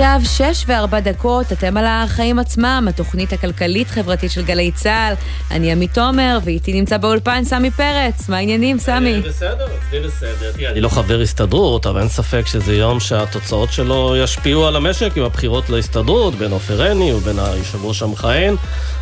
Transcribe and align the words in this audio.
עכשיו 0.00 0.20
שש 0.24 0.64
וארבע 0.66 1.00
דקות, 1.00 1.52
אתם 1.52 1.76
על 1.76 1.84
החיים 1.86 2.38
עצמם, 2.38 2.86
התוכנית 2.88 3.32
הכלכלית-חברתית 3.32 4.30
של 4.30 4.44
גלי 4.44 4.70
צה"ל. 4.72 5.14
אני 5.50 5.72
עמית 5.72 5.94
תומר, 5.94 6.38
ואיתי 6.44 6.72
נמצא 6.72 6.96
באולפן 6.96 7.44
סמי 7.44 7.70
פרץ. 7.70 8.28
מה 8.28 8.36
העניינים, 8.36 8.78
סמי? 8.78 9.14
אה, 9.14 9.20
בסדר, 9.20 9.66
אצלי 9.66 10.00
בסדר. 10.00 10.52
תראה, 10.56 10.70
אני 10.70 10.80
לא 10.80 10.88
חבר 10.88 11.20
הסתדרות, 11.20 11.86
אבל 11.86 12.00
אין 12.00 12.08
ספק 12.08 12.46
שזה 12.46 12.74
יום 12.74 13.00
שהתוצאות 13.00 13.72
שלו 13.72 14.16
ישפיעו 14.16 14.66
על 14.66 14.76
המשק 14.76 15.16
עם 15.16 15.22
הבחירות 15.24 15.70
להסתדרות, 15.70 16.34
בין 16.34 16.52
עופר 16.52 16.82
עיני 16.82 17.12
ובין 17.12 17.38
היושב 17.38 17.84
ראש 17.84 18.02
המכהן, 18.02 18.54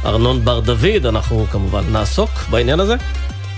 ארנון 0.05 0.45
בר 0.45 0.61
דוד. 0.61 1.07
אנחנו 1.07 1.47
כמובן 1.51 1.85
נעסוק 1.93 2.31
בעניין 2.51 2.81
הזה. 2.81 2.95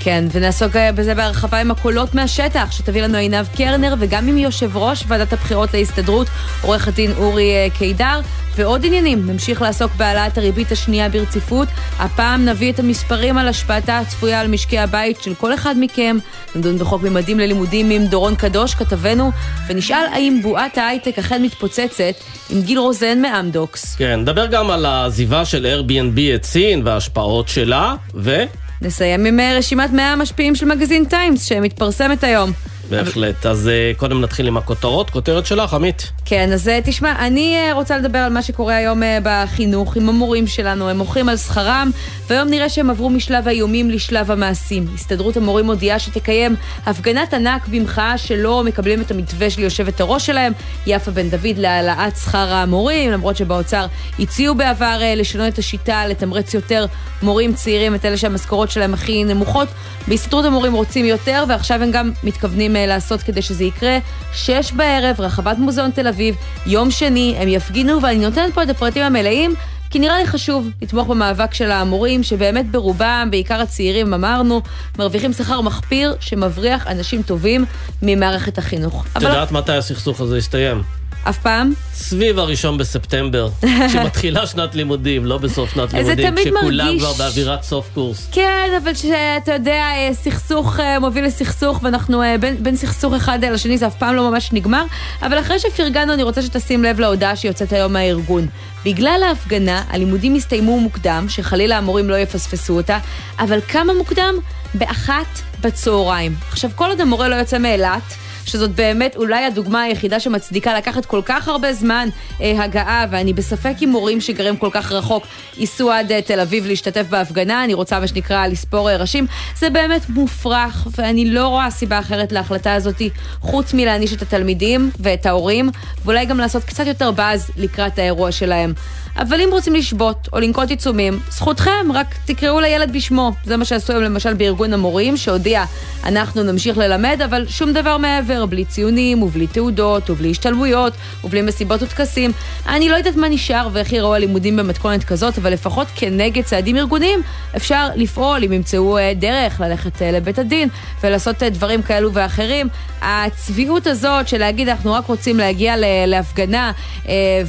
כן, 0.01 0.25
ונעסוק 0.33 0.77
אה, 0.77 0.93
בזה 0.93 1.15
בהרחבה 1.15 1.61
עם 1.61 1.71
הקולות 1.71 2.15
מהשטח, 2.15 2.73
שתביא 2.73 3.03
לנו 3.03 3.19
עינב 3.19 3.47
קרנר, 3.57 3.95
וגם 3.99 4.29
עם 4.29 4.39
יושב 4.39 4.77
ראש 4.77 5.05
ועדת 5.09 5.33
הבחירות 5.33 5.75
להסתדרות, 5.75 6.27
עורך 6.63 6.89
הדין 6.89 7.13
אורי 7.19 7.51
אה, 7.51 7.67
קידר, 7.79 8.21
ועוד 8.57 8.87
עניינים. 8.87 9.31
נמשיך 9.31 9.63
לעסוק 9.63 9.93
בהעלאת 9.97 10.39
הריבית 10.39 10.73
השנייה 10.73 11.09
ברציפות. 11.09 11.69
הפעם 11.99 12.45
נביא 12.45 12.73
את 12.73 12.79
המספרים 12.79 13.39
על 13.39 13.49
השפעתה 13.49 13.99
הצפויה 13.99 14.41
על 14.41 14.49
משקי 14.49 14.79
הבית 14.79 15.23
של 15.23 15.35
כל 15.35 15.55
אחד 15.55 15.75
מכם. 15.79 16.17
נדון 16.55 16.79
בחוק 16.79 17.03
ממדים 17.03 17.39
ללימודים 17.39 17.91
עם 17.91 18.07
דורון 18.07 18.35
קדוש, 18.35 18.75
כתבנו, 18.75 19.31
ונשאל 19.69 20.07
האם 20.13 20.39
בועת 20.43 20.79
ההייטק 20.79 21.19
אכן 21.19 21.43
מתפוצצת 21.43 22.15
עם 22.51 22.63
גיל 22.63 22.79
רוזן 22.79 23.23
מאמדוקס. 23.23 23.97
כן, 23.97 24.21
נדבר 24.21 24.47
גם 24.47 24.71
על 24.71 24.87
העזיבה 24.87 25.45
של 25.45 25.67
Airbnb 25.67 26.21
את 26.35 26.45
סין 26.45 26.83
וההשפעות 26.85 27.49
שלה, 27.49 27.95
ו... 28.15 28.45
נסיים 28.83 29.27
עם 29.27 29.41
אה, 29.41 29.55
רשימת 29.59 29.91
100 29.91 30.13
המשפיעים 30.13 30.55
של 30.55 30.67
מגזין 30.67 31.05
טיימס 31.05 31.45
שמתפרסמת 31.45 32.25
היום. 32.25 32.51
בהחלט. 32.91 33.47
אז 33.47 33.69
אה, 33.69 33.93
קודם 33.97 34.21
נתחיל 34.21 34.47
עם 34.47 34.57
הכותרות. 34.57 35.11
כותרת 35.11 35.47
שלך, 35.47 35.75
עמית. 35.75 36.13
כן, 36.25 36.53
אז 36.53 36.69
אה, 36.69 36.81
תשמע, 36.85 37.27
אני 37.27 37.57
אה, 37.57 37.73
רוצה 37.73 37.99
לדבר 37.99 38.19
על 38.19 38.33
מה 38.33 38.43
שקורה 38.43 38.77
היום 38.77 39.03
בחינוך 39.23 39.97
עם 39.97 40.09
המורים 40.09 40.47
שלנו. 40.47 40.89
הם 40.89 40.99
מוחים 40.99 41.29
על 41.29 41.37
שכרם, 41.37 41.91
והיום 42.27 42.49
נראה 42.49 42.69
שהם 42.69 42.91
עברו 42.91 43.11
משלב 43.11 43.49
האיומים 43.49 43.91
לשלב 43.91 44.31
המעשים. 44.31 44.87
הסתדרות 44.95 45.37
המורים 45.37 45.67
מודיעה 45.67 45.99
שתקיים 45.99 46.57
הפגנת 46.87 47.35
ענק 47.35 47.69
במחאה 47.69 48.19
שלא 48.19 48.65
מקבלים 48.65 49.01
את 49.01 49.11
המתווה 49.11 49.51
של 49.51 49.61
יושבת 49.61 50.01
הראש 50.01 50.27
שלהם, 50.27 50.53
יפה 50.87 51.11
בן 51.11 51.31
דוד, 51.31 51.59
להעלאת 51.59 52.17
שכר 52.17 52.53
המורים, 52.53 53.11
למרות 53.11 53.37
שבאוצר 53.37 53.87
הציעו 54.19 54.55
בעבר 54.55 55.01
לשנות 55.17 55.53
את 55.53 55.59
השיטה, 55.59 56.07
לתמרץ 56.07 56.55
יותר 56.55 56.87
מורים 57.23 57.55
צעירים, 57.55 57.95
את 57.95 58.05
אלה 58.05 58.17
שהמשכורות 58.17 58.71
שלהם 58.71 58.95
הכי 58.95 59.25
נמוכות. 59.25 59.69
בהסתדרות 60.09 60.45
המורים 60.45 60.73
רוצים 60.73 61.05
יותר, 61.05 61.45
ועכשיו 61.49 61.83
הם 61.83 61.91
גם 61.91 62.11
מתכוונים 62.25 62.77
לעשות 62.87 63.23
כדי 63.23 63.43
שזה 63.43 63.65
יקרה. 63.65 63.99
שש 64.35 64.73
בערב, 64.73 65.21
רחבת 65.21 65.59
מוזיאון 65.59 65.91
תל 65.91 66.09
אביב, 66.09 66.37
יום 66.67 66.91
שני, 66.91 67.35
הם 67.39 67.49
יפגינו, 67.49 68.03
ואני 68.03 68.19
נותנת 68.19 68.55
פה 68.55 68.63
את 68.63 68.69
הפרטים 68.69 69.03
המלאים. 69.03 69.55
כי 69.91 69.99
נראה 69.99 70.19
לי 70.19 70.27
חשוב 70.27 70.69
לתמוך 70.83 71.09
במאבק 71.09 71.55
של 71.55 71.71
המורים, 71.71 72.23
שבאמת 72.23 72.71
ברובם, 72.71 73.29
בעיקר 73.31 73.61
הצעירים, 73.61 74.15
אמרנו, 74.15 74.63
מרוויחים 74.99 75.33
שכר 75.33 75.61
מחפיר 75.61 76.17
שמבריח 76.21 76.87
אנשים 76.87 77.23
טובים 77.23 77.65
ממערכת 78.03 78.59
החינוך. 78.59 79.07
את 79.17 79.23
יודעת 79.23 79.53
מתי 79.53 79.73
הסכסוך 79.73 80.21
הזה 80.21 80.39
יסתיים? 80.39 80.83
אף 81.29 81.39
פעם? 81.39 81.73
סביב 81.95 82.39
הראשון 82.39 82.79
בספטמבר, 82.79 83.49
כשמתחילה 83.89 84.47
שנת 84.47 84.75
לימודים, 84.75 85.27
לא 85.27 85.39
בסוף 85.39 85.75
שנת 85.75 85.93
לימודים, 85.93 86.35
כשכולם 86.37 86.87
מרגיש... 86.87 87.03
כבר 87.03 87.13
באווירת 87.13 87.63
סוף 87.63 87.91
קורס. 87.95 88.29
כן, 88.33 88.69
אבל 88.83 88.95
שאתה 88.95 89.53
יודע, 89.53 89.73
אה, 89.73 90.11
סכסוך 90.13 90.81
אה, 90.81 90.99
מוביל 90.99 91.25
לסכסוך, 91.25 91.81
ואנחנו 91.83 92.23
אה, 92.23 92.39
בין, 92.39 92.63
בין 92.63 92.77
סכסוך 92.77 93.15
אחד 93.15 93.45
לשני, 93.45 93.79
זה 93.79 93.87
אף 93.87 93.95
פעם 93.99 94.15
לא 94.15 94.31
ממש 94.31 94.53
נגמר. 94.53 94.85
אבל 95.23 95.41
אחרי 95.41 95.59
שפרגנו, 95.59 96.13
אני 96.13 96.23
רוצה 96.23 96.43
שתשים 96.43 96.85
לב 96.85 97.01
להודעה 97.01 97.37
שיוצאת 97.37 97.73
היום 97.73 97.93
מהארגון. 97.93 98.47
בגלל 98.85 99.21
ההפגנה, 99.29 99.83
הלימודים 99.89 100.35
הסתיימו 100.35 100.81
מוקדם, 100.81 101.27
שחלילה 101.29 101.79
המורים 101.79 102.11
לא 102.11 102.17
יפספסו 102.17 102.77
אותה, 102.77 102.99
אבל 103.39 103.61
כמה 103.69 103.93
מוקדם? 103.95 104.35
באחת 104.75 105.43
בצהריים. 105.61 106.35
עכשיו, 106.49 106.71
כל 106.75 106.89
עוד 106.89 107.01
המורה 107.01 107.29
לא 107.29 107.35
יוצא 107.35 107.59
מאילת, 107.59 108.03
שזאת 108.49 108.71
באמת 108.71 109.17
אולי 109.17 109.45
הדוגמה 109.45 109.83
היחידה 109.83 110.21
שמצדיקה 110.21 110.75
לקחת 110.79 111.07
כל 111.07 111.21
כך 111.25 111.49
הרבה 111.49 111.73
זמן 111.73 112.09
אה, 112.41 112.65
הגעה, 112.65 113.07
ואני 113.11 113.33
בספק 113.33 113.75
אם 113.85 113.89
מורים 113.89 114.21
שגרים 114.21 114.57
כל 114.57 114.69
כך 114.73 114.93
רחוק 114.93 115.27
ייסעו 115.57 115.91
עד 115.91 116.13
אה, 116.13 116.23
תל 116.23 116.41
אביב 116.41 116.67
להשתתף 116.67 117.07
בהפגנה, 117.09 117.65
אני 117.65 117.75
רוצה 117.75 118.01
מה 118.01 118.07
שנקרא 118.07 118.47
לספור 118.47 118.91
אה, 118.91 118.97
ראשים. 118.97 119.27
זה 119.59 119.71
באמת 119.71 120.09
מופרך, 120.09 120.87
ואני 120.99 121.31
לא 121.31 121.49
רואה 121.49 121.71
סיבה 121.71 121.99
אחרת 121.99 122.33
להחלטה 122.33 122.75
הזאת, 122.75 123.03
חוץ 123.41 123.75
מלהעניש 123.75 124.13
את 124.13 124.23
התלמידים 124.23 124.91
ואת 125.01 125.27
ההורים, 125.27 125.71
ואולי 126.05 126.27
גם 126.27 126.39
לעשות 126.39 126.65
קצת 126.65 126.87
יותר 126.87 127.11
באז 127.11 127.51
לקראת 127.57 127.99
האירוע 127.99 128.33
שלהם. 128.33 128.73
אבל 129.19 129.41
אם 129.41 129.49
רוצים 129.53 129.75
לשבות 129.75 130.29
או 130.33 130.41
לנקוט 130.41 130.71
עיצומים, 130.71 131.19
זכותכם, 131.31 131.93
רק 131.95 132.15
תקראו 132.25 132.61
לילד 132.61 132.93
בשמו. 132.93 133.33
זה 133.45 133.57
מה 133.57 133.65
שעשו 133.65 133.93
היום 133.93 134.05
למשל 134.05 134.35
בארגון 134.35 134.73
המורים, 134.73 135.17
שהודיע, 135.17 135.65
אנחנו 136.05 136.43
נמשיך 136.43 136.79
ללמד, 136.79 137.21
אבל 137.25 137.47
שום 137.49 137.73
דבר 137.73 137.97
מעבר, 137.97 138.47
בלי 138.47 138.65
ציונים 138.65 139.23
ובלי 139.23 139.47
תעודות 139.47 140.11
ובלי 140.11 140.31
השתלמויות 140.31 140.93
ובלי 141.25 141.43
מסיבות 141.43 141.83
וטקסים. 141.83 142.33
אני 142.67 142.89
לא 142.89 142.97
יודעת 142.97 143.17
מה 143.17 143.29
נשאר 143.29 143.69
ואיך 143.73 143.93
יראו 143.93 144.15
הלימודים 144.15 144.57
במתכונת 144.57 145.05
כזאת, 145.05 145.39
אבל 145.39 145.53
לפחות 145.53 145.87
כנגד 145.97 146.45
צעדים 146.45 146.77
ארגוניים 146.77 147.21
אפשר 147.57 147.89
לפעול 147.95 148.45
אם 148.45 148.53
ימצאו 148.53 148.99
אה, 148.99 149.13
דרך 149.17 149.61
ללכת 149.61 150.03
אה, 150.03 150.11
לבית 150.11 150.39
הדין 150.39 150.69
ולעשות 151.03 151.43
אה, 151.43 151.51
דברים 151.51 151.83
כאלו 151.83 152.13
ואחרים. 152.13 152.69
הצביעות 153.03 153.87
הזאת 153.87 154.29
של 154.29 154.39
להגיד 154.39 154.69
אנחנו 154.69 154.93
רק 154.93 155.07
רוצים 155.07 155.39
להגיע 155.39 155.75
להפגנה 156.07 156.73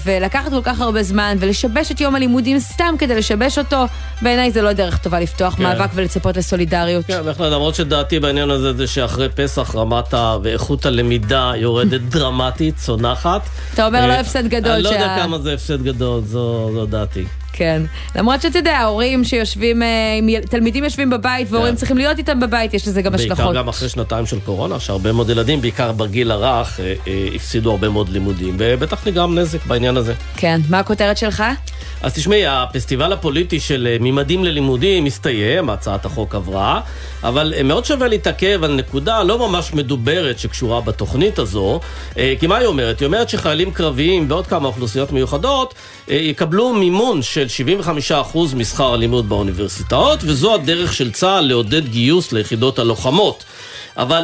ולקחת 0.05 0.49
כל 0.49 0.61
כך 0.63 0.81
הרבה 0.81 1.03
זמן 1.03 1.37
ולש... 1.39 1.58
לשבש 1.59 1.91
את 1.91 2.01
יום 2.01 2.15
הלימודים 2.15 2.59
סתם 2.59 2.95
כדי 2.99 3.15
לשבש 3.15 3.57
אותו, 3.57 3.85
בעיניי 4.21 4.51
זה 4.51 4.61
לא 4.61 4.73
דרך 4.73 4.97
טובה 4.97 5.19
לפתוח 5.19 5.55
כן. 5.55 5.63
מאבק 5.63 5.89
ולצפות 5.93 6.37
לסולידריות. 6.37 7.05
כן, 7.05 7.21
בהחלט, 7.25 7.51
למרות 7.51 7.75
שדעתי 7.75 8.19
בעניין 8.19 8.49
הזה 8.49 8.73
זה 8.73 8.87
שאחרי 8.87 9.29
פסח 9.29 9.75
רמת. 9.75 10.13
ואיכות 10.43 10.85
הלמידה 10.85 11.51
יורדת 11.55 12.01
דרמטית, 12.13 12.75
צונחת. 12.77 13.41
אתה 13.73 13.87
אומר 13.87 14.07
לא 14.07 14.11
אה, 14.11 14.19
הפסד 14.19 14.47
גדול. 14.47 14.71
אני 14.71 14.83
לא 14.83 14.89
יודע 14.89 15.17
כמה 15.21 15.39
זה 15.39 15.53
הפסד 15.53 15.83
גדול, 15.83 16.21
זו 16.25 16.85
דעתי. 16.85 17.25
כן. 17.53 17.81
למרות 18.15 18.41
שאתה 18.41 18.59
יודע, 18.59 18.77
ההורים 18.77 19.23
שיושבים, 19.23 19.83
אה, 19.83 19.87
תלמידים 20.49 20.83
יושבים 20.83 21.09
בבית 21.09 21.47
והורים 21.51 21.73
כן. 21.73 21.77
צריכים 21.77 21.97
להיות 21.97 22.17
איתם 22.17 22.39
בבית, 22.39 22.73
יש 22.73 22.87
לזה 22.87 23.01
גם 23.01 23.15
השלכות. 23.15 23.37
בעיקר 23.37 23.53
גם 23.53 23.67
אחרי 23.67 23.89
שנתיים 23.89 24.25
של 24.25 24.39
קורונה, 24.39 24.79
שהרבה 24.79 25.11
מאוד 25.11 25.29
ילדים, 25.29 25.61
בעיקר 25.61 25.91
בגיל 25.91 26.31
הרך, 26.31 26.79
אה, 26.79 26.93
אה, 27.07 27.27
הפסידו 27.35 27.71
הרבה 27.71 27.89
מאוד 27.89 28.09
לימודים, 28.09 28.55
ובטח 28.59 29.07
נגרם 29.07 29.39
נזק 29.39 29.65
בעניין 29.65 29.97
הזה. 29.97 30.13
כן, 30.35 30.61
מה 30.69 30.79
הכותרת 30.79 31.17
שלך? 31.17 31.43
אז 32.01 32.13
תשמעי, 32.13 32.47
הפסטיבל 32.47 33.13
הפוליטי 33.13 33.59
של 33.59 33.97
ממדים 33.99 34.43
ללימודים 34.43 35.05
הסתיים, 35.05 35.69
הצעת 35.69 36.05
החוק 36.05 36.35
עברה, 36.35 36.81
אבל 37.23 37.53
מאוד 37.63 37.85
שווה 37.85 38.07
להתעכב 38.07 38.63
על 38.63 38.75
נקודה 38.75 39.23
לא 39.23 39.49
ממש 39.49 39.73
מדוברת 39.73 40.39
שקשורה 40.39 40.81
בתוכנית 40.81 41.39
הזו, 41.39 41.79
כי 42.39 42.47
מה 42.47 42.57
היא 42.57 42.67
אומרת? 42.67 42.99
היא 42.99 43.05
אומרת 43.05 43.29
שחיילים 43.29 43.71
קרביים 43.71 44.25
ועוד 44.29 44.47
כמה 44.47 44.67
אוכלוסיות 44.67 45.11
מיוחדות 45.11 45.73
יקבלו 46.07 46.73
מימון 46.73 47.21
של 47.21 47.38
75% 48.33 48.37
משכר 48.55 48.93
הלימוד 48.93 49.29
באוניברסיטאות, 49.29 50.19
וזו 50.23 50.53
הדרך 50.53 50.93
של 50.93 51.11
צה"ל 51.11 51.45
לעודד 51.45 51.87
גיוס 51.87 52.31
ליחידות 52.31 52.79
הלוחמות. 52.79 53.43
אבל 53.97 54.23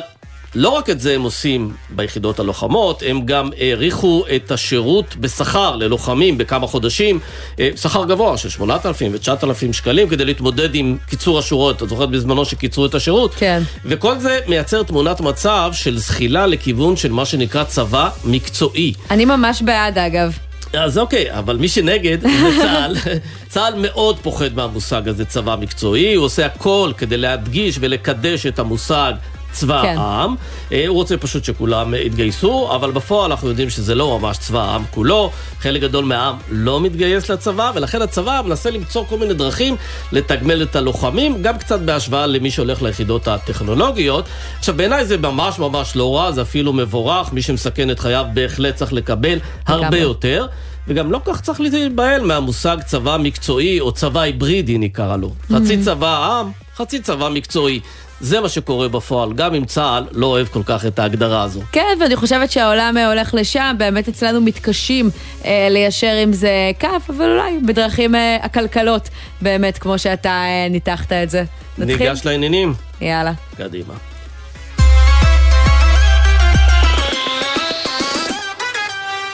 לא 0.56 0.70
רק 0.70 0.90
את 0.90 1.00
זה 1.00 1.16
הם 1.16 1.22
עושים 1.22 1.74
ביחידות 1.90 2.40
הלוחמות, 2.40 3.04
הם 3.08 3.26
גם 3.26 3.50
האריכו 3.60 4.24
את 4.36 4.52
השירות 4.52 5.16
בשכר 5.16 5.76
ללוחמים 5.76 6.38
בכמה 6.38 6.68
חודשים, 6.68 7.20
אה, 7.60 7.70
שכר 7.76 8.06
גבוה 8.06 8.38
של 8.38 8.50
8,000 8.50 9.14
ו-9,000 9.14 9.74
שקלים 9.74 10.10
כדי 10.10 10.26
להתמודד 10.26 10.76
עם 10.76 10.98
קיצור 11.10 11.40
השורות. 11.40 11.84
את 11.84 11.90
זוכרת 11.90 12.10
בזמנו 12.10 12.46
שקיצרו 12.46 12.86
את 12.86 12.96
השירות? 12.96 13.34
כן. 13.38 13.62
וכל 13.86 14.20
זה 14.20 14.40
מייצר 14.48 14.84
תמונת 14.84 15.22
מצב 15.22 15.70
של 15.74 15.98
זחילה 15.98 16.48
לכיוון 16.48 16.98
של 16.98 17.12
מה 17.12 17.26
שנקרא 17.26 17.64
צבא 17.64 18.10
מקצועי. 18.26 18.94
אני 19.12 19.26
ממש 19.26 19.62
בעד 19.62 19.98
אגב. 19.98 20.38
אז 20.78 20.98
אוקיי, 20.98 21.38
אבל 21.40 21.58
מי 21.58 21.68
שנגד 21.68 22.22
זה 22.22 22.28
צה"ל. 22.62 22.96
צה"ל 23.54 23.74
מאוד 23.78 24.20
פוחד 24.20 24.54
מהמושג 24.56 25.08
הזה 25.08 25.26
צבא 25.26 25.56
מקצועי, 25.56 26.14
הוא 26.14 26.26
עושה 26.26 26.46
הכל 26.46 26.92
כדי 26.98 27.18
להדגיש 27.18 27.78
ולקדש 27.80 28.46
את 28.46 28.60
המושג 28.60 29.14
צבא 29.56 29.82
כן. 29.82 29.98
העם. 29.98 30.36
אה, 30.72 30.88
הוא 30.88 30.96
רוצה 30.96 31.18
פשוט 31.18 31.44
שכולם 31.44 31.94
יתגייסו, 31.94 32.70
אבל 32.76 32.92
בפועל 32.92 33.32
אנחנו 33.32 33.50
יודעים 33.50 33.70
שזה 33.70 33.96
לא 33.96 34.20
ממש 34.20 34.38
צבא 34.38 34.62
העם 34.62 34.84
כולו. 34.92 35.32
חלק 35.60 35.82
גדול 35.82 36.06
מהעם 36.06 36.36
לא 36.50 36.82
מתגייס 36.82 37.30
לצבא, 37.30 37.72
ולכן 37.76 38.02
הצבא 38.02 38.42
מנסה 38.46 38.72
למצוא 38.72 39.06
כל 39.10 39.18
מיני 39.18 39.34
דרכים 39.34 39.76
לתגמל 40.12 40.64
את 40.64 40.76
הלוחמים, 40.76 41.42
גם 41.42 41.58
קצת 41.58 41.80
בהשוואה 41.80 42.28
למי 42.28 42.52
שהולך 42.52 42.82
ליחידות 42.82 43.28
הטכנולוגיות. 43.28 44.26
עכשיו, 44.60 44.76
בעיניי 44.76 45.06
זה 45.06 45.18
ממש 45.18 45.60
ממש 45.60 45.96
לא 45.96 46.18
רע, 46.18 46.32
זה 46.32 46.42
אפילו 46.42 46.74
מבורך. 46.74 47.34
מי 47.34 47.42
שמסכן 47.42 47.90
את 47.90 48.00
חייו 48.00 48.26
בהחלט 48.34 48.76
צריך 48.76 48.94
לקבל 48.94 49.40
הרבה. 49.68 49.98
יותר. 49.98 50.48
וגם 50.88 51.12
לא 51.12 51.22
כך 51.26 51.42
צריך 51.42 51.62
להיבהל 51.62 52.22
מהמושג 52.22 52.78
צבא 52.86 53.18
מקצועי 53.18 53.80
או 53.80 53.92
צבא 53.92 54.22
היברידי 54.22 54.78
נקרא 54.78 55.18
לו. 55.18 55.32
חצי 55.54 55.78
צבא 55.78 56.08
העם, 56.08 56.52
חצי 56.76 57.00
צבא 57.00 57.30
מקצועי. 57.30 57.80
זה 58.22 58.42
מה 58.42 58.50
שקורה 58.50 58.88
בפועל, 58.88 59.34
גם 59.34 59.56
אם 59.56 59.66
צה"ל 59.66 60.08
לא 60.12 60.26
אוהב 60.26 60.48
כל 60.48 60.62
כך 60.66 60.86
את 60.86 61.00
ההגדרה 61.00 61.44
הזו. 61.44 61.62
כן, 61.72 61.98
ואני 62.00 62.16
חושבת 62.16 62.52
שהעולם 62.52 62.98
אה, 62.98 63.08
הולך 63.08 63.34
לשם, 63.34 63.76
באמת 63.78 64.08
אצלנו 64.08 64.42
מתקשים 64.42 65.10
אה, 65.46 65.68
ליישר 65.72 66.16
עם 66.24 66.34
זה 66.34 66.72
כף, 66.80 67.10
אבל 67.10 67.30
אולי 67.32 67.58
בדרכים 67.66 68.16
אה, 68.16 68.38
עקלקלות, 68.42 69.10
באמת, 69.42 69.78
כמו 69.78 70.00
שאתה 70.00 70.30
אה, 70.30 70.68
ניתחת 70.70 71.12
את 71.12 71.30
זה. 71.30 71.44
נתחיל? 71.78 71.98
ניגש 71.98 72.26
לעניינים? 72.26 72.74
יאללה. 73.02 73.34
קדימה. 73.58 73.94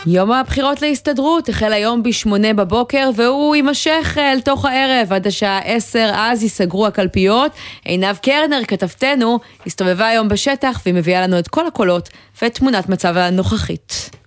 יום 0.07 0.31
הבחירות 0.31 0.81
להסתדרות 0.81 1.49
החל 1.49 1.73
היום 1.73 2.03
בשמונה 2.03 2.53
בבוקר 2.53 3.09
והוא 3.15 3.55
יימשך 3.55 4.15
אה, 4.17 4.31
אל 4.31 4.41
תוך 4.41 4.65
הערב 4.65 5.13
עד 5.13 5.27
השעה 5.27 5.59
עשר, 5.59 6.11
אז 6.15 6.43
ייסגרו 6.43 6.87
הקלפיות. 6.87 7.51
עינב 7.85 8.15
קרנר, 8.15 8.59
כתבתנו, 8.67 9.39
הסתובבה 9.65 10.07
היום 10.07 10.27
בשטח 10.27 10.81
והיא 10.85 10.95
מביאה 10.95 11.21
לנו 11.21 11.39
את 11.39 11.47
כל 11.47 11.67
הקולות 11.67 12.09
ואת 12.41 12.53
תמונת 12.53 12.89
מצב 12.89 13.17
הנוכחית. 13.17 14.20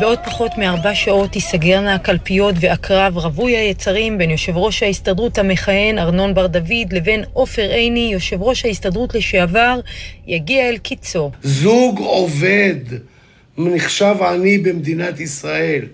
בעוד 0.00 0.18
פחות 0.24 0.58
מארבע 0.58 0.94
שעות 0.94 1.32
תיסגרנה 1.32 1.94
הקלפיות 1.94 2.54
והקרב 2.60 3.16
רווי 3.16 3.56
היצרים 3.56 4.18
בין 4.18 4.30
יושב 4.30 4.56
ראש 4.56 4.82
ההסתדרות 4.82 5.38
המכהן 5.38 5.98
ארנון 5.98 6.34
בר 6.34 6.46
דוד 6.46 6.92
לבין 6.92 7.24
עופר 7.32 7.70
עיני, 7.70 8.10
יושב 8.12 8.42
ראש 8.42 8.64
ההסתדרות 8.64 9.14
לשעבר, 9.14 9.80
יגיע 10.26 10.68
אל 10.68 10.78
קיצו. 10.78 11.30
זוג 11.42 11.98
עובד 11.98 12.74
נחשב 13.58 14.16
עני 14.22 14.58
במדינת 14.58 15.20
ישראל. 15.20 15.84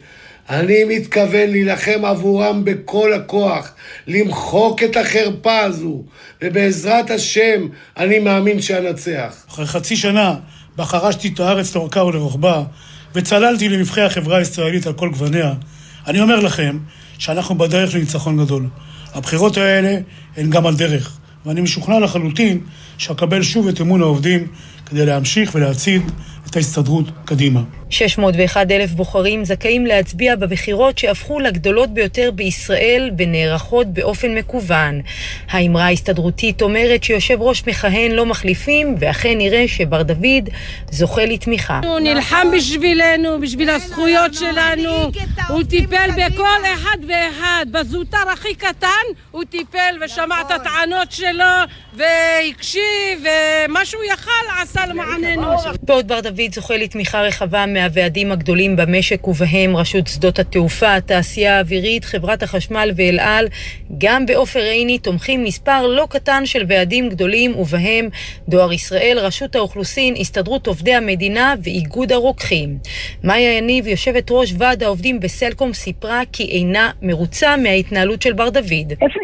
אני 0.51 0.85
מתכוון 0.85 1.51
להילחם 1.51 2.05
עבורם 2.05 2.65
בכל 2.65 3.13
הכוח, 3.13 3.75
למחוק 4.07 4.83
את 4.83 4.97
החרפה 4.97 5.61
הזו, 5.61 6.03
ובעזרת 6.43 7.11
השם 7.11 7.69
אני 7.97 8.19
מאמין 8.19 8.61
שאנצח. 8.61 9.45
אחרי 9.49 9.67
חצי 9.67 9.97
שנה 9.97 10.35
בה 10.77 10.85
חרשתי 10.85 11.29
את 11.29 11.41
הארץ 11.41 11.75
לאורכה 11.75 12.05
ולרוחבה, 12.05 12.63
וצללתי 13.15 13.69
לנבחי 13.69 14.01
החברה 14.01 14.39
הישראלית 14.39 14.87
על 14.87 14.93
כל 14.93 15.09
גווניה, 15.09 15.53
אני 16.07 16.21
אומר 16.21 16.41
לכם 16.41 16.79
שאנחנו 17.19 17.55
בדרך 17.55 17.95
לניצחון 17.95 18.45
גדול. 18.45 18.67
הבחירות 19.15 19.57
האלה 19.57 19.99
הן 20.37 20.51
גם 20.51 20.67
על 20.67 20.77
דרך, 20.77 21.17
ואני 21.47 21.61
משוכנע 21.61 21.99
לחלוטין 21.99 22.61
שאקבל 22.99 23.43
שוב 23.43 23.69
את 23.69 23.81
אמון 23.81 24.03
העובדים 24.03 24.47
כדי 24.87 25.07
להמשיך 25.07 25.55
ולהצעיד 25.55 26.03
את 26.47 26.57
ההסתדרות 26.57 27.11
קדימה. 27.25 27.63
601 27.95 28.71
אלף 28.71 28.91
בוחרים 28.91 29.45
זכאים 29.45 29.87
להצביע 29.87 30.37
בבחירות 30.37 30.99
שהפכו 30.99 31.41
לגדולות 31.41 31.91
ביותר 31.91 32.31
בישראל 32.35 33.11
ונערכות 33.19 33.87
באופן 33.87 34.35
מקוון. 34.35 35.01
האמרה 35.51 35.85
ההסתדרותית 35.85 36.63
אומרת 36.63 37.05
שיושב 37.05 37.37
ראש 37.41 37.63
מכהן 37.67 38.13
לא 38.13 38.27
מחליפים, 38.27 38.95
ואכן 38.99 39.39
נראה 39.39 39.69
שבר 39.69 40.03
דוד 40.03 40.49
זוכה 40.91 41.25
לתמיכה. 41.25 41.81
הוא 41.85 41.99
נלחם 42.01 42.47
בשבילנו, 42.57 43.41
בשביל 43.41 43.71
הזכויות 43.71 44.35
שלנו. 44.35 45.11
הוא 45.49 45.63
טיפל 45.63 46.11
בכל 46.17 46.61
אחד 46.75 46.99
ואחד. 47.09 47.67
בזוטר 47.71 48.31
הכי 48.33 48.55
קטן 48.55 49.05
הוא 49.31 49.45
טיפל 49.45 49.95
ושמע 50.05 50.41
את 50.41 50.51
הטענות 50.51 51.13
שלו 51.13 51.45
והקשיב, 51.95 53.25
ומה 53.69 53.85
שהוא 53.85 54.03
יכל 54.13 54.31
עשה 54.63 54.87
למעננו. 54.87 55.57
בעוד 55.83 56.09
בר 56.09 56.21
דוד 56.21 56.55
זוכה 56.55 56.77
לתמיכה 56.77 57.23
רחבה 57.23 57.67
מהוועדים 57.85 58.33
הגדולים 58.33 58.77
במשק 58.77 59.29
ובהם 59.29 59.77
רשות 59.77 60.07
שדות 60.07 60.39
התעופה, 60.39 60.95
התעשייה 60.97 61.57
האווירית, 61.57 62.05
חברת 62.05 62.43
החשמל 62.43 62.91
ואל 62.97 63.19
על, 63.21 63.47
גם 63.99 64.27
בעופר 64.27 64.61
עיני 64.61 64.99
תומכים 64.99 65.45
מספר 65.45 65.87
לא 65.87 66.07
קטן 66.11 66.47
של 66.47 66.65
ועדים 66.69 67.09
גדולים 67.09 67.57
ובהם 67.57 68.09
דואר 68.49 68.73
ישראל, 68.73 69.19
רשות 69.19 69.57
האוכלוסין, 69.57 70.15
הסתדרות 70.21 70.67
עובדי 70.67 70.95
המדינה 70.95 71.55
ואיגוד 71.63 72.13
הרוקחים. 72.13 72.79
מאיה 73.25 73.59
יניב, 73.59 73.87
יושבת 73.87 74.31
ראש 74.31 74.55
ועד 74.59 74.83
העובדים 74.83 75.21
בסלקום, 75.21 75.73
סיפרה 75.73 76.21
כי 76.33 76.45
אינה 76.45 76.91
מרוצה 77.03 77.57
מההתנהלות 77.57 78.23
של 78.23 78.33
בר 78.33 78.51
דוד. 78.51 78.93
איפה 79.03 79.21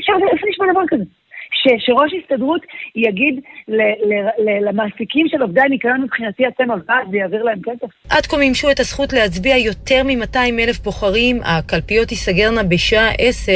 נשמע, 0.50 0.64
דבר 0.72 0.82
כזה? 0.88 1.19
ש, 1.52 1.86
שראש 1.86 2.12
הסתדרות 2.22 2.60
יגיד 2.96 3.40
ל, 3.68 3.80
ל, 3.80 4.12
ל, 4.38 4.68
למעסיקים 4.68 5.26
של 5.28 5.42
עובדי 5.42 5.60
הניקיון 5.60 6.02
מבחינתי 6.02 6.42
אתם 6.48 6.70
הוועד 6.70 7.06
ויעביר 7.12 7.42
להם 7.42 7.58
כסף? 7.64 7.88
עד 8.10 8.26
כה 8.26 8.36
מימשו 8.36 8.70
את 8.70 8.80
הזכות 8.80 9.12
להצביע 9.12 9.56
יותר 9.56 10.02
מ-200 10.04 10.38
אלף 10.58 10.78
בוחרים, 10.78 11.40
הקלפיות 11.44 12.08
תיסגרנה 12.08 12.62
בשעה 12.62 13.10
10, 13.18 13.52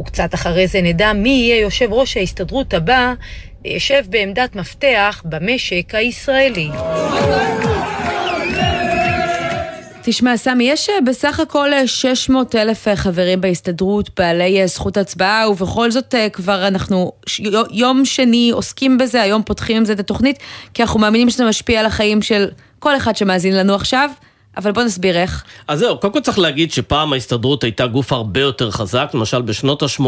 וקצת 0.00 0.34
אחרי 0.34 0.66
זה 0.66 0.78
נדע 0.82 1.12
מי 1.12 1.28
יהיה 1.28 1.60
יושב 1.60 1.92
ראש 1.92 2.16
ההסתדרות 2.16 2.74
הבא, 2.74 3.14
וישב 3.64 4.02
בעמדת 4.10 4.56
מפתח 4.56 5.22
במשק 5.24 5.94
הישראלי. 5.94 6.68
תשמע, 10.02 10.36
סמי, 10.36 10.64
יש 10.64 10.88
אה, 10.88 11.00
בסך 11.00 11.40
הכל 11.40 11.72
אה, 11.72 11.86
600 11.86 12.54
אלף 12.54 12.88
אה, 12.88 12.96
חברים 12.96 13.40
בהסתדרות, 13.40 14.10
בעלי 14.18 14.60
אה, 14.60 14.66
זכות 14.66 14.96
הצבעה, 14.96 15.50
ובכל 15.50 15.90
זאת 15.90 16.14
אה, 16.14 16.28
כבר 16.28 16.66
אנחנו 16.66 17.12
יום 17.70 18.04
שני 18.04 18.50
עוסקים 18.50 18.98
בזה, 18.98 19.22
היום 19.22 19.42
פותחים 19.42 19.76
עם 19.76 19.84
זה 19.84 19.92
את 19.92 20.00
התוכנית, 20.00 20.38
כי 20.74 20.82
אנחנו 20.82 21.00
מאמינים 21.00 21.30
שזה 21.30 21.44
משפיע 21.44 21.80
על 21.80 21.86
החיים 21.86 22.22
של 22.22 22.48
כל 22.78 22.96
אחד 22.96 23.16
שמאזין 23.16 23.56
לנו 23.56 23.74
עכשיו, 23.74 24.10
אבל 24.56 24.72
בוא 24.72 24.82
נסביר 24.82 25.16
איך. 25.16 25.44
אז 25.68 25.78
זהו, 25.78 25.98
קודם 25.98 26.12
כל 26.12 26.20
צריך 26.20 26.38
להגיד 26.38 26.72
שפעם 26.72 27.12
ההסתדרות 27.12 27.64
הייתה 27.64 27.86
גוף 27.86 28.12
הרבה 28.12 28.40
יותר 28.40 28.70
חזק, 28.70 29.10
למשל 29.14 29.42
בשנות 29.42 29.82
ה-80, 29.82 30.02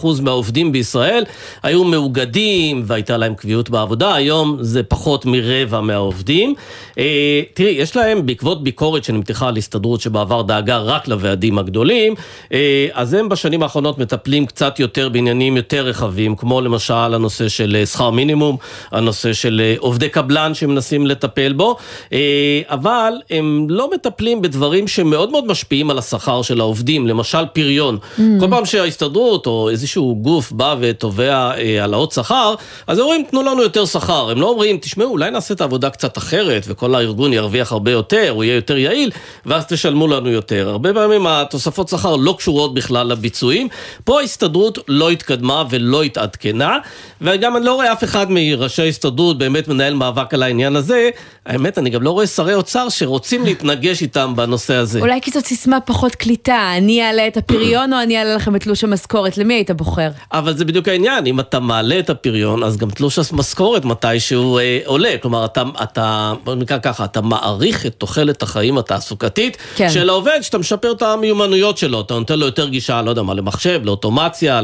75% 0.00 0.06
מהעובדים 0.22 0.72
בישראל 0.72 1.24
היו 1.62 1.84
מאוגדים 1.84 2.82
והייתה 2.86 3.16
להם 3.16 3.34
קביעות 3.34 3.70
בעבודה, 3.70 4.14
היום 4.14 4.56
זה 4.60 4.82
פחות 4.82 5.26
מרבע 5.26 5.80
מהעובדים. 5.80 6.54
אה, 6.98 7.42
תראי, 7.54 7.70
יש 7.70 7.96
להם, 7.96 8.26
בעקבות 8.26 8.62
ביקורת 8.64 9.04
שנמתחה 9.04 9.48
על 9.48 9.56
הסתדרות 9.56 10.00
שבעבר 10.00 10.42
דאגה 10.42 10.78
רק 10.78 11.08
לוועדים 11.08 11.58
הגדולים, 11.58 12.14
אה, 12.52 12.88
אז 12.92 13.14
הם 13.14 13.28
בשנים 13.28 13.62
האחרונות 13.62 13.98
מטפלים 13.98 14.46
קצת 14.46 14.80
יותר 14.80 15.08
בעניינים 15.08 15.56
יותר 15.56 15.86
רחבים, 15.86 16.36
כמו 16.36 16.60
למשל 16.60 16.94
הנושא 16.94 17.48
של 17.48 17.76
אה, 17.80 17.86
שכר 17.86 18.10
מינימום, 18.10 18.56
הנושא 18.90 19.32
של 19.32 19.60
אה, 19.64 19.74
עובדי 19.78 20.08
קבלן 20.08 20.54
שמנסים 20.54 21.06
לטפל 21.06 21.52
בו, 21.52 21.76
אה, 22.12 22.60
אבל 22.68 23.07
הם 23.30 23.66
לא 23.70 23.90
מטפלים 23.90 24.42
בדברים 24.42 24.88
שמאוד 24.88 25.30
מאוד 25.30 25.46
משפיעים 25.46 25.90
על 25.90 25.98
השכר 25.98 26.42
של 26.42 26.60
העובדים, 26.60 27.06
למשל 27.06 27.46
פריון. 27.52 27.98
Mm. 28.02 28.22
כל 28.40 28.46
פעם 28.50 28.64
שההסתדרות 28.64 29.46
או 29.46 29.68
איזשהו 29.70 30.16
גוף 30.22 30.52
בא 30.52 30.76
ותובע 30.80 31.50
אה, 31.56 31.80
העלאות 31.80 32.12
שכר, 32.12 32.54
אז 32.86 32.98
הם 32.98 33.04
אומרים, 33.04 33.24
תנו 33.30 33.42
לנו 33.42 33.62
יותר 33.62 33.84
שכר. 33.84 34.30
הם 34.30 34.40
לא 34.40 34.48
אומרים, 34.50 34.78
תשמעו, 34.78 35.10
אולי 35.10 35.30
נעשה 35.30 35.54
את 35.54 35.60
העבודה 35.60 35.90
קצת 35.90 36.18
אחרת, 36.18 36.64
וכל 36.68 36.94
הארגון 36.94 37.32
ירוויח 37.32 37.72
הרבה 37.72 37.90
יותר, 37.90 38.30
הוא 38.30 38.44
יהיה 38.44 38.54
יותר 38.54 38.76
יעיל, 38.76 39.10
ואז 39.46 39.66
תשלמו 39.66 40.06
לנו 40.06 40.30
יותר. 40.30 40.68
הרבה 40.68 40.94
פעמים 40.94 41.26
התוספות 41.26 41.88
שכר 41.88 42.16
לא 42.16 42.34
קשורות 42.38 42.74
בכלל 42.74 43.06
לביצועים. 43.06 43.68
פה 44.04 44.20
ההסתדרות 44.20 44.78
לא 44.88 45.10
התקדמה 45.10 45.64
ולא 45.70 46.02
התעדכנה, 46.02 46.78
וגם 47.20 47.56
אני 47.56 47.64
לא 47.64 47.74
רואה 47.74 47.92
אף 47.92 48.04
אחד 48.04 48.26
מראשי 48.30 48.82
ההסתדרות 48.82 49.38
באמת 49.38 49.68
מנהל 49.68 49.94
מאבק 49.94 50.34
על 50.34 50.42
העניין 50.42 50.76
הזה. 50.76 51.10
האמת, 51.46 51.78
אני 51.78 51.90
גם 51.90 52.02
לא 52.02 52.10
רואה 52.10 52.26
שרי 52.26 52.54
אוצר 52.54 52.88
שרוצים 52.98 53.44
להתנגש 53.44 54.02
איתם 54.02 54.32
בנושא 54.36 54.74
הזה. 54.74 55.00
אולי 55.00 55.20
כי 55.20 55.30
זאת 55.30 55.46
סיסמה 55.46 55.80
פחות 55.80 56.14
קליטה, 56.14 56.72
אני 56.76 57.02
אעלה 57.02 57.26
את 57.26 57.36
הפריון 57.36 57.92
או 57.92 58.02
אני 58.02 58.18
אעלה 58.18 58.34
לכם 58.34 58.56
את 58.56 58.60
תלוש 58.60 58.84
המשכורת, 58.84 59.38
למי 59.38 59.54
היית 59.54 59.70
בוחר? 59.70 60.08
אבל 60.32 60.56
זה 60.56 60.64
בדיוק 60.64 60.88
העניין, 60.88 61.26
אם 61.26 61.40
אתה 61.40 61.60
מעלה 61.60 61.98
את 61.98 62.10
הפריון, 62.10 62.62
אז 62.62 62.76
גם 62.76 62.90
תלוש 62.90 63.18
המשכורת 63.18 63.84
מתישהו 63.84 64.58
אה, 64.58 64.80
עולה. 64.84 65.14
כלומר, 65.22 65.44
אתה, 65.44 65.62
אתה, 65.82 66.32
בוא 66.44 66.54
נקרא 66.54 66.78
ככה, 66.78 67.04
אתה 67.04 67.20
מעריך 67.20 67.86
את 67.86 67.94
תוחלת 67.94 68.42
החיים 68.42 68.78
התעסוקתית 68.78 69.56
כן. 69.76 69.90
של 69.90 70.08
העובד, 70.08 70.38
שאתה 70.42 70.58
משפר 70.58 70.92
את 70.92 71.02
המיומנויות 71.02 71.78
שלו, 71.78 72.00
אתה 72.00 72.14
נותן 72.14 72.38
לו 72.38 72.46
יותר 72.46 72.68
גישה, 72.68 73.02
לא 73.02 73.10
יודע 73.10 73.22
מה, 73.22 73.34
למחשב, 73.34 73.80
לאוטומציה, 73.84 74.60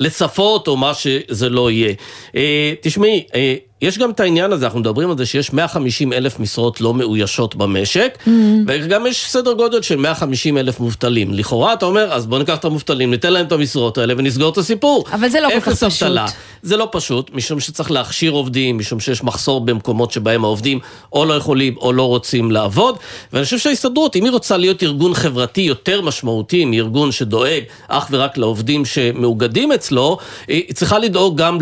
לשפות 0.00 0.68
או 0.68 0.76
מה 0.76 0.92
שזה 0.94 1.48
לא 1.48 1.70
יהיה. 1.70 1.94
אה, 2.36 2.72
תשמעי, 2.80 3.24
אה, 3.34 3.54
יש 3.82 3.98
גם 3.98 4.10
את 4.10 4.20
העניין 4.20 4.52
הזה, 4.52 4.64
אנחנו 4.64 4.80
מדברים 4.80 5.10
על 5.10 5.18
זה 5.18 5.26
שיש 5.26 5.52
150 5.52 6.12
אלף 6.12 6.40
משרות 6.40 6.80
לא 6.80 6.94
מאוישות 6.94 7.56
במשק, 7.56 8.18
mm-hmm. 8.18 8.30
וגם 8.66 9.06
יש 9.06 9.26
סדר 9.30 9.52
גודל 9.52 9.82
של 9.82 9.96
150 9.96 10.58
אלף 10.58 10.80
מובטלים. 10.80 11.34
לכאורה 11.34 11.72
אתה 11.72 11.86
אומר, 11.86 12.12
אז 12.12 12.26
בוא 12.26 12.38
ניקח 12.38 12.56
את 12.56 12.64
המובטלים, 12.64 13.10
ניתן 13.10 13.32
להם 13.32 13.46
את 13.46 13.52
המשרות 13.52 13.98
האלה 13.98 14.14
ונסגור 14.16 14.52
את 14.52 14.58
הסיפור. 14.58 15.04
אבל 15.12 15.28
זה 15.28 15.40
לא 15.40 15.48
כל 15.48 15.60
כך 15.60 15.68
אפס 15.68 15.82
אבטלה. 15.82 16.26
זה 16.62 16.76
לא 16.76 16.88
פשוט, 16.92 17.30
משום 17.34 17.60
שצריך 17.60 17.90
להכשיר 17.90 18.32
עובדים, 18.32 18.78
משום 18.78 19.00
שיש 19.00 19.24
מחסור 19.24 19.60
במקומות 19.60 20.10
שבהם 20.10 20.44
העובדים 20.44 20.78
או 21.12 21.24
לא 21.24 21.34
יכולים 21.34 21.76
או 21.76 21.92
לא 21.92 22.02
רוצים 22.02 22.50
לעבוד, 22.50 22.98
ואני 23.32 23.44
חושב 23.44 23.58
שההסתדרות, 23.58 24.16
אם 24.16 24.24
היא 24.24 24.32
רוצה 24.32 24.56
להיות 24.56 24.82
ארגון 24.82 25.14
חברתי 25.14 25.60
יותר 25.60 26.02
משמעותי 26.02 26.64
מארגון 26.64 27.12
שדואג 27.12 27.62
אך 27.88 28.08
ורק 28.10 28.36
לעובדים 28.38 28.84
שמאוגדים 28.84 29.72
אצלו, 29.72 30.18
היא 30.48 30.74
צריכה 30.74 30.98
לדאוג 30.98 31.36
גם 31.38 31.58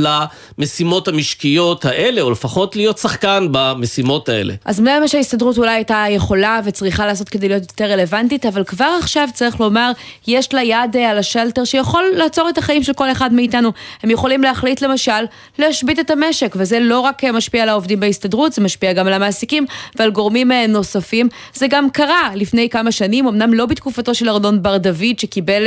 למשימות 0.59 1.09
המשקיות 1.09 1.85
האלה, 1.85 2.21
או 2.21 2.31
לפחות 2.31 2.77
להיות 2.77 2.99
שחקן 2.99 3.49
במשימות 3.51 4.29
האלה. 4.29 4.55
אז 4.65 4.81
מה 4.81 5.09
שההסתדרות 5.09 5.59
אולי 5.59 5.71
הייתה 5.71 6.05
יכולה 6.11 6.61
וצריכה 6.65 7.07
לעשות 7.07 7.29
כדי 7.29 7.49
להיות 7.49 7.63
יותר 7.63 7.85
רלוונטית, 7.85 8.47
אבל 8.47 8.65
כבר 8.65 8.97
עכשיו 9.03 9.29
צריך 9.35 9.61
לומר, 9.61 9.93
יש 10.27 10.55
לה 10.55 10.63
יד 10.63 10.97
אה, 10.97 11.11
על 11.11 11.19
השלטר 11.19 11.65
שיכול 11.65 12.05
לעצור 12.15 12.49
את 12.49 12.59
החיים 12.59 12.83
של 12.83 12.93
כל 12.93 13.11
אחד 13.11 13.33
מאיתנו. 13.33 13.73
הם 14.03 14.11
יכולים 14.11 14.43
להחליט 14.43 14.83
למשל 14.89 15.25
להשבית 15.59 15.99
את 15.99 16.11
המשק, 16.11 16.55
וזה 16.57 16.81
לא 16.81 17.01
רק 17.01 17.25
אה, 17.25 17.33
משפיע 17.33 17.63
על 17.63 17.69
העובדים 17.69 18.01
בהסתדרות, 18.01 18.53
זה 18.53 18.63
משפיע 18.63 18.93
גם 18.93 19.07
על 19.07 19.13
המעסיקים 19.13 19.67
ועל 19.97 20.11
גורמים 20.11 20.53
אה, 20.53 20.67
נוספים. 20.67 21.29
זה 21.55 21.67
גם 21.71 21.91
קרה 21.91 22.31
לפני 22.35 22.69
כמה 22.69 22.93
שנים, 22.93 23.29
אמנם 23.29 23.55
לא 23.55 23.67
בתקופתו 23.67 24.15
של 24.15 24.29
ארנון 24.29 24.63
בר 24.63 24.77
דוד, 24.77 25.19
שקיבל 25.19 25.67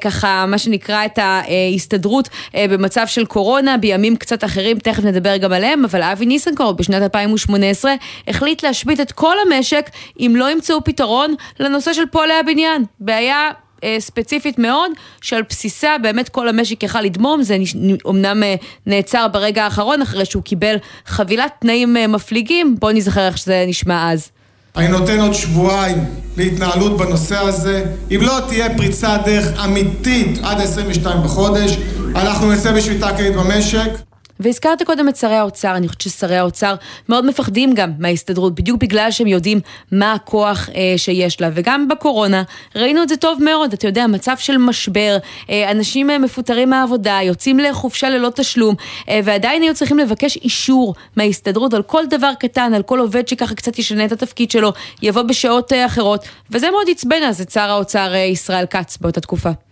ככה, 0.00 0.44
מה 0.48 0.58
שנקרא, 0.58 1.04
את 1.04 1.18
ההסתדרות 1.18 2.28
במצב 2.54 3.06
של 3.06 3.24
קורונה, 3.24 3.76
בימים 3.76 4.16
קצת 4.16 4.44
אחרים, 4.44 4.78
תכף 4.78 5.04
נדבר 5.04 5.36
גם 5.36 5.52
עליהם, 5.52 5.84
אבל 5.84 6.02
אבי 6.02 6.26
ניסנקורן 6.26 6.76
בשנת 6.76 7.02
2018 7.02 7.94
החליט 8.28 8.62
להשבית 8.62 9.00
את 9.00 9.12
כל 9.12 9.36
המשק 9.46 9.90
אם 10.20 10.32
לא 10.36 10.50
ימצאו 10.50 10.84
פתרון 10.84 11.34
לנושא 11.60 11.92
של 11.92 12.06
פועלי 12.06 12.34
הבניין. 12.34 12.84
בעיה 13.00 13.50
אה, 13.84 13.96
ספציפית 13.98 14.58
מאוד, 14.58 14.90
שעל 15.20 15.42
בסיסה 15.48 15.96
באמת 16.02 16.28
כל 16.28 16.48
המשק 16.48 16.82
יכל 16.82 17.00
לדמום, 17.00 17.42
זה 17.42 17.56
אומנם 18.04 18.42
אה, 18.42 18.54
נעצר 18.86 19.28
ברגע 19.28 19.64
האחרון 19.64 20.02
אחרי 20.02 20.24
שהוא 20.24 20.42
קיבל 20.42 20.76
חבילת 21.06 21.52
תנאים 21.60 21.96
אה, 21.96 22.06
מפליגים, 22.06 22.76
בואו 22.78 22.92
נזכר 22.92 23.26
איך 23.26 23.38
שזה 23.38 23.64
נשמע 23.68 24.12
אז. 24.12 24.30
אני 24.76 24.88
נותן 24.88 25.20
עוד 25.20 25.34
שבועיים 25.34 26.04
להתנהלות 26.36 26.96
בנושא 26.96 27.36
הזה. 27.36 27.84
אם 28.10 28.20
לא 28.22 28.38
תהיה 28.48 28.76
פריצת 28.76 29.20
דרך 29.24 29.64
אמיתית 29.64 30.38
עד 30.42 30.60
22 30.60 31.22
בחודש, 31.22 31.76
אנחנו 32.14 32.52
נצא 32.52 32.72
בשביתה 32.72 33.16
כללית 33.16 33.34
במשק. 33.34 34.09
והזכרת 34.40 34.82
קודם 34.82 35.08
את 35.08 35.16
שרי 35.16 35.34
האוצר, 35.34 35.76
אני 35.76 35.88
חושבת 35.88 36.00
ששרי 36.00 36.36
האוצר 36.36 36.74
מאוד 37.08 37.26
מפחדים 37.26 37.74
גם 37.74 37.92
מההסתדרות, 37.98 38.54
בדיוק 38.54 38.80
בגלל 38.80 39.10
שהם 39.10 39.26
יודעים 39.26 39.60
מה 39.92 40.12
הכוח 40.12 40.68
אה, 40.74 40.94
שיש 40.96 41.40
לה. 41.40 41.50
וגם 41.54 41.88
בקורונה 41.88 42.42
ראינו 42.76 43.02
את 43.02 43.08
זה 43.08 43.16
טוב 43.16 43.42
מאוד, 43.44 43.72
אתה 43.72 43.86
יודע, 43.86 44.06
מצב 44.06 44.36
של 44.38 44.56
משבר, 44.56 45.16
אה, 45.50 45.70
אנשים 45.70 46.10
אה, 46.10 46.18
מפוטרים 46.18 46.70
מהעבודה, 46.70 47.18
יוצאים 47.22 47.58
לחופשה 47.58 48.08
ללא 48.08 48.30
תשלום, 48.34 48.74
אה, 49.08 49.20
ועדיין 49.24 49.62
היו 49.62 49.74
צריכים 49.74 49.98
לבקש 49.98 50.36
אישור 50.36 50.94
מההסתדרות 51.16 51.74
על 51.74 51.82
כל 51.82 52.06
דבר 52.10 52.32
קטן, 52.40 52.74
על 52.74 52.82
כל 52.82 52.98
עובד 52.98 53.28
שככה 53.28 53.54
קצת 53.54 53.78
ישנה 53.78 54.04
את 54.04 54.12
התפקיד 54.12 54.50
שלו, 54.50 54.72
יבוא 55.02 55.22
בשעות 55.22 55.72
אה, 55.72 55.86
אחרות, 55.86 56.24
וזה 56.50 56.70
מאוד 56.70 56.86
עצבן 56.90 57.22
אז 57.22 57.40
את 57.40 57.50
שר 57.50 57.70
האוצר 57.70 58.14
אה, 58.14 58.18
ישראל 58.18 58.66
כץ 58.66 58.98
באותה 59.00 59.20
תקופה. 59.20 59.69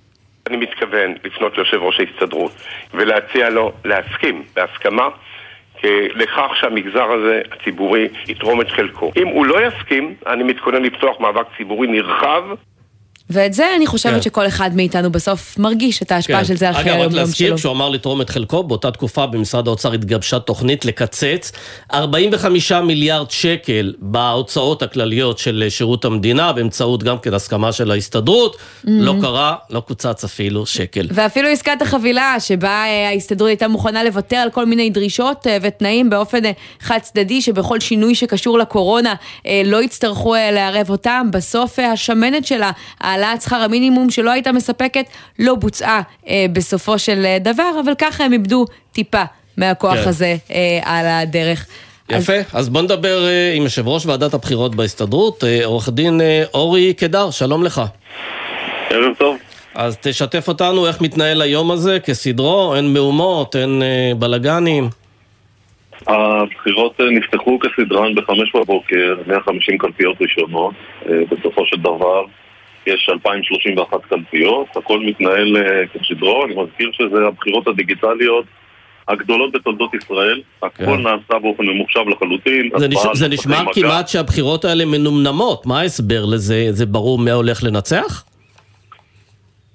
אני 0.48 0.56
מתכוון 0.56 1.14
לפנות 1.24 1.56
ליושב 1.56 1.82
ראש 1.82 2.00
ההסתדרות 2.00 2.52
ולהציע 2.94 3.50
לו 3.50 3.72
להסכים, 3.84 4.42
בהסכמה, 4.56 5.08
לכך 6.14 6.50
שהמגזר 6.60 7.12
הזה, 7.12 7.42
הציבורי, 7.52 8.08
יתרום 8.28 8.60
את 8.60 8.70
חלקו. 8.70 9.12
אם 9.16 9.26
הוא 9.28 9.46
לא 9.46 9.66
יסכים, 9.66 10.14
אני 10.26 10.42
מתכונן 10.42 10.82
לפתוח 10.82 11.20
מאבק 11.20 11.46
ציבורי 11.56 11.88
נרחב 11.88 12.42
ואת 13.30 13.54
זה 13.54 13.66
אני 13.76 13.86
חושבת 13.86 14.14
כן. 14.14 14.22
שכל 14.22 14.46
אחד 14.46 14.70
מאיתנו 14.74 15.12
בסוף 15.12 15.58
מרגיש 15.58 16.02
את 16.02 16.12
ההשפעה 16.12 16.38
כן. 16.38 16.44
של 16.44 16.56
זה 16.56 16.68
על 16.68 16.74
חיי 16.74 16.82
היום-יום 16.82 17.10
שלו. 17.10 17.20
אגב, 17.20 17.20
רק 17.20 17.26
להזכיר, 17.26 17.56
כשהוא 17.56 17.72
אמר 17.72 17.88
לתרום 17.88 18.20
את 18.20 18.30
חלקו, 18.30 18.62
באותה 18.62 18.90
תקופה 18.90 19.26
במשרד 19.26 19.68
האוצר 19.68 19.92
התגבשה 19.92 20.38
תוכנית 20.38 20.84
לקצץ 20.84 21.52
45 21.94 22.72
מיליארד 22.72 23.30
שקל 23.30 23.94
בהוצאות 23.98 24.82
הכלליות 24.82 25.38
של 25.38 25.66
שירות 25.68 26.04
המדינה, 26.04 26.52
באמצעות 26.52 27.02
גם 27.02 27.18
כן 27.18 27.34
הסכמה 27.34 27.72
של 27.72 27.90
ההסתדרות. 27.90 28.56
Mm-hmm. 28.56 28.90
לא 28.90 29.14
קרה, 29.20 29.56
לא 29.70 29.80
קוצץ 29.80 30.24
אפילו 30.24 30.66
שקל. 30.66 31.06
ואפילו 31.10 31.48
עסקת 31.48 31.82
החבילה, 31.82 32.40
שבה 32.40 32.68
אה, 32.68 33.08
ההסתדרות 33.08 33.48
הייתה 33.48 33.68
מוכנה 33.68 34.04
לוותר 34.04 34.36
על 34.36 34.50
כל 34.50 34.66
מיני 34.66 34.90
דרישות 34.90 35.46
אה, 35.46 35.58
ותנאים 35.62 36.10
באופן 36.10 36.44
אה, 36.44 36.52
חד 36.80 36.98
צדדי, 37.02 37.42
שבכל 37.42 37.80
שינוי 37.80 38.14
שקשור 38.14 38.58
לקורונה 38.58 39.14
לא 39.64 39.82
יצטרכו 39.82 40.34
לערב 40.52 40.90
אותם, 40.90 41.28
בסוף 41.32 41.78
השמנת 41.78 42.46
שלה, 42.46 42.70
העלאת 43.18 43.42
שכר 43.42 43.56
המינימום 43.56 44.10
שלא 44.10 44.30
הייתה 44.30 44.52
מספקת, 44.52 45.04
לא 45.38 45.54
בוצעה 45.54 46.02
אה, 46.28 46.46
בסופו 46.52 46.98
של 46.98 47.24
אה, 47.24 47.38
דבר, 47.40 47.70
אבל 47.84 47.92
ככה 47.98 48.24
הם 48.24 48.32
איבדו 48.32 48.64
טיפה 48.92 49.22
מהכוח 49.56 49.94
כן. 49.94 50.08
הזה 50.08 50.36
אה, 50.50 50.80
על 50.84 51.06
הדרך. 51.06 51.66
יפה, 52.10 52.32
אז, 52.32 52.44
אז 52.52 52.68
בוא 52.68 52.82
נדבר 52.82 53.26
אה, 53.26 53.52
עם 53.54 53.62
יושב 53.62 53.88
ראש 53.88 54.06
ועדת 54.06 54.34
הבחירות 54.34 54.74
בהסתדרות, 54.74 55.44
אה, 55.44 55.60
עורך 55.64 55.88
דין 55.88 56.20
אה, 56.20 56.44
אורי 56.54 56.94
קדר, 56.94 57.30
שלום 57.30 57.64
לך. 57.64 57.82
ערב 58.90 59.14
טוב. 59.18 59.36
אז 59.74 59.98
תשתף 60.02 60.48
אותנו 60.48 60.86
איך 60.86 61.00
מתנהל 61.00 61.42
היום 61.42 61.70
הזה 61.70 62.00
כסדרו, 62.00 62.74
אין 62.76 62.92
מהומות, 62.92 63.56
אין 63.56 63.82
אה, 63.82 64.12
בלאגנים. 64.18 64.88
הבחירות 66.06 67.00
אה, 67.00 67.10
נפתחו 67.10 67.58
כסדרן 67.58 68.14
בחמש 68.14 68.52
בבוקר, 68.54 69.14
150 69.26 69.78
קלפיות 69.78 70.16
ראשונות. 70.20 70.74
אה, 71.08 71.14
בסופו 71.30 71.66
של 71.66 71.76
דבר 71.76 72.24
יש 72.88 73.08
2,031 73.12 74.04
קלפיות, 74.08 74.66
הכל 74.76 75.00
מתנהל 75.00 75.56
uh, 75.56 75.98
כסדרו, 75.98 76.44
אני 76.44 76.54
מזכיר 76.54 76.90
שזה 76.92 77.26
הבחירות 77.26 77.68
הדיגיטליות 77.68 78.44
הגדולות 79.08 79.52
בתולדות 79.52 79.94
ישראל, 79.94 80.40
הכל 80.62 80.84
כן. 80.84 81.02
נעשה 81.02 81.38
באופן 81.42 81.64
ממוחשב 81.66 82.00
לחלוטין. 82.08 82.70
זה, 82.76 82.88
נש... 82.88 82.98
זה 83.12 83.28
נשמע 83.28 83.60
כמעט 83.72 84.08
שהבחירות 84.08 84.64
האלה 84.64 84.84
מנומנמות, 84.84 85.66
מה 85.66 85.80
ההסבר 85.80 86.24
לזה? 86.24 86.66
זה 86.70 86.86
ברור 86.86 87.18
מי 87.18 87.30
הולך 87.30 87.64
לנצח? 87.64 88.24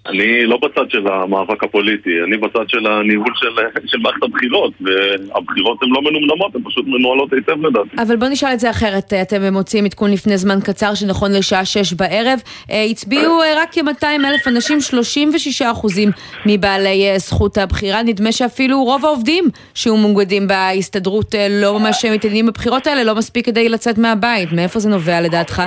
אני 0.05 0.45
לא 0.45 0.57
בצד 0.57 0.89
של 0.89 1.07
המאבק 1.07 1.63
הפוליטי, 1.63 2.09
אני 2.27 2.37
בצד 2.37 2.69
של 2.69 2.87
הניהול 2.87 3.33
של, 3.35 3.79
של 3.85 3.97
מערכת 3.97 4.23
הבחירות, 4.23 4.73
והבחירות 4.81 5.83
הן 5.83 5.89
לא 5.89 6.01
מנומנמות, 6.01 6.55
הן 6.55 6.61
פשוט 6.65 6.85
מנוהלות 6.87 7.33
היטב 7.33 7.65
לדעתי. 7.65 7.89
אבל 7.97 8.15
בוא 8.15 8.27
נשאל 8.27 8.53
את 8.53 8.59
זה 8.59 8.69
אחרת, 8.69 9.13
אתם 9.13 9.53
מוציאים 9.53 9.85
עדכון 9.85 10.11
לפני 10.11 10.37
זמן 10.37 10.59
קצר, 10.63 10.93
שנכון 10.93 11.31
לשעה 11.31 11.65
שש 11.65 11.93
בערב, 11.93 12.39
אה, 12.71 12.83
הצביעו 12.83 13.41
אה, 13.41 13.53
רק 13.57 13.69
כ-200 13.71 14.05
אלף 14.25 14.47
אנשים, 14.47 14.81
36 14.81 15.61
אחוזים 15.61 16.09
מבעלי 16.45 17.09
אה, 17.09 17.17
זכות 17.17 17.57
הבחירה, 17.57 18.03
נדמה 18.03 18.31
שאפילו 18.31 18.83
רוב 18.83 19.05
העובדים 19.05 19.43
שהיו 19.73 19.97
מוגדים 19.97 20.47
בהסתדרות 20.47 21.35
לא 21.49 21.79
ממש 21.79 22.05
מתעניינים 22.05 22.45
בבחירות 22.45 22.87
האלה, 22.87 23.03
לא 23.03 23.15
מספיק 23.15 23.45
כדי 23.45 23.69
לצאת 23.69 23.97
מהבית, 23.97 24.51
מאיפה 24.51 24.79
זה 24.79 24.89
נובע 24.89 25.21
לדעתך? 25.21 25.63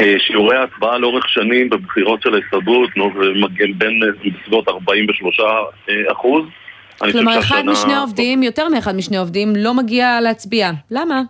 אה, 0.00 0.14
שיעורי 0.18 0.56
ההצבעה 0.56 0.98
לאורך 0.98 1.28
שנים 1.28 1.70
בבחירות 1.70 2.22
של 2.22 2.34
ההסתדרות 2.34 2.90
מגיעים 3.36 3.78
בין 3.78 4.02
אה, 4.02 4.08
בסביבות 4.12 4.68
43 4.68 5.40
אה, 5.40 6.12
אחוז. 6.12 6.44
כלומר, 7.12 7.38
אחד 7.38 7.62
משני 7.66 7.96
עובדים, 7.96 8.42
יותר 8.42 8.68
מאחד 8.68 8.96
משני 8.96 9.16
עובדים, 9.16 9.52
לא 9.56 9.74
מגיע 9.74 10.20
להצביע. 10.20 10.70
למה? 10.90 11.22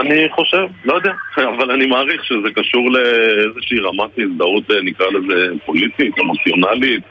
אני 0.00 0.28
חושב, 0.34 0.66
לא 0.84 0.94
יודע, 0.94 1.12
אבל 1.56 1.70
אני 1.70 1.86
מעריך 1.86 2.24
שזה 2.24 2.48
קשור 2.54 2.90
לאיזושהי 2.90 3.78
רמת 3.78 4.10
הזדהות, 4.18 4.70
נקרא 4.84 5.06
לזה 5.06 5.48
פוליטית, 5.66 6.18
אמוציונלית. 6.18 7.02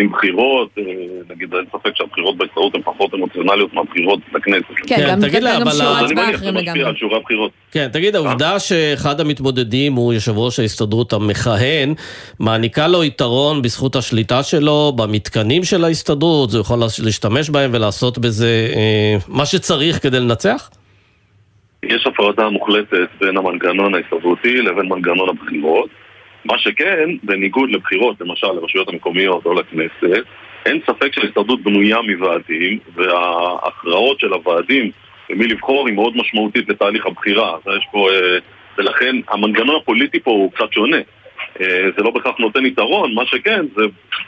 עם 0.00 0.08
בחירות, 0.08 0.68
אה, 0.78 0.84
נגיד 1.30 1.54
אין 1.54 1.64
ספק 1.72 1.90
שהבחירות 1.94 2.36
בהסתדרות 2.36 2.74
הן 2.74 2.82
פחות 2.82 3.14
אמוציונליות 3.14 3.74
מהבחירות 3.74 4.18
לכנסת. 4.34 4.66
כן, 4.76 4.96
כן 4.96 5.08
גם 5.08 5.20
תגיד 5.20 5.42
לה, 5.42 5.56
אבל... 5.56 5.70
אני 6.04 6.14
מניח 6.14 6.40
שזה 6.40 6.52
משפיע 6.52 6.86
על 6.86 6.96
שיעורי 6.96 7.16
הבחירות. 7.16 7.50
כן, 7.72 7.88
תגיד, 7.92 8.16
העובדה 8.16 8.58
שאחד 8.58 9.20
המתמודדים 9.20 9.92
הוא 9.92 10.12
יושב 10.12 10.38
ראש 10.38 10.60
ההסתדרות 10.60 11.12
המכהן, 11.12 11.94
מעניקה 12.40 12.88
לו 12.88 13.04
יתרון 13.04 13.62
בזכות 13.62 13.96
השליטה 13.96 14.42
שלו 14.42 14.92
במתקנים 14.96 15.64
של 15.64 15.84
ההסתדרות, 15.84 16.50
זה 16.50 16.58
יכול 16.58 16.78
להשתמש 17.04 17.50
בהם 17.50 17.70
ולעשות 17.74 18.18
בזה 18.18 18.72
אה, 18.76 19.16
מה 19.28 19.46
שצריך 19.46 20.02
כדי 20.02 20.20
לנצח? 20.20 20.70
יש 21.82 22.06
הפרדה 22.06 22.48
מוחלטת 22.48 23.08
בין 23.20 23.36
המנגנון 23.36 23.94
ההסתדרותי 23.94 24.56
לבין 24.56 24.88
מנגנון 24.88 25.28
הבחירות. 25.28 25.99
מה 26.44 26.58
שכן, 26.58 27.08
בניגוד 27.22 27.70
לבחירות, 27.70 28.20
למשל 28.20 28.46
לרשויות 28.46 28.88
המקומיות 28.88 29.46
או 29.46 29.54
לכנסת, 29.54 30.24
אין 30.66 30.80
ספק 30.86 31.14
שההסתדרות 31.14 31.62
בנויה 31.62 31.98
מוועדים, 32.02 32.78
וההכרעות 32.94 34.20
של 34.20 34.32
הוועדים 34.32 34.90
במי 35.30 35.46
לבחור 35.46 35.86
היא 35.86 35.94
מאוד 35.94 36.16
משמעותית 36.16 36.68
לתהליך 36.68 37.06
הבחירה. 37.06 37.56
יש 37.78 37.86
פה, 37.92 38.08
אה, 38.10 38.38
ולכן 38.78 39.16
המנגנון 39.28 39.76
הפוליטי 39.82 40.20
פה 40.20 40.30
הוא 40.30 40.52
קצת 40.52 40.72
שונה. 40.72 40.96
אה, 41.60 41.66
זה 41.96 42.02
לא 42.02 42.10
בהכרח 42.10 42.34
נותן 42.38 42.66
יתרון, 42.66 43.14
מה 43.14 43.22
שכן, 43.26 43.66
זה 43.76 43.82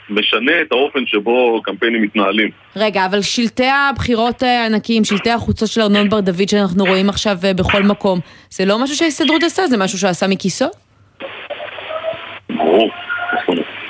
משנה 0.09 0.61
את 0.61 0.71
האופן 0.71 1.05
שבו 1.05 1.61
קמפיינים 1.63 2.01
מתנהלים. 2.01 2.49
רגע, 2.75 3.05
אבל 3.05 3.21
שלטי 3.21 3.67
הבחירות 3.89 4.43
הענקיים, 4.43 5.03
שלטי 5.03 5.29
החוצות 5.29 5.69
של 5.69 5.81
ארנון 5.81 6.09
בר 6.09 6.19
דוד 6.19 6.49
שאנחנו 6.49 6.85
רואים 6.85 7.09
עכשיו 7.09 7.37
אה, 7.43 7.53
בכל 7.53 7.83
מקום, 7.83 8.19
זה 8.49 8.65
לא 8.65 8.83
משהו 8.83 8.95
שההסתדרות 8.95 9.43
עשה? 9.43 9.67
זה 9.67 9.77
משהו 9.77 9.97
שעשה 9.97 10.27
מכיסו? 10.27 10.65
ברור. 12.63 12.89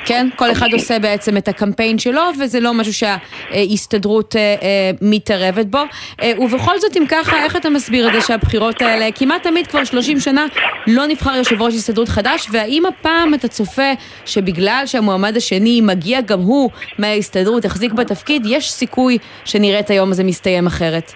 כן? 0.05 0.27
כל 0.35 0.51
אחד 0.51 0.67
עושה 0.73 0.99
בעצם 0.99 1.37
את 1.37 1.47
הקמפיין 1.47 1.99
שלו, 1.99 2.21
וזה 2.39 2.59
לא 2.59 2.73
משהו 2.73 2.93
שההסתדרות 2.93 4.35
אה, 4.35 4.55
אה, 4.61 4.91
מתערבת 5.01 5.65
בו. 5.65 5.77
אה, 6.21 6.31
ובכל 6.39 6.79
זאת, 6.79 6.97
אם 6.97 7.03
ככה, 7.09 7.43
איך 7.43 7.55
אתה 7.55 7.69
מסביר 7.69 8.07
את 8.07 8.13
זה 8.13 8.21
שהבחירות 8.21 8.81
האלה, 8.81 9.11
כמעט 9.15 9.43
תמיד 9.43 9.67
כבר 9.67 9.83
30 9.83 10.19
שנה, 10.19 10.45
לא 10.87 11.05
נבחר 11.05 11.35
יושב 11.35 11.61
ראש 11.61 11.73
הסתדרות 11.73 12.09
חדש, 12.09 12.47
והאם 12.51 12.83
הפעם 12.85 13.33
אתה 13.33 13.47
צופה 13.47 13.91
שבגלל 14.25 14.83
שהמועמד 14.85 15.37
השני 15.37 15.81
מגיע 15.81 16.21
גם 16.21 16.39
הוא 16.39 16.69
מההסתדרות, 16.99 17.65
החזיק 17.65 17.93
בתפקיד, 17.93 18.43
יש 18.45 18.71
סיכוי 18.71 19.17
שנראה 19.45 19.79
את 19.79 19.89
היום 19.89 20.11
הזה 20.11 20.23
מסתיים 20.23 20.67
אחרת? 20.67 21.13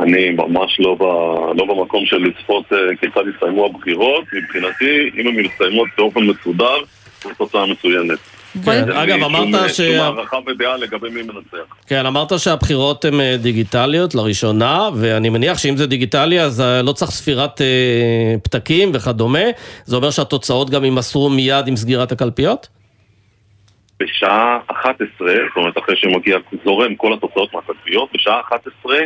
אני 0.00 0.30
ממש 0.30 0.80
לא, 0.80 0.94
ב, 0.94 1.02
לא 1.58 1.64
במקום 1.64 2.06
של 2.06 2.16
לצפות 2.16 2.72
uh, 2.72 2.76
כיצד 3.00 3.20
יסתיימו 3.34 3.66
הבחירות. 3.66 4.24
מבחינתי, 4.32 5.10
אם 5.20 5.28
הן 5.28 5.46
מסתיימות 5.46 5.88
באופן 5.98 6.20
מסודר, 6.20 6.76
זו 7.22 7.30
תוצאה 7.38 7.66
מצוינת. 7.66 8.18
כן, 8.64 8.90
אגב, 8.90 9.22
אמרת 9.22 9.70
ש... 9.70 9.76
שום 9.76 10.00
הערכה 10.00 10.36
ודעה 10.46 10.76
לגבי 10.76 11.10
מי 11.10 11.22
מנצח. 11.22 11.74
כן, 11.86 12.06
אמרת 12.06 12.38
שהבחירות 12.38 13.04
הן 13.04 13.20
אה, 13.20 13.36
דיגיטליות 13.42 14.14
לראשונה, 14.14 14.88
ואני 14.96 15.28
מניח 15.28 15.58
שאם 15.58 15.76
זה 15.76 15.86
דיגיטלי 15.86 16.40
אז 16.40 16.60
אה, 16.60 16.82
לא 16.82 16.92
צריך 16.92 17.10
ספירת 17.10 17.60
אה, 17.60 18.34
פתקים 18.42 18.90
וכדומה. 18.94 19.44
זה 19.84 19.96
אומר 19.96 20.10
שהתוצאות 20.10 20.70
גם 20.70 20.84
יימסרו 20.84 21.30
מיד 21.30 21.68
עם 21.68 21.76
סגירת 21.76 22.12
הקלפיות? 22.12 22.68
בשעה 24.00 24.58
11, 24.66 25.06
זאת 25.18 25.56
אומרת 25.56 25.78
אחרי 25.78 25.96
שמגיע 25.96 26.38
זורם 26.64 26.94
כל 26.94 27.12
התוצאות 27.12 27.54
מהקלפיות, 27.54 28.08
בשעה 28.14 28.40
11 28.40 28.94
אה, 28.94 29.04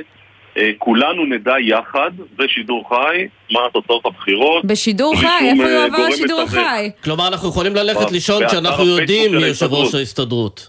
כולנו 0.79 1.25
נדע 1.27 1.55
יחד, 1.61 2.11
בשידור 2.37 2.89
חי, 2.89 3.27
מה 3.53 3.61
התוצאות 3.71 4.07
הבחירות. 4.07 4.65
בשידור 4.65 5.15
חי? 5.17 5.27
איפה 5.51 5.65
אה, 5.65 5.71
יועבר 5.71 6.03
השידור 6.09 6.43
מתווך. 6.45 6.55
חי? 6.59 6.91
כלומר, 7.05 7.29
אנחנו 7.29 7.49
יכולים 7.49 7.75
ללכת 7.75 8.09
ב- 8.11 8.13
לישון 8.13 8.47
כשאנחנו 8.47 8.85
יודעים 8.87 9.37
מי 9.37 9.47
יושב 9.47 9.73
ראש. 9.73 9.95
ההסתדרות. 9.95 10.69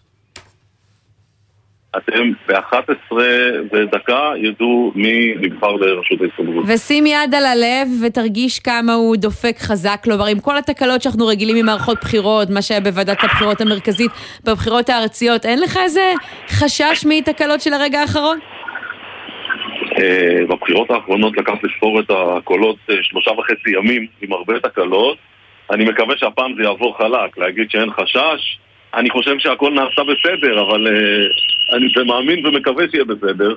אתם 1.98 2.32
ב-11 2.48 3.14
ודקה 3.74 4.32
ידעו 4.44 4.92
מי 4.96 5.34
נבחר 5.42 5.72
לראשות 5.72 6.22
ההסתדרות. 6.22 6.66
ושים 6.68 7.06
יד 7.06 7.36
על 7.38 7.46
הלב 7.46 7.88
ותרגיש 8.06 8.60
כמה 8.60 8.94
הוא 8.94 9.16
דופק 9.16 9.56
חזק, 9.60 10.00
כלומר 10.04 10.26
עם 10.26 10.40
כל 10.40 10.58
התקלות 10.58 11.02
שאנחנו 11.02 11.28
רגילים 11.28 11.56
ממערכות 11.56 11.98
בחירות, 12.02 12.50
מה 12.50 12.62
שהיה 12.62 12.82
בוועדת 12.82 13.24
הבחירות 13.24 13.62
המרכזית, 13.62 14.12
בבחירות 14.44 14.90
הארציות, 14.90 15.46
אין 15.46 15.60
לך 15.60 15.78
איזה 15.78 16.14
חשש 16.50 17.06
מתקלות 17.06 17.62
של 17.62 17.74
הרגע 17.74 18.00
האחרון? 18.02 18.40
אה, 20.00 20.46
בבחירות 20.50 20.92
האחרונות 20.92 21.38
לקח 21.38 21.54
לספור 21.64 22.00
את 22.00 22.06
הקולות 22.10 22.76
אה, 22.90 22.96
שלושה 23.02 23.32
וחצי 23.32 23.70
ימים 23.78 24.08
עם 24.22 24.34
הרבה 24.34 24.60
תקלות. 24.60 25.18
אני 25.72 25.86
מקווה 25.86 26.18
שהפעם 26.18 26.54
זה 26.58 26.64
יעבור 26.64 26.98
חלק, 26.98 27.38
להגיד 27.38 27.72
שאין 27.72 27.90
חשש. 27.92 28.58
אני 28.94 29.10
חושב 29.10 29.40
שהכל 29.40 29.72
נעשה 29.72 30.02
בסדר, 30.04 30.62
אבל 30.62 30.88
אה, 30.88 31.78
אני 31.78 32.06
מאמין 32.06 32.46
ומקווה 32.46 32.86
שיהיה 32.92 33.06
בסדר. 33.06 33.54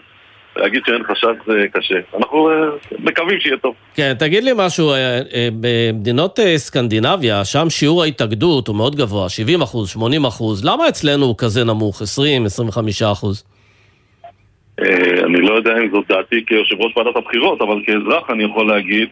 להגיד 0.56 0.82
שאין 0.86 1.02
חשש 1.04 1.46
זה 1.46 1.64
קשה. 1.72 1.94
אנחנו 2.16 2.50
מקווים 2.98 3.40
שיהיה 3.40 3.56
טוב. 3.56 3.74
כן, 3.94 4.12
תגיד 4.18 4.44
לי 4.44 4.50
משהו, 4.56 4.92
במדינות 5.60 6.38
סקנדינביה, 6.56 7.44
שם 7.44 7.70
שיעור 7.70 8.02
ההתאגדות 8.02 8.68
הוא 8.68 8.76
מאוד 8.76 8.96
גבוה, 8.96 9.28
70 9.28 9.62
אחוז, 9.62 9.90
80 9.90 10.24
אחוז, 10.24 10.64
למה 10.64 10.88
אצלנו 10.88 11.26
הוא 11.26 11.34
כזה 11.38 11.64
נמוך, 11.64 12.02
20, 12.02 12.46
25 12.46 13.02
אחוז? 13.02 13.44
אה, 14.82 15.24
אני 15.26 15.40
לא 15.40 15.54
יודע 15.54 15.78
אם 15.78 15.90
זאת 15.92 16.04
דעתי 16.08 16.44
כיושב 16.46 16.80
ראש 16.80 16.96
ועדת 16.96 17.16
הבחירות, 17.16 17.60
אבל 17.62 17.82
כאזרח 17.86 18.30
אני 18.30 18.44
יכול 18.44 18.66
להגיד 18.68 19.08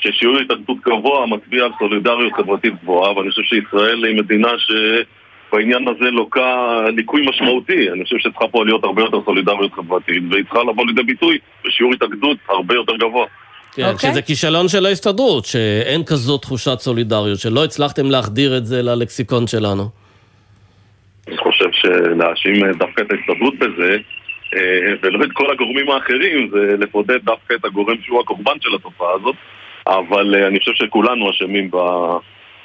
ששיעור 0.00 0.38
התאגדות 0.38 0.76
גבוה 0.86 1.26
מצביע 1.26 1.64
על 1.64 1.70
סולידריות 1.78 2.32
חברתית 2.32 2.72
גבוהה, 2.82 3.16
ואני 3.16 3.30
חושב 3.30 3.42
שישראל 3.42 4.04
היא 4.04 4.16
מדינה 4.16 4.48
שבעניין 4.58 5.88
הזה 5.88 6.10
לוקה 6.10 6.80
ליקוי 6.96 7.26
משמעותי. 7.28 7.90
אני 7.90 8.04
חושב 8.04 8.18
שצריכה 8.18 8.48
פה 8.48 8.64
להיות 8.64 8.84
הרבה 8.84 9.02
יותר 9.02 9.18
סולידריות 9.24 9.72
חברתית, 9.72 10.22
והיא 10.30 10.44
צריכה 10.44 10.62
לבוא 10.62 10.86
לידי 10.86 11.02
ביטוי 11.02 11.38
בשיעור 11.66 11.92
התאגדות 11.92 12.36
הרבה 12.48 12.74
יותר 12.74 12.96
גבוה. 12.96 13.26
כן, 13.74 13.82
אוקיי. 13.92 14.10
שזה 14.10 14.22
כישלון 14.22 14.68
של 14.68 14.86
ההסתדרות, 14.86 15.44
שאין 15.44 16.04
כזאת 16.04 16.42
תחושת 16.42 16.78
סולידריות, 16.78 17.38
שלא 17.38 17.64
הצלחתם 17.64 18.10
להחדיר 18.10 18.56
את 18.56 18.66
זה 18.66 18.82
ללקסיקון 18.82 19.46
שלנו. 19.46 19.88
אני 21.28 21.36
חושב 21.36 21.68
שלהאשים 21.72 22.72
דווקא 22.78 23.02
את 23.02 23.06
ההסתדרות 23.12 23.54
בזה, 23.58 23.92
אה, 23.92 23.96
ולא 25.02 25.24
את 25.24 25.32
כל 25.32 25.52
הגורמים 25.52 25.90
האחרים, 25.90 26.50
זה 26.52 26.76
לפודד 26.78 27.18
דווקא 27.24 27.54
את 27.54 27.64
הגורם 27.64 27.96
שהוא 28.02 28.20
הקורבן 28.20 28.56
של 28.60 28.74
התופעה 28.74 29.12
הזאת, 29.14 29.34
אבל 29.86 30.34
אה, 30.34 30.46
אני 30.46 30.58
חושב 30.58 30.72
שכולנו 30.74 31.30
אשמים 31.30 31.70
ב- 31.70 32.16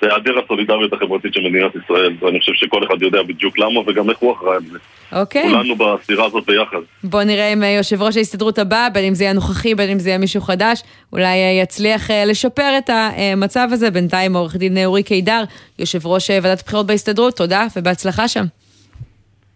בהיעדר 0.02 0.40
הסולידריות 0.40 0.94
החברתית 0.94 1.34
של 1.34 1.42
מדינת 1.42 1.72
ישראל, 1.76 2.14
ואני 2.20 2.40
חושב 2.40 2.54
שכל 2.54 2.84
אחד 2.84 3.02
יודע 3.02 3.24
בדיוק 3.24 3.60
למה 3.60 3.80
וגם 3.88 4.10
איך 4.10 4.18
הוא 4.18 4.34
אחראי 4.34 4.56
על 4.56 4.62
זה. 4.62 4.80
אוקיי. 5.12 5.50
כולנו 5.50 5.76
בסירה 5.76 6.26
הזאת 6.26 6.46
ביחד. 6.46 6.78
בוא 7.04 7.24
נראה 7.24 7.54
אם 7.54 7.64
אה, 7.64 7.70
יושב 7.70 8.02
ראש 8.02 8.18
ההסתדרות 8.18 8.60
הבא, 8.60 8.88
בין 8.94 9.06
אם 9.06 9.14
זה 9.14 9.24
יהיה 9.24 9.32
הנוכחי, 9.32 9.76
בין 9.76 9.90
אם 9.90 10.00
זה 10.00 10.10
יהיה 10.10 10.18
מישהו 10.18 10.42
חדש, 10.42 10.84
אולי 11.14 11.24
אה, 11.26 11.62
יצליח 11.64 12.12
אה, 12.12 12.26
לשפר 12.26 12.78
את 12.78 12.90
המצב 12.90 13.68
הזה. 13.72 13.92
בינתיים 13.92 14.36
עורך 14.36 14.56
דין 14.56 14.78
אורי 14.86 15.04
קידר, 15.04 15.44
יושב 15.80 16.08
ראש 16.08 16.32
אה, 16.32 16.40
ועדת 16.44 16.60
הבחירות 16.62 16.88
בהסתדרות, 16.88 17.38
תודה 17.38 17.68
ובהצלחה 17.76 18.28
שם. 18.28 18.44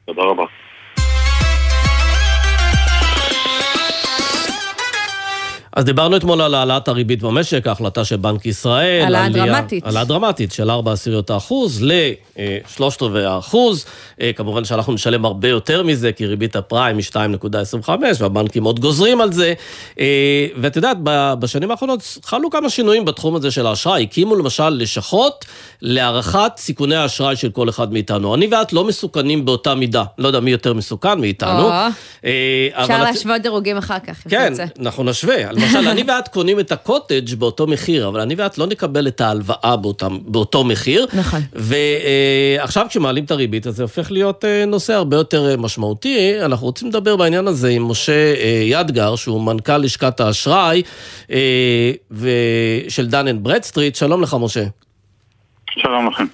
תודה 0.06 0.22
רבה. 0.22 0.44
אז 5.76 5.86
דיברנו 5.86 6.18
אתמול 6.18 6.42
על 6.42 6.54
העלאת 6.54 6.88
הריבית 6.88 7.24
במשק, 7.24 7.68
ההחלטה 7.68 8.06
של 8.06 8.16
בנק 8.16 8.46
ישראל. 8.46 9.02
העלאה 9.04 9.30
דרמטית. 9.30 9.86
העלאה 9.86 10.04
דרמטית 10.06 10.52
של 10.52 10.70
4 10.70 10.92
עשיריות 10.92 11.30
האחוז 11.30 11.84
לשלושת 11.84 13.02
רבעי 13.02 13.26
האחוז. 13.26 13.86
אה, 14.22 14.32
כמובן 14.34 14.66
שאנחנו 14.66 14.94
נשלם 14.94 15.26
הרבה 15.26 15.48
יותר 15.48 15.84
מזה, 15.84 16.12
כי 16.12 16.26
ריבית 16.26 16.56
הפריים 16.56 16.98
היא 16.98 17.06
2.25, 17.06 17.90
והבנקים 18.20 18.64
עוד 18.64 18.80
גוזרים 18.80 19.22
על 19.22 19.34
זה. 19.34 19.54
אה, 20.00 20.48
ואת 20.62 20.76
יודעת, 20.76 20.98
בשנים 21.40 21.72
האחרונות 21.72 22.20
חלו 22.24 22.50
כמה 22.50 22.70
שינויים 22.70 23.06
בתחום 23.06 23.36
הזה 23.36 23.52
של 23.52 23.68
האשראי. 23.68 24.04
הקימו 24.04 24.36
למשל 24.36 24.70
לשכות 24.70 25.46
להערכת 25.82 26.52
סיכוני 26.58 26.96
האשראי 26.96 27.36
של 27.36 27.50
כל 27.50 27.70
אחד 27.70 27.94
מאיתנו. 27.94 28.36
אני 28.36 28.48
ואת 28.52 28.74
לא 28.74 28.84
מסוכנים 28.84 29.46
באותה 29.46 29.76
מידה. 29.76 30.04
לא 30.18 30.28
יודע 30.28 30.40
מי 30.40 30.52
יותר 30.52 30.74
מסוכן 30.74 31.20
מאיתנו. 31.20 31.64
או. 31.64 31.72
אה, 32.26 32.68
אפשר 32.74 33.04
להשוות 33.04 33.42
דירוגים 33.42 33.78
אחר 33.78 34.00
כך, 34.00 34.18
כן. 34.30 34.54
אנחנו 34.80 35.04
נשווה. 35.04 35.61
למשל, 35.62 35.88
אני 35.88 36.04
ואת 36.08 36.28
קונים 36.28 36.60
את 36.60 36.72
הקוטג' 36.72 37.36
באותו 37.36 37.68
מחיר, 37.68 38.08
אבל 38.08 38.20
אני 38.20 38.36
ואת 38.36 38.58
לא 38.58 38.68
נקבל 38.68 39.08
את 39.08 39.22
ההלוואה 39.22 39.76
באותם, 39.76 40.18
באותו 40.22 40.64
מחיר. 40.64 41.06
נכון. 41.14 41.40
ועכשיו 41.54 42.86
כשמעלים 42.90 43.24
את 43.24 43.32
הריבית, 43.32 43.68
אז 43.68 43.76
זה 43.76 43.84
הופך 43.84 44.12
להיות 44.12 44.46
אה, 44.46 44.66
נושא 44.66 44.94
הרבה 44.94 45.18
יותר 45.18 45.50
אה, 45.50 45.58
משמעותי. 45.58 46.34
אנחנו 46.46 46.68
רוצים 46.68 46.88
לדבר 46.88 47.16
בעניין 47.16 47.48
הזה 47.48 47.70
עם 47.70 47.88
משה 47.88 48.34
אה, 48.36 48.62
ידגר, 48.66 49.16
שהוא 49.16 49.42
מנכ"ל 49.42 49.78
לשכת 49.78 50.20
האשראי 50.20 50.82
אה, 51.32 51.92
של 52.90 53.08
דן 53.08 53.28
אנד 53.28 53.44
ברדסטריט. 53.44 53.96
שלום 53.96 54.22
לך, 54.22 54.38
משה. 54.40 54.64
שלום 55.70 56.08
לכם. 56.08 56.26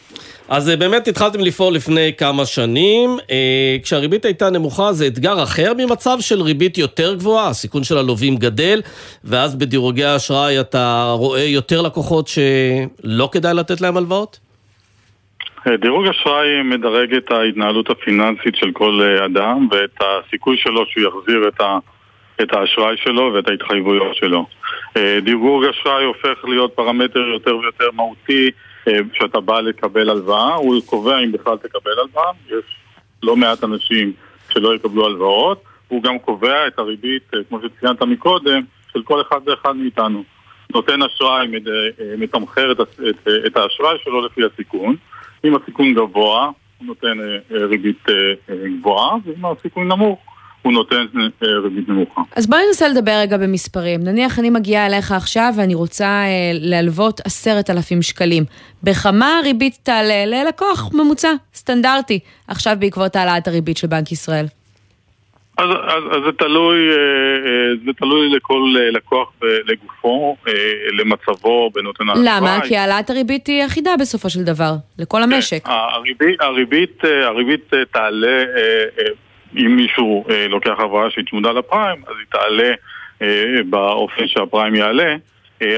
אז 0.50 0.70
אה, 0.70 0.78
באמת 0.78 1.08
התחלתם 1.08 1.40
לפעול 1.40 1.74
לפני 1.74 2.14
כמה 2.18 2.46
שנים, 2.46 3.10
אה, 3.32 3.78
כשהריבית 3.84 4.26
הייתה 4.26 4.50
נמוכה 4.50 4.94
זה 4.94 5.08
אתגר 5.08 5.44
אחר 5.44 5.74
ממצב 5.78 6.18
של 6.20 6.42
ריבית 6.42 6.78
יותר 6.78 7.16
גבוהה, 7.16 7.50
הסיכון 7.50 7.84
של 7.84 7.98
הלווים 7.98 8.36
גדל, 8.36 8.82
ואז 9.24 9.56
בדירוגי 9.56 10.04
האשראי 10.04 10.60
אתה 10.60 11.14
רואה 11.18 11.44
יותר 11.44 11.82
לקוחות 11.82 12.28
שלא 12.28 13.30
כדאי 13.32 13.54
לתת 13.54 13.82
להם 13.82 13.98
הלוואות? 13.98 14.40
דירוג 15.82 16.08
אשראי 16.08 16.64
מדרג 16.64 17.14
את 17.14 17.32
ההתנהלות 17.32 17.90
הפיננסית 17.90 18.56
של 18.56 18.72
כל 18.72 19.00
אה, 19.02 19.26
אדם 19.26 19.68
ואת 19.72 20.02
הסיכוי 20.02 20.58
שלו 20.58 20.86
שהוא 20.88 21.04
יחזיר 21.04 21.48
את, 21.48 21.62
ה, 21.62 21.78
את 22.42 22.54
האשראי 22.54 22.98
שלו 22.98 23.32
ואת 23.34 23.50
ההתחייבויות 23.50 24.16
שלו. 24.16 24.46
אה, 24.98 25.20
דירוג 25.24 25.64
אשראי 25.66 26.04
הופך 26.04 26.46
להיות 26.48 26.74
פרמטר 26.76 27.20
יותר 27.20 27.58
ויותר 27.58 27.90
מהותי 27.94 28.46
אה, 28.46 28.67
כשאתה 29.14 29.40
בא 29.40 29.60
לקבל 29.60 30.10
הלוואה, 30.10 30.56
הוא 30.56 30.82
קובע 30.86 31.20
אם 31.20 31.32
בכלל 31.32 31.58
תקבל 31.58 31.92
הלוואה, 32.00 32.32
יש 32.48 32.66
לא 33.24 33.36
מעט 33.36 33.64
אנשים 33.64 34.14
שלא 34.50 34.76
יקבלו 34.76 35.06
הלוואות, 35.06 35.64
הוא 35.88 36.04
גם 36.04 36.20
קובע 36.20 36.68
את 36.68 36.80
הריבית, 36.80 37.24
אה, 37.34 37.40
כמו 37.50 37.60
שציינת 37.62 38.02
מקודם, 38.02 38.62
של 38.94 39.04
כל 39.04 39.22
אחד 39.22 39.40
ואחד 39.46 39.76
מאיתנו. 39.76 40.24
נותן 40.74 41.02
אשראי 41.02 41.48
אה, 41.48 42.16
מתמחר 42.18 42.72
את, 42.72 42.80
את, 42.82 43.28
את 43.46 43.58
האשראי 43.58 43.98
שלו 44.04 44.26
לפי 44.26 44.42
הסיכון. 44.46 44.96
אם 45.46 45.56
הסיכון 45.56 45.94
גבוה, 45.94 46.50
הוא 46.78 46.88
נותן 46.88 47.20
אה, 47.20 47.38
אה, 47.52 47.66
ריבית 47.66 48.10
אה, 48.10 48.16
אה, 48.50 48.70
גבוהה, 48.80 49.16
ואם 49.26 49.46
הסיכון 49.46 49.88
נמוך, 49.88 50.20
הוא 50.68 50.74
נותן 50.74 51.06
אה, 51.44 51.48
ריבית 51.64 51.90
נמוכה. 51.90 52.22
אז 52.36 52.48
בואי 52.48 52.62
ננסה 52.68 52.88
לדבר 52.88 53.12
רגע 53.22 53.38
במספרים. 53.38 54.04
נניח 54.04 54.40
אני 54.40 54.50
מגיעה 54.50 54.86
אליך 54.86 55.12
עכשיו 55.12 55.54
ואני 55.58 55.76
רוצה 55.76 56.06
אה, 56.06 56.52
להלוות 56.54 57.22
עשרת 57.26 57.70
אלפים 57.70 58.02
שקלים. 58.02 58.44
בכמה 58.84 59.38
הריבית 59.38 59.78
תעלה 59.84 60.26
ללקוח 60.26 60.90
ממוצע, 60.94 61.34
סטנדרטי, 61.54 62.20
עכשיו 62.48 62.76
בעקבות 62.80 63.16
העלאת 63.16 63.48
הריבית 63.48 63.78
של 63.78 63.88
בנק 63.88 64.12
ישראל? 64.12 64.46
אז, 65.58 65.70
אז, 65.70 66.04
אז 66.12 66.22
זה 66.26 66.32
תלוי, 66.32 66.78
אה, 66.90 66.96
זה 67.86 67.92
תלוי 67.94 68.30
לכל 68.30 68.76
לקוח 68.92 69.34
לגופו, 69.42 70.36
למצבו 70.94 71.70
בנותן 71.74 72.10
האשראי. 72.10 72.26
למה? 72.26 72.60
כי 72.68 72.78
העלאת 72.78 73.10
הריבית 73.10 73.48
היא 73.48 73.66
אחידה 73.66 73.92
בסופו 74.00 74.30
של 74.30 74.44
דבר, 74.44 74.74
לכל 75.00 75.24
המשק. 75.24 75.66
כן, 75.66 75.72
הריבית, 75.72 76.42
הריבית, 76.42 77.04
הריבית 77.04 77.74
תעלה, 77.92 78.44
אם 79.56 79.76
מישהו 79.76 80.26
לוקח 80.50 80.80
הבראה 80.80 81.12
שהיא 81.12 81.26
צמודה 81.30 81.52
לפריים, 81.52 82.02
אז 82.08 82.14
היא 82.20 82.26
תעלה 82.32 82.74
באופן 83.70 84.28
שהפריים 84.28 84.76
יעלה, 84.76 85.16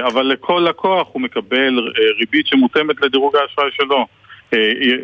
אבל 0.00 0.22
לכל 0.22 0.66
לקוח 0.68 1.08
הוא 1.12 1.22
מקבל 1.22 1.92
ריבית 2.18 2.46
שמותאמת 2.46 3.00
לדירוג 3.00 3.36
האשראי 3.36 3.70
שלו. 3.72 4.06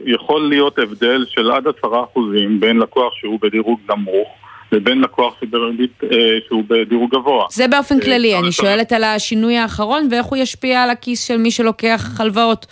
יכול 0.06 0.48
להיות 0.48 0.78
הבדל 0.78 1.24
של 1.28 1.50
עד 1.50 1.64
עשרה 1.68 2.04
אחוזים 2.04 2.60
בין 2.60 2.78
לקוח 2.78 3.14
שהוא 3.14 3.38
בדירוג 3.40 3.80
נמוך 3.90 4.28
לבין 4.72 5.00
לקוח 5.00 5.34
שבריבית, 5.40 6.04
אה, 6.04 6.38
שהוא 6.46 6.64
בדירוג 6.68 7.10
גבוה. 7.10 7.46
זה 7.50 7.68
באופן 7.68 7.94
אה, 7.94 8.00
כללי, 8.00 8.38
אני 8.38 8.52
שואלת 8.52 8.92
על 8.92 9.04
השינוי 9.04 9.56
האחרון 9.56 10.08
ואיך 10.10 10.26
הוא 10.26 10.36
ישפיע 10.36 10.82
על 10.82 10.90
הכיס 10.90 11.28
של 11.28 11.36
מי 11.36 11.50
שלוקח 11.50 12.20
הלוואות. 12.20 12.66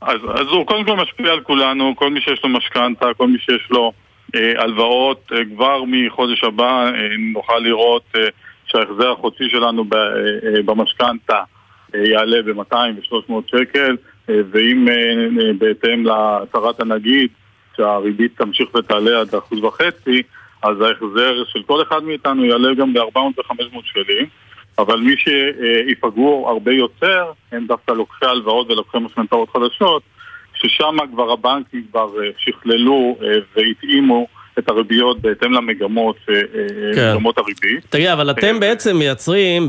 אז, 0.00 0.20
אז 0.34 0.46
הוא 0.46 0.66
קודם 0.66 0.84
כל 0.84 0.96
משפיע 0.96 1.32
על 1.32 1.40
כולנו, 1.40 1.96
כל 1.96 2.10
מי 2.10 2.20
שיש 2.20 2.40
לו 2.44 2.48
משכנתה, 2.48 3.06
כל 3.16 3.28
מי 3.28 3.38
שיש 3.38 3.68
לו 3.70 3.82
אה, 3.84 3.90
הלוואות, 4.56 5.32
אה, 5.32 5.38
כבר 5.54 5.82
מחודש 5.86 6.44
הבא 6.44 6.86
אה, 6.86 6.92
נוכל 7.32 7.58
לראות 7.58 8.04
אה, 8.16 8.28
שההחזר 8.66 9.12
החודשי 9.12 9.44
שלנו 9.50 9.84
אה, 9.94 9.98
אה, 9.98 10.62
במשכנתה 10.62 11.42
אה, 11.94 12.00
יעלה 12.08 12.42
ב-200 12.42 12.74
ו-300 12.74 13.32
שקל, 13.46 13.96
אה, 14.30 14.40
ואם 14.50 14.88
אה, 14.88 14.94
אה, 14.94 15.52
בהתאם 15.58 16.06
להצהרת 16.06 16.80
הנגיד 16.80 17.28
שהריבית 17.76 18.38
תמשיך 18.38 18.74
ותעלה 18.74 19.20
עד 19.20 19.34
אחוז 19.34 19.64
וחצי, 19.64 20.22
אז 20.62 20.80
ההחזר 20.80 21.44
של 21.44 21.62
כל 21.66 21.82
אחד 21.82 22.02
מאיתנו 22.02 22.44
יעלה 22.44 22.74
גם 22.74 22.92
ב-400 22.92 23.18
ו-500 23.18 23.80
שקלים. 23.84 24.26
אבל 24.78 25.00
מי 25.00 25.14
שיפגעו 25.16 26.48
הרבה 26.48 26.72
יותר 26.72 27.32
הם 27.52 27.66
דווקא 27.66 27.92
לוקחי 27.92 28.26
הלוואות 28.26 28.70
ולוקחי 28.70 28.98
משכנתאות 28.98 29.48
חדשות, 29.50 30.02
ששם 30.56 30.96
כבר 31.12 31.32
הבנקים 31.32 31.84
כבר 31.90 32.08
אה, 32.22 32.30
שכללו 32.38 33.16
אה, 33.22 33.28
והתאימו 33.56 34.26
את 34.58 34.68
הריביות 34.68 35.20
בהתאם 35.20 35.52
למגמות, 35.52 36.16
אה, 36.28 36.34
כן. 36.94 37.12
מגמות 37.12 37.38
הריבית. 37.38 37.84
תגיד, 37.88 38.06
אבל 38.08 38.30
אתם 38.30 38.60
בעצם 38.60 38.96
מייצרים 38.96 39.68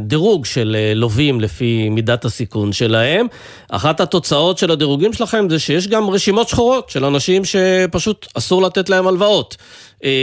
דירוג 0.00 0.44
של 0.44 0.76
לווים 0.94 1.40
לפי 1.40 1.88
מידת 1.88 2.24
הסיכון 2.24 2.72
שלהם. 2.72 3.26
אחת 3.72 4.00
התוצאות 4.00 4.58
של 4.58 4.70
הדירוגים 4.70 5.12
שלכם 5.12 5.48
זה 5.48 5.58
שיש 5.58 5.88
גם 5.88 6.10
רשימות 6.10 6.48
שחורות 6.48 6.90
של 6.90 7.04
אנשים 7.04 7.42
שפשוט 7.44 8.26
אסור 8.38 8.62
לתת 8.62 8.88
להם 8.88 9.06
הלוואות. 9.06 9.56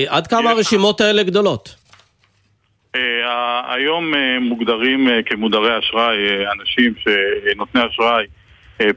עד 0.07 0.27
כמה 0.27 0.49
הרשימות 0.49 1.01
האלה 1.01 1.23
גדולות? 1.23 1.75
היום 3.67 4.13
מוגדרים 4.41 5.07
כמודרי 5.25 5.79
אשראי 5.79 6.17
אנשים 6.51 6.93
שנותני 7.03 7.81
אשראי 7.91 8.25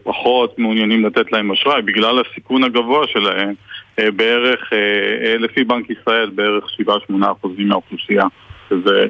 פחות 0.03 0.59
מעוניינים 0.59 1.05
לתת 1.05 1.33
להם 1.33 1.53
אשראי 1.53 1.83
בגלל 1.83 2.19
הסיכון 2.21 2.65
הגבוה 2.65 3.07
שלהם. 3.07 3.55
אה, 3.99 4.11
בערך, 4.11 4.73
אה, 4.73 4.79
אה, 5.27 5.39
לפי 5.39 5.65
בנק 5.65 5.91
ישראל, 5.91 6.31
בערך 6.31 6.65
7-8 6.81 7.33
אחוזים 7.33 7.69
מהאוכלוסייה, 7.69 8.25
שזה 8.71 9.07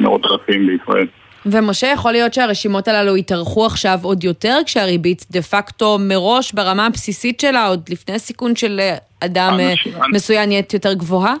מאות 0.00 0.26
אלפים 0.26 0.66
בישראל. 0.66 1.06
ומשה, 1.46 1.86
יכול 1.86 2.12
להיות 2.12 2.34
שהרשימות 2.34 2.88
הללו 2.88 3.16
יתארכו 3.16 3.66
עכשיו 3.66 3.98
עוד 4.02 4.24
יותר, 4.24 4.58
כשהריבית 4.66 5.26
דה 5.30 5.42
פקטו 5.42 5.98
מראש 6.00 6.52
ברמה 6.52 6.86
הבסיסית 6.86 7.40
שלה, 7.40 7.66
עוד 7.66 7.88
לפני 7.88 8.14
הסיכון 8.14 8.56
של 8.56 8.80
אדם 9.20 9.58
אנשים, 9.70 9.92
מסוים 10.12 10.48
נהיית 10.48 10.74
יותר 10.74 10.92
גבוהה? 10.92 11.34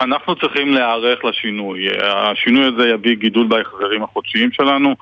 אנחנו 0.00 0.36
צריכים 0.36 0.74
להיערך 0.74 1.24
לשינוי. 1.24 1.86
השינוי 2.02 2.64
הזה 2.64 2.88
יביא 2.88 3.14
גידול 3.16 3.46
בהחזרים 3.46 4.02
החודשיים 4.02 4.52
שלנו. 4.52 4.94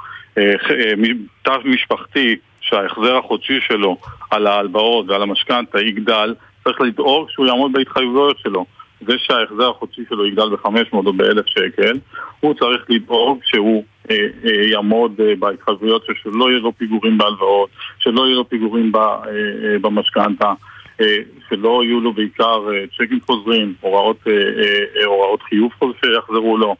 תו 1.43 1.53
משפחתי 1.65 2.37
שההחזר 2.71 3.17
החודשי 3.17 3.61
שלו 3.69 3.97
על 4.31 4.47
ההלוואות 4.47 5.09
ועל 5.09 5.23
המשכנתה 5.23 5.81
יגדל, 5.81 6.35
צריך 6.65 6.81
לדאוג 6.81 7.31
שהוא 7.31 7.47
יעמוד 7.47 7.73
בהתחייבויות 7.73 8.39
שלו. 8.39 8.65
זה 9.07 9.13
שההחזר 9.19 9.71
החודשי 9.71 10.03
שלו 10.09 10.27
יגדל 10.27 10.49
ב-500 10.49 10.93
או 10.93 11.13
ב-1,000 11.13 11.43
שקל, 11.47 11.99
הוא 12.41 12.55
צריך 12.55 12.85
לדאוג 12.89 13.41
שהוא 13.45 13.85
אה, 14.11 14.17
אה, 14.45 14.69
יעמוד 14.71 15.21
אה, 15.21 15.35
בהתחייבויות 15.39 16.07
שלא 16.23 16.51
יהיו 16.51 16.61
לו 16.61 16.73
פיגורים 16.73 17.19
בהלוואות, 17.19 17.71
שלא 17.99 18.27
יהיו 18.27 18.37
לו 18.37 18.49
פיגורים 18.49 18.93
אה, 18.97 19.01
אה, 19.01 19.79
במשכנתה, 19.81 20.53
אה, 21.01 21.17
שלא 21.49 21.85
יהיו 21.85 22.01
לו 22.01 22.13
בעיקר 22.13 22.69
אה, 22.73 22.85
צ'קים 22.97 23.19
חוזרים, 23.27 23.75
הוראות, 23.81 24.17
אה, 24.27 24.33
אה, 24.33 25.07
הוראות 25.07 25.43
חיוב 25.43 25.73
שיחזרו 25.81 26.59
לו. 26.59 26.77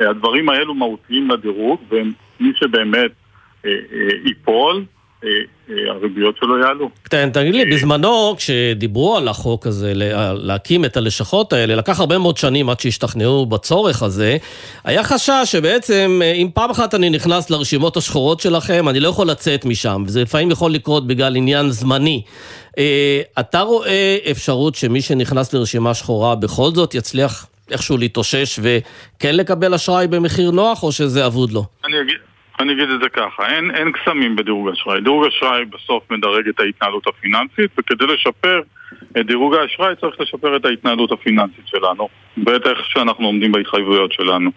אה, 0.00 0.10
הדברים 0.10 0.48
האלו 0.48 0.74
מהותיים 0.74 1.30
לדירוג, 1.30 1.80
ומי 1.88 2.52
שבאמת 2.54 3.10
אה, 3.66 3.70
אה, 3.70 4.08
ייפול, 4.24 4.76
אה, 4.76 4.80
אה, 4.80 4.95
הריביות 5.68 6.36
שלו 6.40 6.58
יעלו. 6.58 6.90
תגיד 7.32 7.54
לי, 7.54 7.64
בזמנו, 7.64 8.34
כשדיברו 8.38 9.16
על 9.16 9.28
החוק 9.28 9.66
הזה, 9.66 9.92
להקים 10.34 10.84
את 10.84 10.96
הלשכות 10.96 11.52
האלה, 11.52 11.74
לקח 11.76 12.00
הרבה 12.00 12.18
מאוד 12.18 12.36
שנים 12.36 12.70
עד 12.70 12.80
שהשתכנעו 12.80 13.46
בצורך 13.46 14.02
הזה, 14.02 14.36
היה 14.84 15.04
חשש 15.04 15.42
שבעצם, 15.44 16.20
אה, 16.24 16.32
אם 16.32 16.48
פעם 16.54 16.70
אחת 16.70 16.94
אני 16.94 17.10
נכנס 17.10 17.50
לרשימות 17.50 17.96
השחורות 17.96 18.40
שלכם, 18.40 18.88
אני 18.88 19.00
לא 19.00 19.08
יכול 19.08 19.26
לצאת 19.26 19.64
משם, 19.64 20.02
וזה 20.06 20.22
לפעמים 20.22 20.50
יכול 20.50 20.72
לקרות 20.72 21.06
בגלל 21.06 21.36
עניין 21.36 21.70
זמני. 21.70 22.22
אתה 23.40 23.60
רואה 23.60 24.16
אפשרות 24.30 24.74
שמי 24.74 25.00
שנכנס 25.00 25.54
לרשימה 25.54 25.94
שחורה 25.94 26.34
בכל 26.34 26.70
זאת 26.74 26.94
יצליח 26.94 27.46
איכשהו 27.70 27.96
להתאושש 27.96 28.60
וכן 28.62 29.36
לקבל 29.36 29.74
אשראי 29.74 30.06
במחיר 30.06 30.50
נוח, 30.50 30.82
או 30.82 30.92
שזה 30.92 31.26
אבוד 31.26 31.52
לו? 31.52 31.64
אני 31.84 32.00
אגיד... 32.00 32.16
אני 32.60 32.72
אגיד 32.72 32.90
את 32.90 33.00
זה 33.00 33.08
ככה, 33.08 33.46
אין, 33.48 33.70
אין 33.70 33.92
קסמים 33.92 34.36
בדירוג 34.36 34.68
אשראי. 34.68 35.00
דירוג 35.00 35.26
אשראי 35.26 35.64
בסוף 35.64 36.10
מדרג 36.10 36.48
את 36.48 36.60
ההתנהלות 36.60 37.06
הפיננסית, 37.06 37.70
וכדי 37.78 38.06
לשפר 38.06 38.60
את 39.20 39.26
דירוג 39.26 39.54
האשראי 39.54 39.96
צריך 40.00 40.20
לשפר 40.20 40.56
את 40.56 40.64
ההתנהלות 40.64 41.12
הפיננסית 41.12 41.66
שלנו, 41.66 42.08
בטח 42.38 42.84
שאנחנו 42.84 43.26
עומדים 43.26 43.52
בהתחייבויות 43.52 44.12
שלנו. 44.12 44.50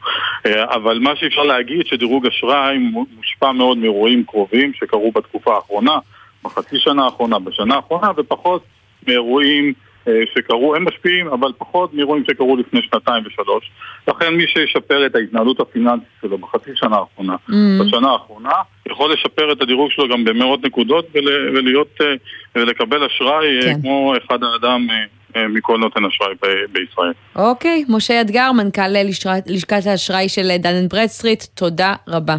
אה, 0.45 0.75
אבל 0.75 0.99
מה 0.99 1.15
שאפשר 1.15 1.43
להגיד 1.43 1.85
שדירוג 1.85 2.27
אשראי 2.27 2.77
מושפע 2.77 3.51
מאוד 3.51 3.77
מאירועים 3.77 4.23
קרובים 4.23 4.73
שקרו 4.73 5.11
בתקופה 5.11 5.55
האחרונה, 5.55 5.97
בחצי 6.43 6.79
שנה 6.79 7.05
האחרונה, 7.05 7.39
בשנה 7.39 7.75
האחרונה, 7.75 8.11
ופחות 8.17 8.63
מאירועים 9.07 9.73
שקרו, 10.35 10.75
הם 10.75 10.85
משפיעים, 10.87 11.27
אבל 11.27 11.51
פחות 11.57 11.93
מאירועים 11.93 12.23
שקרו 12.31 12.57
לפני 12.57 12.81
שנתיים 12.81 13.23
ושלוש. 13.25 13.71
לכן 14.07 14.33
מי 14.33 14.47
שישפר 14.47 15.05
את 15.05 15.15
ההתנהלות 15.15 15.59
הפיננסית 15.59 16.07
שלו 16.21 16.37
בחצי 16.37 16.71
שנה 16.75 16.95
האחרונה, 16.95 17.35
mm. 17.49 17.53
בשנה 17.81 18.11
האחרונה, 18.11 18.53
יכול 18.87 19.13
לשפר 19.13 19.51
את 19.51 19.61
הדירוג 19.61 19.91
שלו 19.91 20.07
גם 20.07 20.23
במאות 20.23 20.65
נקודות 20.65 21.05
ול, 21.15 21.57
ולהיות, 21.57 21.87
אה, 22.01 22.05
ולקבל 22.55 23.03
אשראי 23.03 23.57
אה, 23.57 23.61
כן. 23.61 23.81
כמו 23.81 24.13
אחד 24.25 24.39
האדם 24.43 24.87
מכל 25.49 25.77
נותן 25.77 26.05
אשראי 26.05 26.33
ב- 26.41 26.71
בישראל. 26.71 27.13
אוקיי, 27.35 27.85
משה 27.89 28.21
אתגר, 28.21 28.51
מנכ"ל 28.51 28.87
לשכת 29.47 29.85
האשראי 29.85 30.29
של 30.29 30.57
דן 30.59 30.87
ברדסטריט, 30.87 31.43
תודה 31.43 31.93
רבה. 32.07 32.35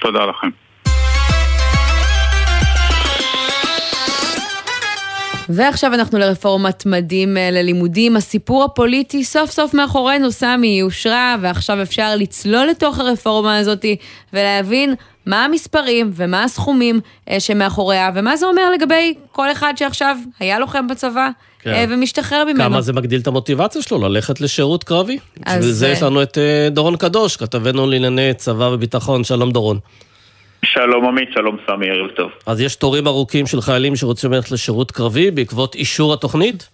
תודה 0.00 0.26
לכם. 0.26 0.63
ועכשיו 5.48 5.94
אנחנו 5.94 6.18
לרפורמת 6.18 6.86
ממדים 6.86 7.36
אה, 7.36 7.50
ללימודים. 7.50 8.16
הסיפור 8.16 8.64
הפוליטי 8.64 9.24
סוף 9.24 9.50
סוף 9.50 9.74
מאחורינו, 9.74 10.32
סמי, 10.32 10.68
היא 10.68 10.82
אושרה, 10.82 11.36
ועכשיו 11.40 11.82
אפשר 11.82 12.16
לצלול 12.16 12.66
לתוך 12.66 12.98
הרפורמה 12.98 13.58
הזאת 13.58 13.84
ולהבין 14.32 14.94
מה 15.26 15.44
המספרים 15.44 16.10
ומה 16.14 16.44
הסכומים 16.44 17.00
אה, 17.30 17.40
שמאחוריה, 17.40 18.10
ומה 18.14 18.36
זה 18.36 18.46
אומר 18.46 18.70
לגבי 18.70 19.14
כל 19.32 19.52
אחד 19.52 19.72
שעכשיו 19.76 20.16
היה 20.40 20.58
לוחם 20.58 20.86
בצבא. 20.86 21.28
כן. 21.60 21.70
אה, 21.70 21.84
ומשתחרר 21.88 22.44
ממנו. 22.44 22.58
כמה 22.58 22.80
זה 22.80 22.92
מגדיל 22.92 23.20
את 23.20 23.26
המוטיבציה 23.26 23.82
שלו 23.82 23.98
ללכת 23.98 24.40
לשירות 24.40 24.84
קרבי? 24.84 25.18
בשביל 25.40 25.62
זה 25.62 25.88
יש 25.88 26.02
לנו 26.02 26.22
את 26.22 26.38
דורון 26.70 26.96
קדוש, 26.96 27.36
כתבנו 27.36 27.86
לענייני 27.86 28.34
צבא 28.34 28.64
וביטחון. 28.64 29.24
שלום 29.24 29.50
דורון. 29.50 29.78
שלום 30.64 31.04
עמית, 31.04 31.28
שלום 31.34 31.56
סמי, 31.66 31.90
ערב 31.90 32.10
טוב. 32.10 32.30
אז 32.46 32.60
יש 32.60 32.76
תורים 32.76 33.06
ארוכים 33.06 33.46
של 33.46 33.60
חיילים 33.60 33.96
שרוצים 33.96 34.32
ללכת 34.32 34.50
לשירות 34.50 34.90
קרבי 34.90 35.30
בעקבות 35.30 35.74
אישור 35.74 36.12
התוכנית? 36.12 36.68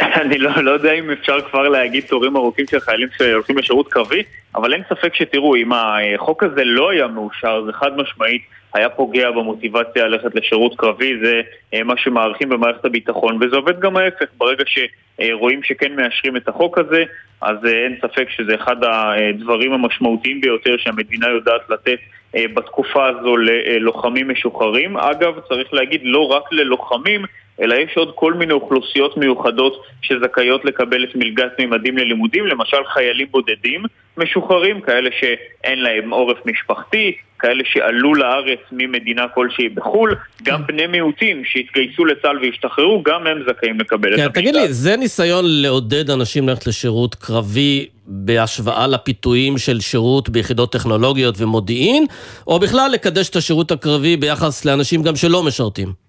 אני 0.22 0.38
לא, 0.38 0.50
לא 0.62 0.70
יודע 0.70 0.92
אם 0.92 1.10
אפשר 1.10 1.40
כבר 1.40 1.68
להגיד 1.68 2.04
תורים 2.08 2.36
ארוכים 2.36 2.66
של 2.70 2.80
חיילים 2.80 3.08
שהולכים 3.18 3.58
לשירות 3.58 3.88
קרבי, 3.92 4.22
אבל 4.54 4.74
אין 4.74 4.82
ספק 4.88 5.14
שתראו, 5.14 5.56
אם 5.56 5.70
החוק 5.72 6.42
הזה 6.42 6.64
לא 6.64 6.90
היה 6.90 7.06
מאושר, 7.06 7.62
זה 7.66 7.72
חד 7.72 7.96
משמעית 7.96 8.42
היה 8.74 8.88
פוגע 8.88 9.30
במוטיבציה 9.30 10.06
ללכת 10.06 10.34
לשירות 10.34 10.76
קרבי, 10.76 11.12
זה 11.22 11.40
אה, 11.74 11.82
מה 11.82 11.94
שמעריכים 11.96 12.48
במערכת 12.48 12.84
הביטחון, 12.84 13.38
וזה 13.40 13.56
עובד 13.56 13.80
גם 13.80 13.96
ההפך, 13.96 14.26
ברגע 14.38 14.64
שרואים 14.66 15.62
שכן 15.62 15.96
מאשרים 15.96 16.36
את 16.36 16.48
החוק 16.48 16.78
הזה, 16.78 17.04
אז 17.40 17.56
אה, 17.64 17.84
אין 17.84 17.96
ספק 18.02 18.28
שזה 18.30 18.54
אחד 18.54 18.76
הדברים 18.84 19.72
המשמעותיים 19.72 20.40
ביותר 20.40 20.76
שהמדינה 20.76 21.28
יודעת 21.28 21.70
לתת 21.70 21.98
אה, 22.36 22.44
בתקופה 22.54 23.06
הזו 23.06 23.36
ללוחמים 23.36 24.28
משוחררים. 24.28 24.96
אגב, 24.96 25.40
צריך 25.48 25.74
להגיד, 25.74 26.00
לא 26.04 26.26
רק 26.26 26.52
ללוחמים, 26.52 27.24
אלא 27.60 27.74
יש 27.74 27.96
עוד 27.96 28.12
כל 28.14 28.32
מיני 28.34 28.52
אוכלוסיות 28.52 29.16
מיוחדות 29.16 29.82
שזכאיות 30.02 30.64
לקבל 30.64 31.04
את 31.04 31.16
מלגת 31.16 31.58
מימדים 31.58 31.98
ללימודים, 31.98 32.46
למשל 32.46 32.76
חיילים 32.94 33.26
בודדים 33.30 33.82
משוחררים, 34.16 34.80
כאלה 34.80 35.10
שאין 35.20 35.78
להם 35.78 36.10
עורף 36.10 36.38
משפחתי, 36.46 37.12
כאלה 37.38 37.62
שעלו 37.66 38.14
לארץ 38.14 38.58
ממדינה 38.72 39.28
כלשהי 39.34 39.68
בחו"ל, 39.68 40.14
גם 40.42 40.58
כן. 40.58 40.66
בני 40.66 40.86
מיעוטים 40.86 41.42
שהתגייסו 41.44 42.04
לצה"ל 42.04 42.38
והשתחררו, 42.42 43.02
גם 43.02 43.26
הם 43.26 43.42
זכאים 43.48 43.80
לקבל 43.80 44.08
את 44.08 44.16
כן, 44.16 44.22
המלגה. 44.22 44.40
תגיד 44.40 44.54
לי, 44.54 44.72
זה 44.72 44.96
ניסיון 44.96 45.44
לעודד 45.46 46.10
אנשים 46.10 46.48
ללכת 46.48 46.66
לשירות 46.66 47.14
קרבי 47.14 47.86
בהשוואה 48.06 48.86
לפיתויים 48.86 49.58
של 49.58 49.80
שירות 49.80 50.28
ביחידות 50.28 50.72
טכנולוגיות 50.72 51.34
ומודיעין, 51.38 52.06
או 52.46 52.58
בכלל 52.58 52.90
לקדש 52.92 53.28
את 53.28 53.36
השירות 53.36 53.70
הקרבי 53.70 54.16
ביחס 54.16 54.64
לאנשים 54.64 55.02
גם 55.02 55.16
שלא 55.16 55.42
משרתים? 55.42 56.03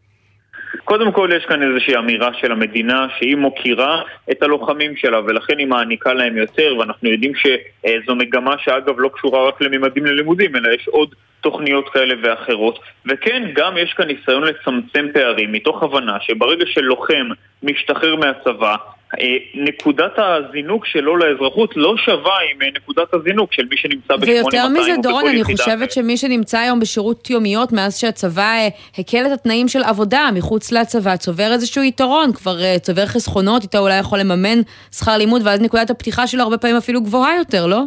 קודם 0.84 1.12
כל 1.12 1.30
יש 1.38 1.46
כאן 1.46 1.64
איזושהי 1.64 1.98
אמירה 1.98 2.30
של 2.34 2.52
המדינה 2.52 3.08
שהיא 3.18 3.36
מוקירה 3.36 4.02
את 4.32 4.44
הלוחמים 4.44 4.96
שלה 4.96 5.20
ולכן 5.26 5.58
היא 5.58 5.68
מעניקה 5.68 6.14
להם 6.14 6.38
יותר 6.38 6.76
ואנחנו 6.80 7.10
יודעים 7.10 7.32
שזו 7.36 8.16
מגמה 8.16 8.56
שאגב 8.58 9.00
לא 9.00 9.10
קשורה 9.14 9.48
רק 9.48 9.62
לממדים 9.62 10.06
ללימודים 10.06 10.56
אלא 10.56 10.74
יש 10.74 10.88
עוד 10.88 11.16
תוכניות 11.42 11.90
כאלה 11.90 12.16
ואחרות. 12.24 12.80
וכן, 13.06 13.44
גם 13.54 13.78
יש 13.78 13.94
כאן 13.94 14.08
ניסיון 14.08 14.44
לצמצם 14.44 15.08
פערים 15.14 15.52
מתוך 15.52 15.84
הבנה 15.84 16.18
שברגע 16.22 16.66
שלוחם 16.66 17.28
משתחרר 17.64 18.16
מהצבא 18.16 18.76
נקודת 19.56 20.12
הזינוק 20.18 20.86
שלו 20.86 21.18
לאזרחות 21.18 21.72
לא 21.76 21.98
שווה 21.98 22.34
עם 22.52 22.62
אה, 22.62 22.68
נקודת 22.76 23.14
הזינוק 23.14 23.54
של 23.54 23.66
מי 23.70 23.78
שנמצא 23.78 24.16
ב-8200 24.16 24.26
ויותר 24.26 24.68
מזה, 24.68 24.96
דורון, 25.04 25.28
אני 25.28 25.44
חושבת. 25.44 25.92
שמי 25.92 26.18
שנמצא 26.18 26.58
היום 26.60 26.80
בשירות 26.80 27.30
יומיות, 27.30 27.72
מאז 27.72 27.98
שהצבא 27.98 28.42
אה, 28.42 28.68
הקל 28.98 29.26
את 29.26 29.32
התנאים 29.32 29.68
של 29.68 29.84
עבודה 29.84 30.30
מחוץ 30.34 30.72
לצבא, 30.72 31.16
צובר 31.16 31.52
איזשהו 31.52 31.84
יתרון, 31.84 32.34
כבר 32.34 32.64
אה, 32.64 32.80
צובר 32.80 33.06
חסכונות, 33.06 33.64
איתו 33.64 33.78
אולי 33.78 34.00
יכול 34.00 34.20
לממן 34.20 34.62
שכר 34.92 35.18
לימוד, 35.18 35.42
ואז 35.46 35.62
נקודת 35.62 35.90
הפתיחה 35.90 36.28
שלו 36.28 36.44
הרבה 36.44 36.58
פעמים 36.58 36.78
אפילו 36.78 37.02
גבוהה 37.02 37.38
יותר, 37.38 37.66
לא? 37.66 37.82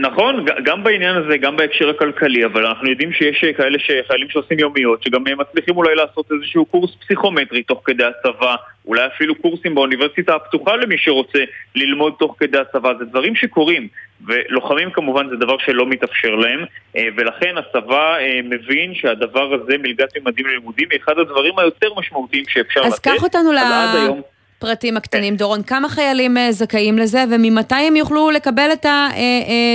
נכון, 0.00 0.44
גם 0.64 0.84
בעניין 0.84 1.16
הזה, 1.16 1.36
גם 1.36 1.56
בהקשר 1.56 1.88
הכלכלי, 1.88 2.44
אבל 2.44 2.66
אנחנו 2.66 2.90
יודעים 2.90 3.12
שיש 3.12 3.44
אה, 3.44 3.52
כאלה 3.52 3.78
ש- 3.78 3.90
חיילים 4.06 4.30
שעושים 4.30 4.58
יומיות, 4.58 5.02
שגם 5.02 5.26
אה, 5.26 5.34
מצליחים 5.34 5.76
אולי 5.76 5.94
לעשות 5.94 6.26
איזשהו 6.32 6.64
קורס 6.66 6.90
פסיכומטרי 7.00 7.62
תוך 7.62 7.82
כדי 7.84 8.04
הצבא, 8.04 8.54
אולי 8.86 9.06
אפילו 9.06 9.34
קורסים 9.34 9.74
באוניברסיטה 9.74 10.34
הפתוחה 10.34 10.76
למי 10.76 10.98
שרוצה 10.98 11.38
ללמוד 11.74 12.14
תוך 12.18 12.36
כדי 12.38 12.58
הצבא, 12.58 12.92
זה 12.98 13.04
דברים 13.04 13.34
שקורים, 13.34 13.88
ולוחמים 14.26 14.90
כמובן 14.90 15.28
זה 15.28 15.36
דבר 15.36 15.56
שלא 15.58 15.86
מתאפשר 15.86 16.34
להם, 16.34 16.60
אה, 16.96 17.08
ולכן 17.16 17.54
הצבא 17.58 18.16
אה, 18.18 18.40
מבין 18.44 18.94
שהדבר 18.94 19.54
הזה, 19.54 19.78
מלגת 19.78 20.16
ממדים 20.16 20.46
ללימודים, 20.46 20.88
היא 20.90 21.00
אחד 21.04 21.18
הדברים 21.18 21.58
היותר 21.58 21.88
משמעותיים 21.96 22.44
שאפשר 22.48 22.80
אז 22.84 22.94
לתת. 22.94 23.04
קח 23.04 23.22
אותנו 23.22 23.52
אז 23.52 23.72
עד 23.72 23.96
היום- 24.02 24.22
לפרטים 24.58 24.96
הקטנים, 24.96 25.36
דורון. 25.36 25.62
כמה 25.62 25.88
חיילים 25.88 26.36
אה, 26.36 26.52
זכאים 26.52 26.98
לזה, 26.98 27.24
וממתי 27.30 27.74
הם 27.74 27.96
יוכלו 27.96 28.30
לקבל 28.30 28.70
את 28.72 28.86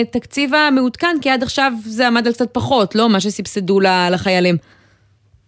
התקציב 0.02 0.54
המעודכן? 0.54 1.16
כי 1.22 1.30
עד 1.30 1.44
עכשיו 1.44 1.72
זה 1.86 2.08
עמד 2.08 2.28
על 2.28 2.34
קצת 2.34 2.54
פחות, 2.54 2.96
לא? 2.96 3.10
מה 3.10 3.20
שסבסדו 3.20 3.80
לחיילים. 4.12 4.56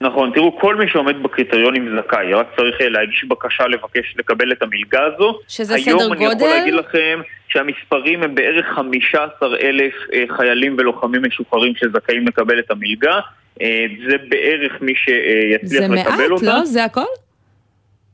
נכון, 0.02 0.32
תראו, 0.36 0.60
כל 0.60 0.76
מי 0.76 0.86
שעומד 0.88 1.24
בקריטריונים 1.24 1.98
זכאי, 1.98 2.34
רק 2.34 2.48
צריך 2.58 2.82
אה, 2.82 2.90
להגיש 2.90 3.26
בקשה 3.30 3.68
לבקש 3.68 4.16
לקבל 4.18 4.52
את 4.52 4.62
המלגה 4.62 5.00
הזו. 5.04 5.40
שזה 5.48 5.76
היום 5.76 6.00
סדר 6.00 6.14
אני 6.14 6.24
יכול 6.24 6.34
גודל? 6.34 6.48
להגיד 6.48 6.74
לכם 6.74 7.20
שהמספרים 7.48 8.24
הם 8.24 8.36
בערך 8.36 8.66
15 8.76 9.58
אלף 9.62 9.94
אה, 10.14 10.24
חיילים 10.38 10.76
ולוחמים 10.80 11.22
משוחררים 11.24 11.74
שזכאים 11.76 12.28
לקבל 12.28 12.60
את 12.60 12.72
המלגה. 12.72 13.20
אה, 13.62 13.86
זה 14.10 14.16
בערך 14.30 14.82
מי 14.82 14.94
שיצליח 14.96 15.82
זה 15.82 15.88
לקבל 15.88 16.18
מעט, 16.18 16.32
אותה. 16.32 16.46
לא? 16.46 16.66
זה 16.66 16.84
הכל? 16.84 17.06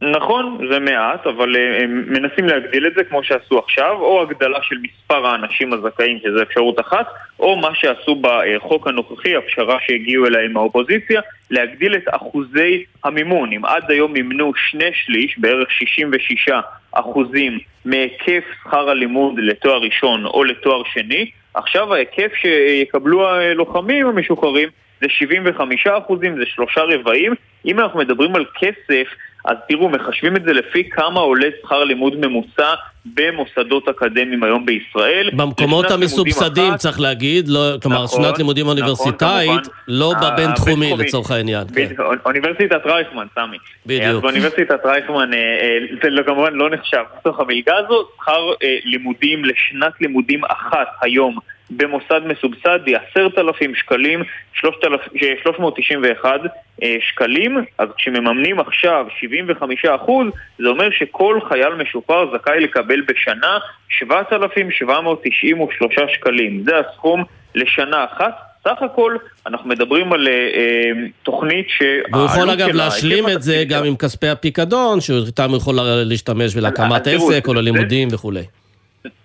נכון, 0.02 0.68
זה 0.72 0.80
מעט, 0.80 1.28
אבל 1.28 1.56
אה, 1.56 1.84
הם 1.84 2.06
מנסים 2.08 2.46
להגדיל 2.46 2.88
את 2.88 2.94
זה 2.96 3.04
כמו 3.04 3.24
שעשו 3.24 3.60
עכשיו, 3.60 3.98
או 4.00 4.22
הגדלה 4.22 4.60
של 4.62 4.76
מספר 4.82 5.28
האנשים 5.28 5.74
הזכאים, 5.74 6.20
שזו 6.24 6.42
אפשרות 6.42 6.80
אחת, 6.80 7.08
או 7.40 7.56
מה 7.56 7.76
שעשו 7.76 8.22
בחוק 8.22 8.88
הנוכחי, 8.88 9.36
הפשרה 9.36 9.78
שהגיעו 9.86 10.26
אליה 10.26 10.46
עם 10.46 10.58
האופוזיציה, 10.58 11.22
להגדיל 11.50 11.96
את 11.96 12.04
אחוזי 12.08 12.84
המימון. 13.04 13.54
אם 13.54 13.66
עד 13.66 13.92
היום 13.92 14.14
מימנו 14.14 14.52
שני 14.70 14.90
שליש, 14.94 15.40
בערך 15.40 15.72
66 15.72 16.50
אחוזים 16.92 17.60
מהיקף 17.86 18.44
שכר 18.64 18.90
הלימוד 18.90 19.34
לתואר 19.38 19.78
ראשון 19.78 20.26
או 20.26 20.44
לתואר 20.44 20.82
שני, 20.94 21.32
עכשיו 21.54 21.94
ההיקף 21.94 22.32
שיקבלו 22.36 23.28
הלוחמים 23.28 24.08
המשוחררים 24.08 24.70
זה 25.02 25.08
75 25.10 25.88
אחוזים, 25.88 26.36
זה 26.38 26.44
שלושה 26.46 26.82
רבעים. 26.82 27.34
אם 27.66 27.80
אנחנו 27.80 28.00
מדברים 28.00 28.36
על 28.36 28.46
כסף, 28.60 29.08
אז 29.46 29.58
תראו, 29.70 29.90
מחשבים 29.90 30.36
את 30.36 30.44
זה 30.44 30.54
לפי 30.54 30.90
כמה 30.90 31.20
עולה 31.20 31.48
שכר 31.62 31.84
לימוד 31.84 32.26
ממוצע 32.28 32.74
במוסדות 33.06 33.88
אקדמיים 33.90 34.44
היום 34.44 34.66
בישראל. 34.66 35.30
במקומות 35.34 35.92
המסובסדים, 35.92 36.70
אחת- 36.70 36.80
צריך 36.80 37.00
להגיד, 37.00 37.48
לא, 37.48 37.60
כלומר, 37.82 38.04
נכון, 38.04 38.24
שנת 38.24 38.38
לימודים 38.38 38.66
נכון, 38.66 38.78
אוניברסיטאית, 38.78 39.48
כמובן. 39.50 39.62
לא 39.88 40.14
ה- 40.18 40.32
בבינתחומי 40.32 40.74
הבינתחומי. 40.74 41.04
לצורך 41.08 41.32
העניין. 41.32 41.68
כן. 41.76 41.88
אוניברסיטת 42.26 42.82
רייכמן, 42.86 43.26
סמי. 43.36 43.58
בדיוק. 43.86 44.04
אז 44.06 44.22
באוניברסיטת 44.22 44.86
רייכמן 44.86 45.34
אה, 45.34 45.38
אה, 45.40 45.78
זה 46.04 46.10
לא- 46.10 46.24
כמובן 46.24 46.54
לא 46.54 46.70
נחשב. 46.70 47.04
בתוך 47.20 47.40
המלגה 47.40 47.74
הזו, 47.78 48.08
שכר 48.18 48.50
אה, 48.64 48.78
לימודים 48.86 49.46
לשנת 49.46 49.94
לימודים 50.02 50.42
אחת 50.46 50.88
היום 51.02 51.38
במוסד 51.78 52.22
מסובסד 52.26 52.80
היא 52.86 52.98
10,000 53.16 53.76
שקלים, 53.76 54.24
3,000 54.54 55.00
אה, 55.24 55.34
391 55.44 56.40
אה, 56.84 56.96
שקלים, 57.02 57.58
אז 57.78 57.88
כשמממנים 57.98 58.60
עכשיו 58.60 59.06
75 59.20 59.86
אחוז, 59.86 60.28
זה 60.60 60.68
אומר 60.68 60.90
שכל 60.92 61.40
חייל 61.50 61.74
משוחרר 61.74 62.38
זכאי 62.38 62.60
לקבל 62.60 63.02
בשנה 63.02 63.58
7,793 63.90 65.96
שקלים. 66.14 66.64
זה 66.64 66.80
הסכום 66.80 67.24
לשנה 67.56 68.06
אחת. 68.06 68.52
סך 68.64 68.82
הכל 68.82 69.18
אנחנו 69.48 69.70
מדברים 69.70 70.14
על 70.14 70.28
אה, 70.28 70.34
אה, 70.34 70.92
תוכנית 71.24 71.66
שהעלות 71.70 72.14
והוא 72.14 72.26
יכול 72.26 72.50
אגב 72.50 72.68
להשלים 72.68 73.30
את 73.30 73.42
זה 73.42 73.64
גם 73.68 73.84
עם 73.84 73.96
כספי 73.96 74.28
הפיקדון, 74.28 75.02
שאיתם 75.02 75.50
הוא 75.50 75.58
יכול 75.58 75.80
להשתמש 75.82 76.56
להקמת 76.56 77.08
אז 77.08 77.14
תראו, 77.14 77.32
עסק 77.32 77.48
או 77.48 77.54
ללימודים 77.54 78.08
וכולי. 78.12 78.44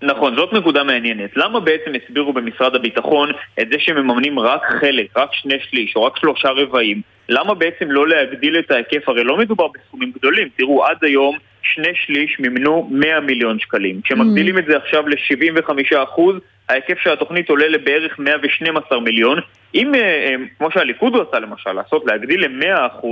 נכון, 0.03 0.37
זאת 0.37 0.53
נקודה 0.53 0.85
מעניינת. 0.85 1.37
למה 1.37 1.61
בעצם 1.61 1.93
הסבירו 1.95 2.33
במשרד 2.33 2.75
הביטחון 2.75 3.31
את 3.61 3.69
זה 3.73 3.79
שמממנים 3.79 4.39
רק 4.39 4.63
חלק, 4.81 5.17
רק 5.17 5.29
שני 5.33 5.55
שליש 5.71 5.97
או 5.97 6.05
רק 6.05 6.17
שלושה 6.17 6.49
רבעים? 6.51 7.03
למה 7.29 7.55
בעצם 7.55 7.91
לא 7.91 8.09
להגדיל 8.09 8.59
את 8.59 8.71
ההיקף? 8.71 9.09
הרי 9.09 9.25
לא 9.25 9.37
מדובר 9.37 9.67
בסכומים 9.69 10.13
גדולים. 10.19 10.49
תראו, 10.57 10.85
עד 10.85 10.97
היום 11.03 11.37
שני 11.63 11.95
שליש 11.95 12.41
מימנו 12.41 12.89
100 12.91 13.21
מיליון 13.21 13.59
שקלים. 13.59 14.01
כשמגדילים 14.05 14.59
את 14.59 14.65
זה 14.67 14.77
עכשיו 14.77 15.09
ל-75%, 15.09 16.21
ההיקף 16.69 16.99
של 16.99 17.13
התוכנית 17.13 17.49
עולה 17.49 17.69
לבערך 17.69 18.19
112 18.19 19.01
מיליון. 19.01 19.39
אם, 19.75 19.95
אה, 19.95 20.01
אה, 20.01 20.35
כמו 20.59 20.71
שהליכוד 20.71 21.17
רצה 21.17 21.39
למשל, 21.39 21.73
לעשות, 21.73 22.05
להגדיל 22.07 22.45
ל-100%, 22.45 23.07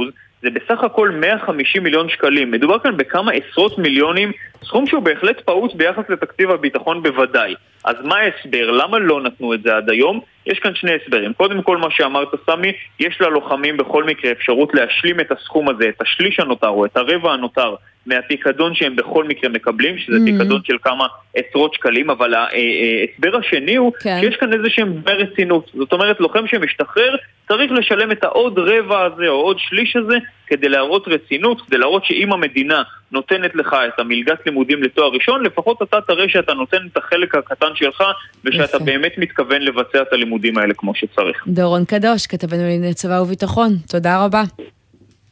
זה 0.45 0.51
בסך 0.51 0.85
הכל 0.85 1.11
150 1.11 1.83
מיליון 1.83 2.09
שקלים. 2.09 2.51
מדובר 2.51 2.79
כאן 2.79 2.97
בכמה 2.97 3.33
עשרות 3.33 3.79
מיליונים, 3.79 4.33
סכום 4.65 4.87
שהוא 4.87 5.03
בהחלט 5.03 5.41
פעוט 5.41 5.75
ביחס 5.75 6.03
לתקציב 6.09 6.51
הביטחון 6.51 7.03
בוודאי. 7.03 7.55
אז 7.85 7.97
מה 8.05 8.17
ההסבר? 8.17 8.71
למה 8.71 8.99
לא 8.99 9.21
נתנו 9.21 9.55
את 9.55 9.63
זה 9.63 9.77
עד 9.77 9.91
היום? 9.91 10.21
יש 10.47 10.59
כאן 10.59 10.75
שני 10.75 10.91
הסברים. 11.03 11.33
קודם 11.33 11.63
כל, 11.63 11.77
מה 11.77 11.89
שאמרת, 11.91 12.29
סמי, 12.47 12.73
יש 13.01 13.21
ללוחמים 13.21 13.77
בכל 13.77 14.05
מקרה 14.05 14.33
אפשרות 14.33 14.75
להשלים 14.75 15.21
את 15.21 15.33
הסכום 15.33 15.69
הזה, 15.69 15.89
את 15.89 16.03
השליש 16.03 16.41
הנותר 16.41 16.69
או 16.69 16.85
את 16.85 16.97
הרבע 16.97 17.33
הנותר 17.33 17.75
מהפיקדון 18.07 18.75
שהם 18.75 18.97
בכל 18.97 19.25
מקרה 19.25 19.51
מקבלים, 19.51 19.99
שזה 19.99 20.17
Mhm. 20.17 20.25
פיקדון 20.25 20.61
של 20.65 20.77
כמה 20.83 21.07
עשרות 21.37 21.75
שקלים, 21.75 22.11
אבל 22.11 22.35
אה, 22.35 22.41
אה, 22.41 23.05
ההסבר 23.09 23.39
השני 23.39 23.77
הוא 23.77 23.93
כן. 24.01 24.17
שיש 24.21 24.37
כאן 24.37 24.53
איזה 24.53 24.71
שהם 24.71 24.93
דמי 24.93 25.15
רצינות. 25.15 25.71
זאת 25.75 25.93
אומרת, 25.93 26.21
לוחם 26.21 26.47
שמשתחרר 26.47 27.17
צריך 27.49 27.73
לשלם 27.73 28.13
את 28.13 28.25
העוד 28.25 28.59
רבע 28.59 29.03
הזה 29.05 29.29
או 29.29 29.35
עוד 29.41 29.57
שליש 29.59 29.97
הזה 29.97 30.17
כדי 30.47 30.69
להראות 30.69 31.09
רצינות, 31.09 31.61
כדי 31.61 31.79
להראות 31.79 32.05
שאם 32.05 32.33
המדינה 32.33 32.83
נותנת 33.13 33.55
לך 33.55 33.77
את 33.89 34.01
המלגת 34.01 34.47
לימודים 34.47 34.83
לתואר 34.83 35.09
ראשון, 35.09 35.45
לפחות 35.45 35.83
אתה 35.83 36.01
תראה 36.01 36.29
שאתה 36.29 36.55
נותן 36.55 36.77
את 36.93 36.97
החלק 36.97 37.35
הקטן 37.35 37.75
שלך 37.75 38.03
ושאתה 38.45 38.77
יפה. 38.77 38.85
באמת 38.85 39.13
מתכוון 39.19 39.63
לבצע 39.63 40.03
את 40.03 40.13
הלימודים 40.13 40.59
האלה 40.59 40.75
כמו 40.75 40.95
שצריך. 40.95 41.45
דורון 41.47 41.85
קדוש, 41.85 42.27
כתבנו 42.27 42.63
לענייני 42.63 42.95
צבא 42.95 43.21
וביטחון. 43.21 43.77
תודה 43.89 44.25
רבה. 44.25 44.43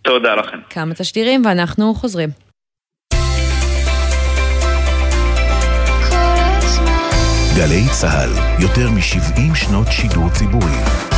תודה 0.02 0.34
לכם. 0.34 0.58
כמה 0.70 0.94
תשדירים 0.94 1.46
ואנחנו 1.46 1.94
חוזרים. 1.94 2.28
גלי 7.56 7.82
צה"ל, 8.00 8.62
יותר 8.62 8.90
מ-70 8.90 9.54
שנות 9.54 9.86
שידור 9.90 10.28
ציבורי. 10.30 11.11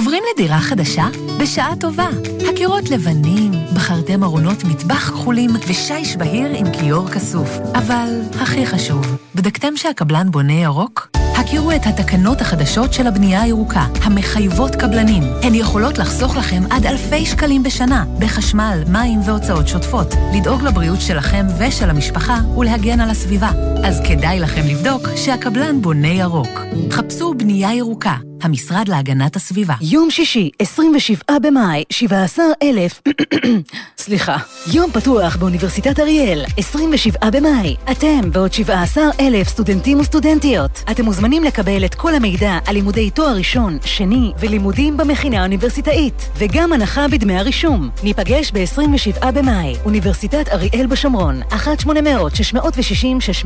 עוברים 0.00 0.22
לדירה 0.34 0.60
חדשה? 0.60 1.04
בשעה 1.40 1.76
טובה. 1.80 2.08
הקירות 2.48 2.90
לבנים, 2.90 3.52
בחרתם 3.74 4.24
ארונות 4.24 4.64
מטבח 4.64 5.10
כחולים 5.10 5.50
ושיש 5.68 6.16
בהיר 6.16 6.50
עם 6.54 6.66
כיור 6.72 7.08
כסוף. 7.08 7.48
אבל 7.74 8.20
הכי 8.40 8.66
חשוב, 8.66 9.06
בדקתם 9.34 9.76
שהקבלן 9.76 10.30
בונה 10.30 10.52
ירוק? 10.52 11.08
הכירו 11.40 11.72
את 11.72 11.86
התקנות 11.86 12.40
החדשות 12.40 12.92
של 12.92 13.06
הבנייה 13.06 13.42
הירוקה, 13.42 13.86
המחייבות 14.02 14.74
קבלנים. 14.74 15.22
הן 15.42 15.54
יכולות 15.54 15.98
לחסוך 15.98 16.36
לכם 16.36 16.62
עד 16.70 16.86
אלפי 16.86 17.26
שקלים 17.26 17.62
בשנה, 17.62 18.04
בחשמל, 18.18 18.82
מים 18.88 19.20
והוצאות 19.24 19.68
שוטפות, 19.68 20.14
לדאוג 20.34 20.62
לבריאות 20.62 21.00
שלכם 21.00 21.46
ושל 21.58 21.90
המשפחה 21.90 22.38
ולהגן 22.58 23.00
על 23.00 23.10
הסביבה. 23.10 23.50
אז 23.84 24.00
כדאי 24.08 24.40
לכם 24.40 24.62
לבדוק 24.66 25.02
שהקבלן 25.16 25.82
בונה 25.82 26.08
ירוק. 26.08 26.60
חפשו 26.90 27.34
בנייה 27.34 27.74
ירוקה, 27.74 28.16
המשרד 28.42 28.88
להגנת 28.88 29.36
הסביבה. 29.36 29.74
יום 29.80 30.10
שישי, 30.10 30.50
27 30.58 31.38
במאי, 31.42 31.84
17,000... 31.90 33.02
סליחה. 33.98 34.36
יום 34.72 34.90
פתוח 34.92 35.36
באוניברסיטת 35.36 36.00
אריאל, 36.00 36.44
27 36.56 37.30
במאי. 37.30 37.76
אתם 37.90 38.20
ועוד 38.32 38.52
17,000 38.52 39.48
סטודנטים 39.48 40.00
וסטודנטיות. 40.00 40.82
אתם 40.90 41.04
מוזמנים 41.04 41.29
לקבל 41.38 41.84
את 41.84 41.94
כל 41.94 42.14
המידע 42.14 42.58
על 42.66 42.74
לימודי 42.74 43.10
תואר 43.10 43.36
ראשון, 43.36 43.78
שני 43.84 44.32
ולימודים 44.38 44.96
במכינה 44.96 45.40
האוניברסיטאית, 45.40 46.28
וגם 46.36 46.72
הנחה 46.72 47.08
בדמי 47.08 47.38
הרישום. 47.38 47.90
ניפגש 48.02 48.52
ב-27 48.54 49.30
במאי, 49.30 49.76
אוניברסיטת 49.84 50.48
אריאל 50.48 50.86
בשומרון, 50.86 51.42
1-800-660-660. 51.50 51.54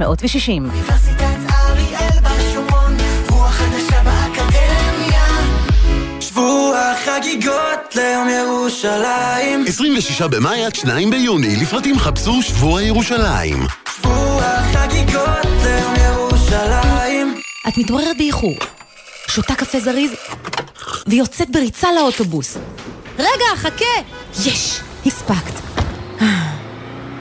אוניברסיטת 0.07 1.37
אריאל 1.51 2.19
בשומרון, 2.23 2.97
רוח 3.31 3.51
חדשה 3.51 4.03
באקדמיה. 4.03 5.27
שבוע 6.21 6.93
חגיגות 7.05 7.97
ליום 7.97 8.29
ירושלים. 8.29 9.65
26 9.67 10.23
במאי 10.23 10.65
עד 10.65 10.75
2 10.75 11.11
ביוני, 11.11 11.57
לפרטים 11.57 11.99
חפשו 11.99 12.43
שבוע 12.43 12.83
ירושלים. 12.83 13.67
שבוע 13.97 14.43
חגיגות 14.73 15.47
ליום 15.65 15.95
ירושלים. 15.97 16.94
את 17.69 17.79
מתעוררת 17.79 18.17
באיחור, 18.17 18.55
שותה 19.29 19.55
קפה 19.55 19.81
זריז 19.81 20.11
ויוצאת 21.07 21.51
בריצה 21.51 21.89
לאוטובוס. 21.93 22.59
רגע, 23.19 23.57
חכה! 23.57 23.85
יש! 24.33 24.81
הספקת. 25.07 25.61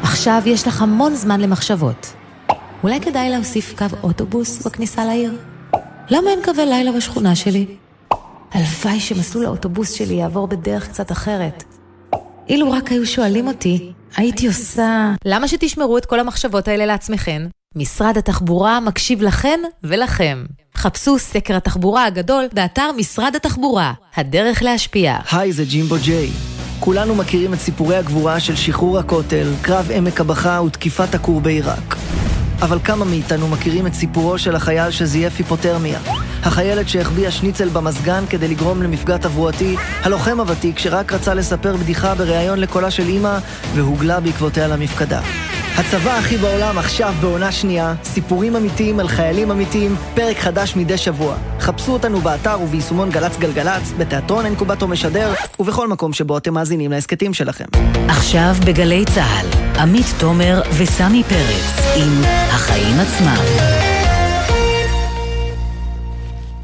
עכשיו 0.04 0.42
יש 0.46 0.68
לך 0.68 0.82
המון 0.82 1.16
זמן 1.16 1.42
למחשבות. 1.42 2.14
אולי 2.84 3.02
כדאי 3.02 3.30
להוסיף 3.30 3.74
קו 3.78 3.86
אוטובוס 4.04 4.66
בכניסה 4.66 5.06
לעיר? 5.06 5.38
למה 6.10 6.30
אין 6.30 6.40
קווי 6.44 6.66
לילה 6.66 6.92
בשכונה 6.92 7.36
שלי? 7.36 7.66
הלוואי 8.52 9.00
שמסלול 9.00 9.46
האוטובוס 9.46 9.92
שלי 9.92 10.14
יעבור 10.14 10.48
בדרך 10.48 10.90
קצת 10.90 11.12
אחרת. 11.12 11.64
אילו 12.50 12.72
רק 12.72 12.92
היו 12.92 13.06
שואלים 13.06 13.48
אותי, 13.48 13.92
הייתי 14.16 14.48
עושה... 14.48 15.12
למה 15.26 15.48
שתשמרו 15.48 15.98
את 15.98 16.06
כל 16.06 16.20
המחשבות 16.20 16.68
האלה 16.68 16.86
לעצמכם? 16.86 17.48
משרד 17.76 18.18
התחבורה 18.18 18.80
מקשיב 18.80 19.22
לכן 19.22 19.60
ולכם. 19.84 20.44
חפשו 20.78 21.20
סקר 21.20 21.56
התחבורה 21.56 22.06
הגדול 22.06 22.46
באתר 22.54 22.92
משרד 22.98 23.36
התחבורה, 23.36 23.94
הדרך 24.16 24.64
להשפיע. 24.64 25.18
היי, 25.32 25.54
זה 25.54 25.66
ג'ימבו 25.66 25.96
ג'יי. 26.04 26.30
כולנו 26.80 27.16
מכירים 27.16 27.54
את 27.54 27.60
סיפורי 27.60 27.96
הגבורה 27.96 28.40
של 28.40 28.56
שחרור 28.56 29.00
הכותל, 29.00 29.48
קרב 29.62 29.92
עמק 29.94 30.22
הבכה 30.22 30.62
ותקיפת 30.62 31.16
הכור 31.16 31.42
בעיראק. 31.42 31.96
אבל 32.62 32.80
כמה 32.84 33.06
מאיתנו 33.06 33.48
מכירים 33.48 33.88
את 33.88 33.94
סיפורו 33.94 34.38
של 34.38 34.56
החייל 34.56 34.92
שזייף 34.92 35.38
היפותרמיה? 35.38 36.00
החיילת 36.44 36.90
שהחביאה 36.90 37.32
שניצל 37.32 37.70
במזגן 37.70 38.24
כדי 38.30 38.48
לגרום 38.48 38.84
למפגע 38.84 39.18
תברואתי, 39.18 39.76
הלוחם 40.02 40.40
הוותיק 40.40 40.80
שרק 40.80 41.14
רצה 41.14 41.34
לספר 41.34 41.76
בדיחה 41.78 42.16
בריאיון 42.16 42.60
לקולה 42.60 42.92
של 42.92 43.08
אימא 43.08 43.38
והוגלה 43.76 44.20
בעקבותיה 44.20 44.68
למפקדה. 44.68 45.22
הצבא 45.78 46.18
הכי 46.18 46.38
בעולם 46.38 46.78
עכשיו 46.78 47.14
בעונה 47.22 47.52
שנייה, 47.52 47.94
סיפורים 48.04 48.56
אמיתיים 48.56 49.00
על 49.00 49.08
חיילים 49.08 49.52
אמיתיים, 49.52 49.96
פרק 50.16 50.38
חדש 50.38 50.76
מדי 50.76 50.98
שבוע. 50.98 51.36
חפשו 51.60 51.92
אותנו 51.92 52.22
באתר 52.22 52.62
וביישומון 52.62 53.10
גל"צ 53.10 53.38
גלגלצ, 53.38 53.92
בתיאטרון 53.98 54.46
אינקובטור 54.46 54.90
משדר, 54.90 55.34
ובכל 55.60 55.88
מקום 55.88 56.14
שבו 56.14 56.38
אתם 56.38 56.54
מאזינים 56.54 56.92
להסכתים 56.92 57.34
שלכם. 57.34 57.66
עכשיו 58.08 58.56
בגלי 58.66 59.06
צה"ל, 59.16 59.80
עמית 59.80 60.06
תומר 60.20 60.62
וסמי 60.78 61.24
פרץ 61.24 61.96
עם 61.96 62.22
החיים 62.50 63.00
עצמם. 63.00 63.83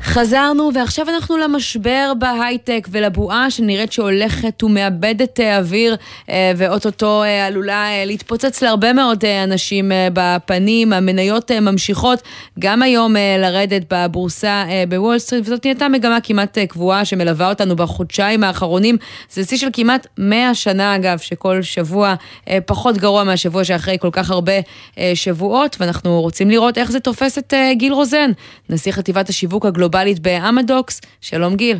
חזרנו, 0.10 0.72
ועכשיו 0.74 1.10
אנחנו 1.10 1.38
למשבר 1.38 2.13
בהייטק 2.19 2.88
ולבועה 2.91 3.52
שנראית 3.52 3.91
שהולכת 3.91 4.63
ומאבדת 4.63 5.39
אה, 5.39 5.58
אוויר 5.58 5.95
אה, 6.30 6.52
ואו-טו-טו 6.58 7.24
אה, 7.24 7.48
עלולה 7.48 8.06
להתפוצץ 8.06 8.63
להרבה 8.63 8.93
מאוד 8.93 9.26
אנשים 9.26 9.91
בפנים. 10.13 10.93
המניות 10.93 11.52
ממשיכות 11.52 12.22
גם 12.60 12.82
היום 12.82 13.15
לרדת 13.39 13.82
בבורסה 13.93 14.65
בוול 14.89 15.19
סטריט, 15.19 15.45
וזאת 15.45 15.65
נהייתה 15.65 15.88
מגמה 15.88 16.22
כמעט 16.22 16.58
קבועה 16.58 17.06
שמלווה 17.06 17.50
אותנו 17.50 17.76
בחודשיים 17.76 18.43
האחרונים. 18.43 18.98
זה 19.32 19.45
שיא 19.45 19.58
של 19.58 19.69
כמעט 19.74 20.08
100 20.17 20.56
שנה 20.56 20.95
אגב, 20.95 21.17
שכל 21.17 21.62
שבוע 21.62 22.15
פחות 22.65 22.98
גרוע 22.98 23.24
מהשבוע 23.24 23.63
שאחרי 23.63 23.98
כל 24.00 24.10
כך 24.12 24.32
הרבה 24.32 24.54
שבועות, 25.13 25.76
ואנחנו 25.80 26.22
רוצים 26.22 26.50
לראות 26.50 26.78
איך 26.78 26.91
זה 26.91 27.00
תופס 27.00 27.38
את 27.38 27.54
גיל 27.74 27.93
רוזן, 27.93 28.32
נשיא 28.69 28.91
חטיבת 28.91 29.30
השיווק 29.30 29.65
הגלובלי. 29.65 29.99
גלובלית 30.00 30.20
באמדוקס. 30.20 31.02
שלום 31.22 31.56
גיל. 31.56 31.78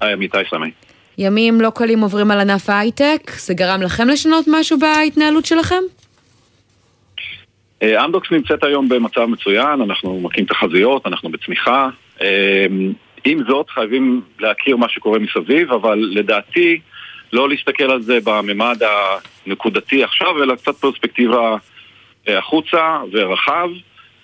היי, 0.00 0.12
עמיתי 0.12 0.38
סמי. 0.50 0.70
ימים 1.18 1.60
לא 1.60 1.70
קלים 1.74 2.00
עוברים 2.00 2.30
על 2.30 2.40
ענף 2.40 2.70
ההייטק, 2.70 3.30
זה 3.30 3.54
גרם 3.54 3.82
לכם 3.82 4.08
לשנות 4.08 4.44
משהו 4.48 4.78
בהתנהלות 4.78 5.44
שלכם? 5.44 5.82
אה, 7.82 8.04
אמדוקס 8.04 8.30
נמצאת 8.30 8.64
היום 8.64 8.88
במצב 8.88 9.24
מצוין, 9.24 9.80
אנחנו 9.80 10.20
מכים 10.20 10.44
תחזיות, 10.44 11.06
אנחנו 11.06 11.28
בצמיחה. 11.28 11.88
אה, 12.22 12.66
עם 13.24 13.38
זאת, 13.48 13.70
חייבים 13.70 14.20
להכיר 14.40 14.76
מה 14.76 14.88
שקורה 14.88 15.18
מסביב, 15.18 15.72
אבל 15.72 15.98
לדעתי, 15.98 16.80
לא 17.32 17.48
להסתכל 17.48 17.90
על 17.90 18.02
זה 18.02 18.18
בממד 18.24 18.80
הנקודתי 19.46 20.04
עכשיו, 20.04 20.42
אלא 20.42 20.54
קצת 20.54 20.74
פרספקטיבה 20.74 21.56
אה, 22.28 22.38
החוצה 22.38 22.98
ורחב. 23.12 23.68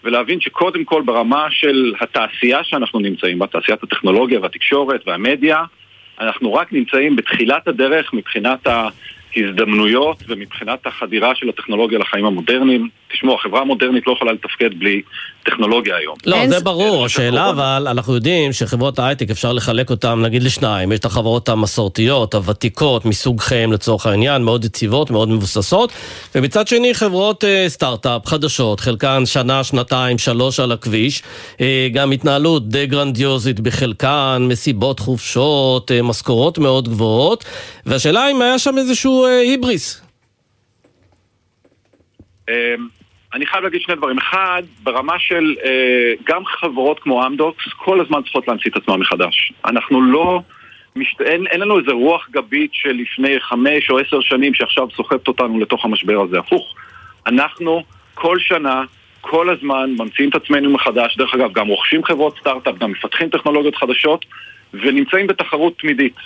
ולהבין 0.05 0.41
שקודם 0.41 0.85
כל 0.85 1.03
ברמה 1.03 1.47
של 1.51 1.95
התעשייה 2.01 2.65
שאנחנו 2.65 3.01
נמצאים 3.01 3.39
בה, 3.39 3.47
תעשיית 3.47 3.83
הטכנולוגיה 3.83 4.41
והתקשורת 4.41 5.01
והמדיה, 5.07 5.65
אנחנו 6.21 6.55
רק 6.55 6.73
נמצאים 6.73 7.17
בתחילת 7.17 7.69
הדרך 7.69 8.15
מבחינת 8.15 8.67
ההזדמנויות 8.67 10.17
ומבחינת 10.29 10.87
החדירה 10.87 11.35
של 11.35 11.49
הטכנולוגיה 11.49 11.99
לחיים 11.99 12.25
המודרניים. 12.25 12.89
תשמעו, 13.13 13.35
החברה 13.35 13.61
המודרנית 13.61 14.07
לא 14.07 14.13
יכולה 14.13 14.33
לתפקד 14.33 14.79
בלי 14.79 15.03
טכנולוגיה 15.43 15.97
היום. 15.97 16.17
לא, 16.27 16.49
זה 16.49 16.61
ברור, 16.61 17.05
השאלה 17.05 17.51
אבל, 17.51 17.87
אנחנו 17.91 18.15
יודעים 18.15 18.53
שחברות 18.53 18.99
ההייטק 18.99 19.31
אפשר 19.31 19.53
לחלק 19.53 19.91
אותן 19.91 20.23
נגיד 20.23 20.43
לשניים, 20.43 20.93
יש 20.93 21.01
את 21.01 21.05
החברות 21.05 21.49
המסורתיות, 21.49 22.35
הוותיקות, 22.35 23.05
מסוגכם 23.05 23.73
לצורך 23.73 24.07
העניין, 24.07 24.43
מאוד 24.43 24.65
יציבות, 24.65 25.11
מאוד 25.11 25.29
מבוססות, 25.29 25.93
ומצד 26.35 26.69
שני 26.69 26.95
חברות 26.95 27.45
אה, 27.45 27.65
סטארט-אפ 27.69 28.27
חדשות, 28.27 28.81
חלקן 28.81 29.27
שנה, 29.27 29.65
שנתיים, 29.65 30.19
שלוש 30.19 30.61
על 30.61 30.73
הכביש, 30.73 31.23
אה, 31.61 31.89
גם 31.93 32.11
התנהלות 32.11 32.69
די 32.69 32.87
גרנדיוזית 32.87 33.61
בחלקן, 33.61 34.47
מסיבות 34.49 35.01
חופשות, 35.01 35.91
אה, 35.93 36.03
משכורות 36.03 36.59
מאוד 36.59 36.89
גבוהות, 36.89 37.45
והשאלה 37.87 38.31
אם 38.31 38.43
היה 38.43 38.59
שם 38.59 38.79
איזשהו 38.79 39.25
אה, 39.25 39.39
היבריס. 39.39 40.03
אני 43.35 43.47
חייב 43.47 43.65
להגיד 43.65 43.81
שני 43.81 43.95
דברים. 43.95 44.19
אחד, 44.19 44.63
ברמה 44.83 45.19
של 45.19 45.55
אה, 45.65 46.13
גם 46.25 46.45
חברות 46.45 47.01
כמו 47.01 47.27
אמדוקס, 47.27 47.65
כל 47.77 48.01
הזמן 48.01 48.23
צריכות 48.23 48.49
להמציא 48.49 48.71
את 48.71 48.77
עצמן 48.77 49.01
מחדש. 49.01 49.53
אנחנו 49.65 50.03
לא... 50.03 50.41
משת... 50.97 51.21
אין, 51.21 51.47
אין 51.47 51.61
לנו 51.61 51.79
איזה 51.79 51.93
רוח 51.93 52.29
גבית 52.31 52.71
של 52.73 52.91
לפני 52.93 53.41
חמש 53.41 53.91
או 53.91 53.99
עשר 53.99 54.21
שנים 54.21 54.55
שעכשיו 54.55 54.89
סוחבת 54.97 55.29
אותנו 55.29 55.61
לתוך 55.61 55.85
המשבר 55.85 56.23
הזה. 56.23 56.39
הפוך, 56.39 56.75
אנחנו 57.27 57.83
כל 58.15 58.39
שנה, 58.39 58.83
כל 59.21 59.51
הזמן 59.51 59.91
ממציאים 59.99 60.31
את 60.31 60.35
עצמנו 60.35 60.71
מחדש. 60.71 61.17
דרך 61.17 61.35
אגב, 61.35 61.53
גם 61.53 61.69
רוכשים 61.69 62.05
חברות 62.05 62.39
סטארט-אפ, 62.41 62.79
גם 62.79 62.91
מפתחים 62.91 63.29
טכנולוגיות 63.29 63.77
חדשות, 63.77 64.25
ונמצאים 64.75 65.27
בתחרות 65.27 65.79
תמידית. 65.79 66.17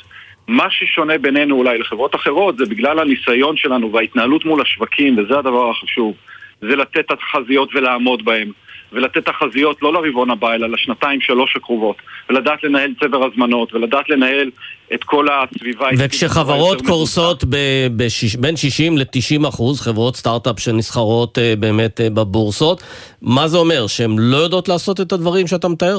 מה 0.49 0.71
ששונה 0.71 1.19
בינינו 1.19 1.57
אולי 1.57 1.79
לחברות 1.79 2.15
אחרות 2.15 2.59
זה 2.59 2.65
בגלל 2.65 2.99
הניסיון 2.99 3.57
שלנו 3.57 3.93
וההתנהלות 3.93 4.45
מול 4.45 4.61
השווקים, 4.61 5.19
וזה 5.19 5.39
הדבר 5.39 5.71
החשוב. 5.71 6.15
זה 6.61 6.77
לתת 6.77 7.13
תחזיות 7.13 7.69
ולעמוד 7.75 8.25
בהן. 8.25 8.53
ולתת 8.93 9.27
תחזיות 9.27 9.83
לא 9.83 9.93
לרבעון 9.93 10.31
הבא, 10.31 10.55
אלא 10.55 10.69
לשנתיים 10.69 11.21
שלוש 11.21 11.57
הקרובות, 11.57 11.97
ולדעת 12.31 12.65
לנהל 12.65 12.95
צבר 13.01 13.25
הזמנות, 13.25 13.75
ולדעת 13.75 14.09
לנהל 14.11 14.51
את 14.95 15.05
כל 15.05 15.27
הסביבה. 15.31 15.89
וכשחברות 15.99 16.83
קורסות 16.87 17.45
ב- 17.45 17.87
בשיש, 17.97 18.37
בין 18.37 18.57
60 18.57 18.99
ל-90 18.99 19.49
אחוז, 19.49 19.81
חברות 19.81 20.17
סטארט-אפ 20.17 20.61
שנסחרות 20.61 21.39
uh, 21.39 21.41
באמת 21.59 22.01
uh, 22.01 22.11
בבורסות, 22.11 22.83
מה 23.23 23.49
זה 23.49 23.59
אומר? 23.59 23.87
שהן 23.87 24.17
לא 24.19 24.37
יודעות 24.37 24.69
לעשות 24.69 25.01
את 25.01 25.13
הדברים 25.13 25.47
שאתה 25.47 25.69
מתאר? 25.69 25.99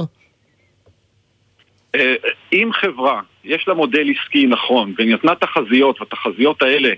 Uh, 1.95 1.99
אם 2.53 2.69
חברה, 2.73 3.21
יש 3.43 3.65
לה 3.67 3.73
מודל 3.73 4.07
עסקי 4.09 4.45
נכון, 4.45 4.93
והיא 4.97 5.13
נתנה 5.13 5.35
תחזיות, 5.35 6.01
והתחזיות 6.01 6.61
האלה 6.61 6.89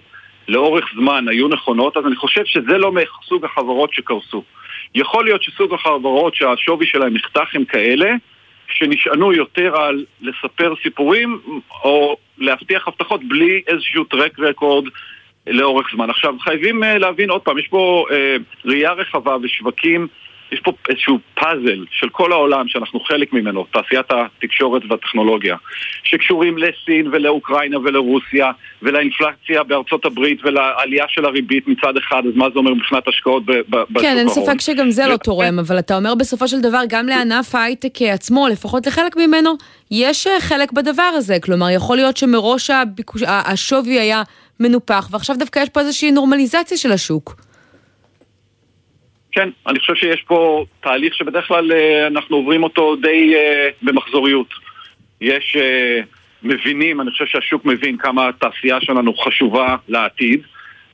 לאורך 0.50 0.86
זמן 0.95 1.28
היו 1.28 1.47
נכונות, 1.47 1.97
אז 1.97 2.06
אני 2.06 2.16
חושב 2.16 2.45
שזה 2.45 2.78
לא 2.78 2.91
מסוג 2.91 3.45
החברות 3.45 3.93
שקרסו. 3.93 4.43
יכול 4.95 5.26
להיות 5.26 5.43
שסוג 5.43 5.74
החברות 5.74 6.36
שהשווי 6.36 6.86
שלהם 6.86 7.14
נחתך 7.14 7.56
הם 7.56 7.66
כאלה 7.66 8.12
שנשענו 8.68 9.34
יותר 9.34 9.82
על 9.82 10.06
לספר 10.22 10.74
סיפורים 10.84 11.39
או 11.84 12.18
להבטיח 12.38 12.88
הבטחות 12.88 13.24
בלי 13.24 13.62
איזשהו 13.68 14.04
טרק 14.04 14.39
רקורד 14.39 14.86
לאורך 15.47 15.88
זמן. 15.93 16.10
עכשיו, 16.10 16.36
חייבים 16.39 16.84
אה, 16.84 16.97
להבין 16.97 17.30
עוד 17.30 17.41
פעם, 17.41 17.58
יש 17.58 17.68
פה 17.68 18.06
אה, 18.12 18.36
ראייה 18.66 18.91
רחבה 18.91 19.38
ושווקים, 19.41 20.08
יש 20.52 20.60
פה 20.60 20.72
איזשהו 20.89 21.20
פאזל 21.36 21.86
של 21.91 22.10
כל 22.10 22.32
העולם 22.32 22.68
שאנחנו 22.68 23.00
חלק 23.00 23.34
ממנו, 23.34 23.66
תעשיית 23.72 24.06
התקשורת 24.10 24.82
והטכנולוגיה, 24.89 25.56
שקשורים 26.04 26.58
לסין 26.58 27.08
ולאוקראינה 27.12 27.80
ולרוסיה 27.80 28.52
ולאינפלציה 28.82 29.64
בארצות 29.64 30.06
הברית 30.06 30.45
ולעלייה 30.45 31.06
של 31.08 31.26
הריבית 31.26 31.68
מצד 31.68 31.97
אחד, 31.97 32.24
אז 32.28 32.36
מה 32.36 32.50
זה 32.54 32.60
אומר 32.60 32.74
מבחינת 32.74 33.08
השקעות 33.08 33.45
בשוק 33.45 34.02
כן, 34.02 34.18
אין 34.18 34.28
ההון? 34.28 34.45
ספק 34.45 34.62
שגם 34.62 34.91
זה 34.91 35.08
לא 35.08 35.18
תורם, 35.18 35.60
אבל 35.60 35.80
אתה 35.80 35.97
אומר 35.97 36.16
בסופו 36.16 36.47
של 36.47 36.62
דבר, 36.62 36.82
גם 36.89 37.08
לענף 37.08 37.56
ההייטק 37.56 38.02
עצמו, 38.02 38.47
לפחות 38.47 38.88
לחלק 38.88 39.18
ממנו, 39.18 39.52
יש 39.91 40.28
אה, 40.28 40.41
חלק 40.41 40.72
בדבר 40.72 41.12
הזה. 41.16 41.38
כלומר, 41.43 41.70
יכול 41.70 41.97
להיות 41.97 42.18
שמראש 42.18 42.72
השווי 43.28 44.00
היה 44.00 44.24
מנופח, 44.60 45.10
ועכשיו 45.12 45.36
דווקא 45.39 45.60
יש 45.60 45.70
פה 45.70 45.80
איזושהי 45.80 46.12
נורמליזציה 46.12 46.78
של 46.78 46.91
השוק. 46.91 47.49
כן, 49.32 49.49
אני 49.67 49.80
חושב 49.80 49.95
שיש 49.95 50.23
פה 50.27 50.65
תהליך 50.82 51.13
שבדרך 51.13 51.47
כלל 51.47 51.71
אה, 51.71 52.07
אנחנו 52.07 52.36
עוברים 52.36 52.63
אותו 52.63 52.95
די 52.95 53.36
אה, 53.36 53.69
במחזוריות. 53.82 54.47
יש 55.21 55.57
אה, 55.59 56.01
מבינים, 56.43 57.01
אני 57.01 57.11
חושב 57.11 57.25
שהשוק 57.25 57.65
מבין 57.65 57.97
כמה 57.97 58.27
התעשייה 58.27 58.82
שלנו 58.82 59.13
חשובה 59.17 59.75
לעתיד, 59.88 60.41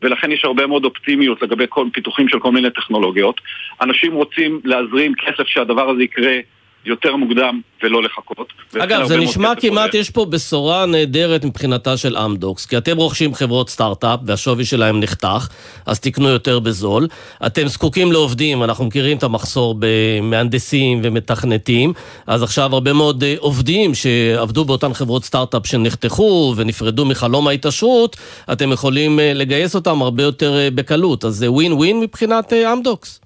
ולכן 0.01 0.31
יש 0.31 0.45
הרבה 0.45 0.67
מאוד 0.67 0.85
אופטימיות 0.85 1.41
לגבי 1.41 1.65
כל 1.69 1.87
פיתוחים 1.93 2.29
של 2.29 2.39
כל 2.39 2.51
מיני 2.51 2.69
טכנולוגיות. 2.69 3.41
אנשים 3.81 4.13
רוצים 4.13 4.61
להזרים 4.63 5.13
כסף 5.15 5.47
שהדבר 5.47 5.89
הזה 5.89 6.03
יקרה 6.03 6.37
יותר 6.85 7.15
מוקדם 7.15 7.61
ולא 7.83 8.03
לחכות. 8.03 8.53
אגב, 8.79 9.07
זה 9.07 9.17
נשמע 9.17 9.53
כמעט. 9.55 9.93
יש 9.93 10.09
פה 10.09 10.25
בשורה 10.25 10.85
נהדרת 10.85 11.45
מבחינתה 11.45 11.97
של 11.97 12.17
אמדוקס, 12.17 12.65
כי 12.65 12.77
אתם 12.77 12.97
רוכשים 12.97 13.33
חברות 13.33 13.69
סטארט-אפ 13.69 14.19
והשווי 14.25 14.65
שלהם 14.65 14.99
נחתך, 14.99 15.47
אז 15.85 15.99
תקנו 15.99 16.27
יותר 16.27 16.59
בזול. 16.59 17.07
אתם 17.45 17.67
זקוקים 17.67 18.11
לעובדים, 18.11 18.63
אנחנו 18.63 18.85
מכירים 18.85 19.17
את 19.17 19.23
המחסור 19.23 19.75
במהנדסים 19.79 21.01
ומתכנתים, 21.03 21.93
אז 22.27 22.43
עכשיו 22.43 22.73
הרבה 22.73 22.93
מאוד 22.93 23.23
אה, 23.23 23.35
עובדים 23.39 23.95
שעבדו 23.95 24.65
באותן 24.65 24.93
חברות 24.93 25.25
סטארט-אפ 25.25 25.67
שנחתכו 25.67 26.53
ונפרדו 26.57 27.05
מחלום 27.05 27.47
ההתעשרות, 27.47 28.17
אתם 28.51 28.71
יכולים 28.71 29.19
אה, 29.19 29.33
לגייס 29.33 29.75
אותם 29.75 30.01
הרבה 30.01 30.23
יותר 30.23 30.57
אה, 30.57 30.69
בקלות, 30.71 31.25
אז 31.25 31.35
זה 31.35 31.51
ווין 31.51 31.73
ווין 31.73 31.99
מבחינת 31.99 32.53
אמדוקס. 32.53 33.24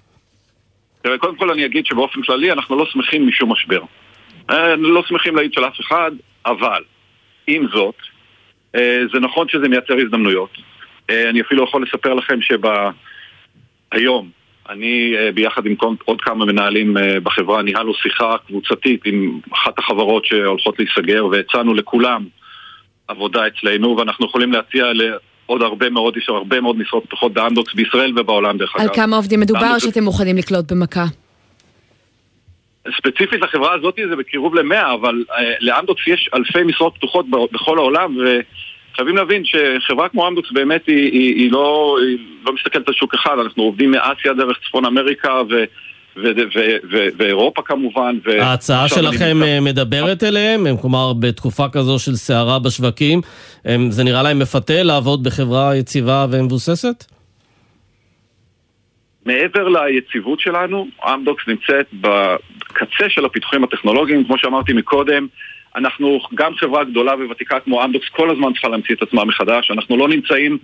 תראה, 1.02 1.18
קודם 1.18 1.36
כל 1.36 1.50
אני 1.50 1.66
אגיד 1.66 1.86
שבאופן 1.86 2.22
כללי 2.22 2.52
אנחנו 2.52 2.76
לא 2.76 2.86
שמחים 2.86 3.28
משום 3.28 3.52
משבר. 3.52 3.80
אה, 4.50 4.76
לא 4.76 5.02
שמחים 5.02 5.36
להעיד 5.36 5.52
של 5.52 5.64
אף 5.64 5.80
אחד, 5.80 6.10
אבל 6.46 6.82
עם 7.46 7.66
זאת, 7.72 7.94
אה, 8.74 9.00
זה 9.14 9.20
נכון 9.20 9.48
שזה 9.48 9.68
מייצר 9.68 9.94
הזדמנויות. 9.94 10.50
אה, 11.10 11.30
אני 11.30 11.40
אפילו 11.40 11.64
יכול 11.64 11.82
לספר 11.82 12.14
לכם 12.14 12.38
שהיום, 13.92 14.30
אני 14.68 15.14
ביחד 15.34 15.66
עם 15.66 15.74
עוד 16.04 16.20
כמה 16.20 16.44
מנהלים 16.44 16.96
בחברה 17.22 17.62
ניהלנו 17.62 17.94
שיחה 17.94 18.36
קבוצתית 18.46 19.00
עם 19.04 19.40
אחת 19.52 19.78
החברות 19.78 20.24
שהולכות 20.24 20.78
להיסגר 20.78 21.26
והצענו 21.26 21.74
לכולם 21.74 22.24
עבודה 23.08 23.46
אצלנו 23.46 23.96
ואנחנו 23.96 24.26
יכולים 24.26 24.52
להציע 24.52 24.92
לעוד 25.50 25.62
הרבה 25.62 25.90
מאוד, 25.90 26.16
יש 26.16 26.28
הרבה 26.28 26.60
מאוד 26.60 26.78
משרות 26.78 27.04
פתוחות 27.04 27.32
באמדוקס 27.32 27.74
בישראל 27.74 28.18
ובעולם 28.18 28.58
דרך 28.58 28.76
על 28.76 28.86
אגב. 28.86 28.94
כמה 28.94 29.16
עובדים 29.16 29.40
מדובר 29.40 29.78
שאתם 29.78 30.04
מוכנים 30.04 30.36
לקלוט 30.36 30.72
במכה? 30.72 31.04
ספציפית 32.96 33.40
לחברה 33.40 33.74
הזאת 33.74 33.98
זה 34.08 34.16
בקירוב 34.16 34.54
למאה, 34.54 34.94
אבל 34.94 35.24
אה, 35.38 35.54
לאמדוקס 35.60 36.02
יש 36.06 36.30
אלפי 36.34 36.62
משרות 36.62 36.94
פתוחות 36.94 37.26
בכל 37.52 37.78
העולם, 37.78 38.16
וחייבים 38.16 39.16
להבין 39.16 39.42
שחברה 39.44 40.08
כמו 40.08 40.28
אמדוקס 40.28 40.52
באמת 40.52 40.86
היא, 40.86 41.12
היא, 41.12 41.34
היא, 41.34 41.52
לא, 41.52 41.98
היא 42.02 42.18
לא 42.46 42.52
מסתכלת 42.52 42.88
על 42.88 42.94
שוק 42.94 43.14
אחד, 43.14 43.38
אנחנו 43.38 43.62
עובדים 43.62 43.90
מאסיה 43.90 44.32
דרך 44.32 44.58
צפון 44.66 44.84
אמריקה 44.84 45.42
ו... 45.50 45.64
ואירופה 47.18 47.62
כמובן. 47.62 48.18
ו- 48.26 48.42
ההצעה 48.42 48.88
שלכם 48.88 49.24
נמצא- 49.38 49.46
אה, 49.46 49.60
מדברת 49.60 50.22
אליהם? 50.24 50.66
הם, 50.66 50.76
כלומר, 50.76 51.12
בתקופה 51.12 51.68
כזו 51.72 51.98
של 51.98 52.16
סערה 52.16 52.58
בשווקים, 52.58 53.20
הם, 53.64 53.90
זה 53.90 54.04
נראה 54.04 54.22
להם 54.22 54.38
מפתה 54.38 54.82
לעבוד 54.82 55.24
בחברה 55.24 55.76
יציבה 55.76 56.26
ומבוססת? 56.30 57.04
מעבר 59.26 59.68
ליציבות 59.68 60.40
שלנו, 60.40 60.86
אמדוקס 61.14 61.42
נמצאת 61.48 61.86
בקצה 62.00 63.08
של 63.08 63.24
הפיתוחים 63.24 63.64
הטכנולוגיים, 63.64 64.24
כמו 64.24 64.38
שאמרתי 64.38 64.72
מקודם, 64.72 65.26
אנחנו 65.76 66.20
גם 66.34 66.54
חברה 66.54 66.84
גדולה 66.84 67.12
וותיקה 67.28 67.60
כמו 67.60 67.84
אמדוקס 67.84 68.08
כל 68.08 68.30
הזמן 68.30 68.52
צריכה 68.52 68.68
להמציא 68.68 68.94
את 68.94 69.02
עצמה 69.02 69.24
מחדש, 69.24 69.70
אנחנו 69.70 69.96
לא 69.96 70.08
נמצאים 70.08 70.58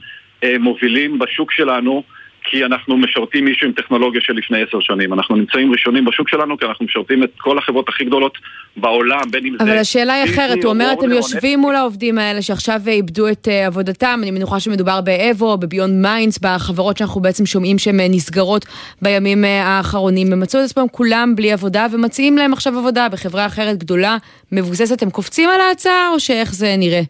אה, 0.45 0.59
מובילים 0.61 1.19
בשוק 1.19 1.53
שלנו 1.53 2.03
כי 2.51 2.65
אנחנו 2.65 2.97
משרתים 2.97 3.45
מישהו 3.45 3.67
עם 3.67 3.73
טכנולוגיה 3.73 4.21
של 4.21 4.33
לפני 4.33 4.63
עשר 4.63 4.81
שנים, 4.81 5.13
אנחנו 5.13 5.37
נמצאים 5.37 5.73
ראשונים 5.73 6.05
בשוק 6.05 6.29
שלנו 6.29 6.59
כי 6.59 6.65
אנחנו 6.65 6.85
משרתים 6.85 7.23
את 7.23 7.31
כל 7.39 7.59
החברות 7.59 7.89
הכי 7.89 8.05
גדולות 8.05 8.39
בעולם, 8.77 9.21
בין 9.31 9.47
אם 9.47 9.57
זה... 9.59 9.65
אבל 9.65 9.79
השאלה 9.79 10.15
היא 10.15 10.25
אחרת, 10.25 10.65
הוא 10.65 10.73
אומר, 10.73 10.89
אתם 10.93 10.99
וורנר 10.99 11.13
או 11.13 11.17
יושבים 11.17 11.59
מול 11.59 11.75
העובדים 11.75 12.19
האלה 12.19 12.43
שעכשיו 12.43 12.81
איבדו 12.87 13.29
את 13.29 13.49
אה, 13.49 13.67
עבודתם, 13.67 14.21
אני 14.23 14.31
מניחה 14.31 14.61
שמדובר 14.61 15.01
באבו, 15.01 15.57
בביונד 15.57 16.03
מיינדס, 16.03 16.39
בחברות 16.39 16.97
שאנחנו 16.97 17.21
בעצם 17.21 17.47
שומעים 17.47 17.79
שהן 17.79 18.01
אה, 18.01 18.07
נסגרות 18.09 18.67
בימים 19.03 19.45
אה, 19.45 19.63
האחרונים, 19.63 20.33
הם 20.33 20.41
מצאו 20.41 20.61
את 20.61 20.65
עצמם 20.65 20.87
כולם 20.93 21.37
בלי 21.37 21.53
עבודה 21.53 21.87
ומציעים 21.93 22.39
להם 22.39 22.53
עכשיו 22.53 22.79
עבודה 22.79 23.09
בחברה 23.09 23.47
אחרת 23.47 23.79
גדולה, 23.79 24.17
מבוססת, 24.53 25.03
הם 25.03 25.11
קופצים 25.11 25.49
על 25.51 25.61
ההצעה 25.61 26.11
או 26.13 26.21
שאיך 26.21 26.55
זה 26.55 26.75
נראה? 26.79 27.03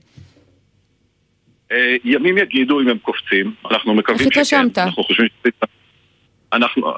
אה, 1.72 1.96
ימים 2.04 2.38
יגידו 2.38 2.80
אם 2.80 2.88
הם 2.88 2.98
קופצים, 2.98 3.52
אנחנו 3.70 3.94
מקווים 3.94 4.18
איך 4.18 4.26
התרשמת? 4.26 4.78
אנחנו 4.78 5.02
חושבים 5.02 5.28
ש... 5.46 5.50
אנחנו... 6.52 6.92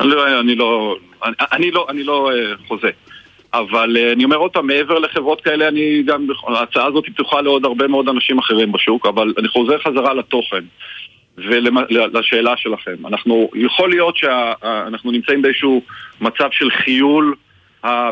אני 0.00 0.08
לא... 0.08 0.40
אני 0.40 0.54
לא... 0.54 0.96
אני- 1.52 1.70
לא, 1.70 1.86
לא 1.94 2.30
אה, 2.32 2.56
חוזה. 2.68 2.90
אבל 3.54 3.96
אה, 3.96 4.12
אני 4.12 4.24
אומר 4.24 4.36
עוד 4.36 4.50
פעם, 4.50 4.66
מעבר 4.66 4.98
לחברות 4.98 5.40
כאלה, 5.40 5.68
אני 5.68 6.02
גם... 6.02 6.26
ההצעה 6.48 6.86
הזאת 6.86 7.04
פתוחה 7.06 7.40
לעוד 7.40 7.64
הרבה 7.64 7.88
מאוד 7.88 8.08
אנשים 8.08 8.38
אחרים 8.38 8.72
בשוק, 8.72 9.06
אבל 9.06 9.34
אני 9.38 9.48
חוזר 9.48 9.78
חזרה 9.78 10.14
לתוכן. 10.14 10.64
ולשאלה 11.38 12.56
שלכם. 12.56 13.06
אנחנו, 13.06 13.50
יכול 13.54 13.90
להיות 13.90 14.16
שאנחנו 14.16 15.10
נמצאים 15.10 15.42
באיזשהו 15.42 15.82
מצב 16.20 16.48
של 16.52 16.70
חיול 16.70 17.34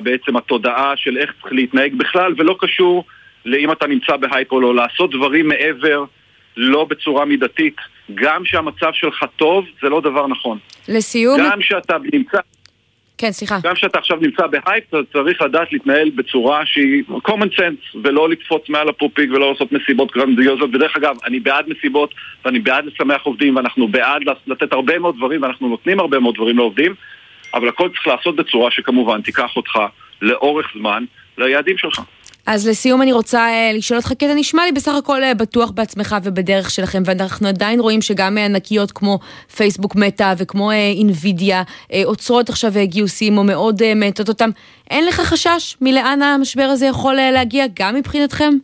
בעצם 0.03 0.36
התודעה 0.36 0.92
של 0.96 1.18
איך 1.18 1.32
צריך 1.42 1.53
להתנהג 1.53 1.94
בכלל, 1.94 2.34
ולא 2.38 2.57
קשור 2.61 3.05
לאם 3.45 3.72
אתה 3.72 3.86
נמצא 3.86 4.16
בהייפ 4.16 4.53
או 4.53 4.61
לא, 4.61 4.74
לעשות 4.74 5.11
דברים 5.11 5.49
מעבר, 5.49 6.05
לא 6.57 6.84
בצורה 6.84 7.24
מידתית. 7.24 7.76
גם 8.14 8.45
שהמצב 8.45 8.90
שלך 8.93 9.24
טוב, 9.36 9.64
זה 9.82 9.88
לא 9.88 10.01
דבר 10.01 10.26
נכון. 10.26 10.59
לסיום, 10.88 11.38
גם 11.40 11.62
שאתה 11.62 11.97
נמצא... 12.12 12.38
כן, 13.18 13.32
סליחה. 13.32 13.59
גם 13.62 13.76
שאתה 13.76 13.99
עכשיו 13.99 14.18
נמצא 14.20 14.47
בהייפ, 14.47 14.84
אתה 14.88 14.97
צריך 15.12 15.43
לדעת 15.43 15.72
להתנהל 15.72 16.11
בצורה 16.11 16.66
שהיא 16.66 17.03
common 17.28 17.59
sense, 17.59 17.99
ולא 18.05 18.28
לקפוץ 18.28 18.68
מעל 18.68 18.88
הפופיק 18.88 19.30
ולא 19.30 19.53
לעשות 19.53 19.72
מסיבות 19.72 20.12
גרנדיוזות. 20.12 20.74
ודרך 20.74 20.97
אגב, 20.97 21.16
אני 21.24 21.40
בעד 21.40 21.68
מסיבות, 21.68 22.14
ואני 22.45 22.59
בעד 22.59 22.84
לשמח 22.84 23.22
עובדים, 23.22 23.57
ואנחנו 23.57 23.88
בעד 23.88 24.22
לתת 24.47 24.72
הרבה 24.72 24.99
מאוד 24.99 25.16
דברים, 25.16 25.43
ואנחנו 25.43 25.68
נותנים 25.68 26.01
הרבה 26.01 26.18
מאוד 26.18 26.34
דברים 26.34 26.57
לעובדים, 26.57 26.95
אבל 27.55 27.68
הכל 27.68 27.88
צריך 27.88 28.07
לעשות 28.07 28.36
בצורה 28.36 28.70
שכמובן 28.70 29.22
תיקח 29.22 29.57
אותך 29.57 29.78
לאורך 30.22 30.66
זמן 30.78 31.05
ליעדים 31.38 31.78
שלך. 31.78 32.01
אז 32.47 32.68
לסיום 32.68 33.03
אני 33.03 33.12
רוצה 33.12 33.40
אה, 33.40 33.72
לשאול 33.74 33.99
אותך, 33.99 34.12
כי 34.18 34.26
אתה 34.26 34.34
נשמע 34.34 34.64
לי 34.64 34.72
בסך 34.72 34.95
הכל 34.95 35.22
אה, 35.22 35.34
בטוח 35.34 35.70
בעצמך 35.70 36.16
ובדרך 36.22 36.70
שלכם, 36.70 37.03
ואנחנו 37.07 37.49
עדיין 37.49 37.80
רואים 37.80 38.03
שגם 38.03 38.38
אה, 38.38 38.45
ענקיות 38.45 38.93
כמו 38.93 39.18
פייסבוק 39.57 39.97
מטא 39.97 40.34
וכמו 40.38 40.72
אינווידיה 40.72 41.62
עוצרות 42.05 42.49
עכשיו 42.49 42.72
גיוסים 42.82 43.38
או 43.38 43.45
מאוד 43.45 43.95
מאטות 43.97 44.28
אותם. 44.28 44.51
אין 44.90 45.07
לך 45.07 45.20
חשש 45.20 45.76
מלאן 45.80 46.22
המשבר 46.22 46.62
הזה 46.62 46.86
יכול 46.86 47.14
להגיע 47.14 47.64
גם 47.74 47.95
מבחינתכם? 47.95 48.55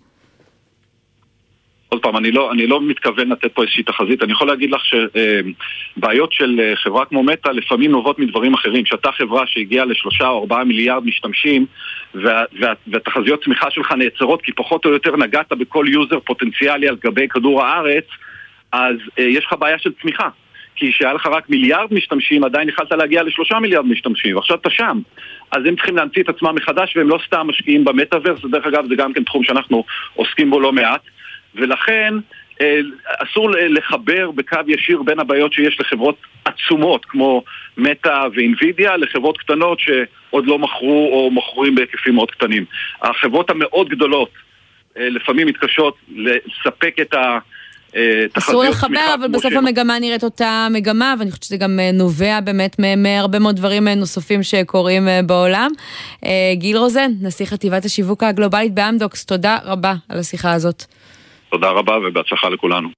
עוד 1.89 2.03
פעם, 2.03 2.17
אני 2.17 2.31
לא, 2.31 2.53
אני 2.53 2.67
לא 2.67 2.81
מתכוון 2.81 3.29
לתת 3.29 3.55
פה 3.55 3.63
איזושהי 3.63 3.83
תחזית, 3.83 4.23
אני 4.23 4.33
יכול 4.33 4.47
להגיד 4.47 4.71
לך 4.71 4.83
שבעיות 4.85 6.33
של 6.33 6.61
אה, 6.61 6.77
חברה 6.77 7.05
כמו 7.05 7.23
מטא 7.23 7.49
לפעמים 7.49 7.91
נובעות 7.91 8.19
מדברים 8.19 8.55
אחרים. 8.55 8.87
שאתה 8.87 9.13
חברה 9.13 9.47
שהגיעה 9.47 9.85
לשלושה 9.85 10.29
או 10.29 10.41
ארבעה 10.41 10.65
מיליארד 10.65 11.07
משתמשים 11.07 11.67
וה, 12.15 12.45
וה, 12.61 12.73
והתחזיות 12.87 13.45
צמיחה 13.45 13.71
שלך 13.71 13.93
נעצרות 13.93 14.43
כי 14.43 14.53
פחות 14.53 14.85
או 14.85 14.91
יותר 14.91 15.17
נגעת 15.17 15.53
בכל 15.53 15.87
יוזר 15.89 16.21
פוטנציאלי 16.21 16.89
על 16.89 16.97
גבי 17.05 17.29
כדור 17.29 17.65
הארץ, 17.65 18.05
אז 18.73 18.97
אה, 19.19 19.25
יש 19.25 19.45
לך 19.45 19.55
בעיה 19.59 19.79
של 19.79 19.91
צמיחה. 20.03 20.29
כי 20.77 20.93
כשהיה 20.93 21.13
לך 21.13 21.27
רק 21.27 21.51
מיליארד 21.51 21.95
משתמשים, 21.95 22.45
עדיין 22.45 22.69
יכלת 22.69 22.93
להגיע 22.93 23.23
לשלושה 23.23 23.59
מיליארד 23.59 23.87
משתמשים, 23.87 24.37
ועכשיו 24.37 24.57
אתה 24.57 24.71
שם. 24.71 25.01
אז 25.51 25.63
הם 25.67 25.77
צריכים 25.77 25.97
להמציא 25.97 26.23
את 26.23 26.29
עצמם 26.29 26.55
מחדש, 26.55 26.97
והם 26.97 27.09
לא 27.09 27.19
סתם 27.27 27.47
משקיעים 27.47 27.85
במטאוורס, 27.85 28.41
דרך 28.51 28.67
אגב 28.67 28.89
זה 28.89 28.95
גם 28.95 29.13
כן 29.13 29.25
תחום 29.25 29.45
שאנחנו 29.45 29.85
עוסקים 30.15 30.51
בו 30.51 30.61
לא 30.61 30.73
מעט. 30.73 31.01
ולכן 31.59 32.15
אה, 32.61 32.81
אסור 33.19 33.51
לחבר 33.51 34.31
בקו 34.31 34.59
ישיר 34.67 35.03
בין 35.03 35.21
הבעיות 35.21 35.53
שיש 35.53 35.81
לחברות 35.81 36.17
עצומות 36.45 37.05
כמו 37.05 37.43
מטא 37.77 38.27
ואינווידיה 38.35 38.97
לחברות 38.97 39.39
קטנות 39.39 39.81
שעוד 39.81 40.47
לא 40.47 40.59
מכרו 40.59 41.11
או 41.13 41.31
מכורים 41.31 41.75
בהיקפים 41.75 42.15
מאוד 42.15 42.31
קטנים. 42.31 42.65
החברות 43.03 43.51
המאוד 43.51 43.89
גדולות 43.89 44.31
אה, 44.99 45.09
לפעמים 45.11 45.47
מתקשות 45.47 45.97
לספק 46.17 46.95
את 47.01 47.15
ה... 47.15 47.39
אה, 47.97 48.25
אסור 48.35 48.65
לחבר, 48.65 49.15
אבל 49.15 49.29
בסוף 49.29 49.53
שהן 49.53 49.67
המגמה 49.67 49.99
נראית 49.99 50.25
אותה 50.25 50.69
מגמה, 50.71 51.15
ואני 51.19 51.31
חושבת 51.31 51.43
שזה 51.43 51.57
גם 51.57 51.81
נובע 51.93 52.41
באמת 52.41 52.77
מהרבה 52.97 53.39
מאוד 53.39 53.57
דברים 53.57 53.89
נוספים 53.89 54.43
שקורים 54.43 55.09
בעולם. 55.27 55.71
גיל 56.55 56.77
רוזן, 56.77 57.11
נשיא 57.23 57.47
חטיבת 57.47 57.85
השיווק 57.85 58.23
הגלובלית 58.23 58.75
באמדוקס, 58.75 59.25
תודה 59.25 59.59
רבה 59.65 59.95
על 60.09 60.19
השיחה 60.19 60.53
הזאת. 60.53 60.85
תודה 61.51 61.71
רבה 61.71 61.99
ובהצלחה 61.99 62.49
לכולנו. 62.49 62.89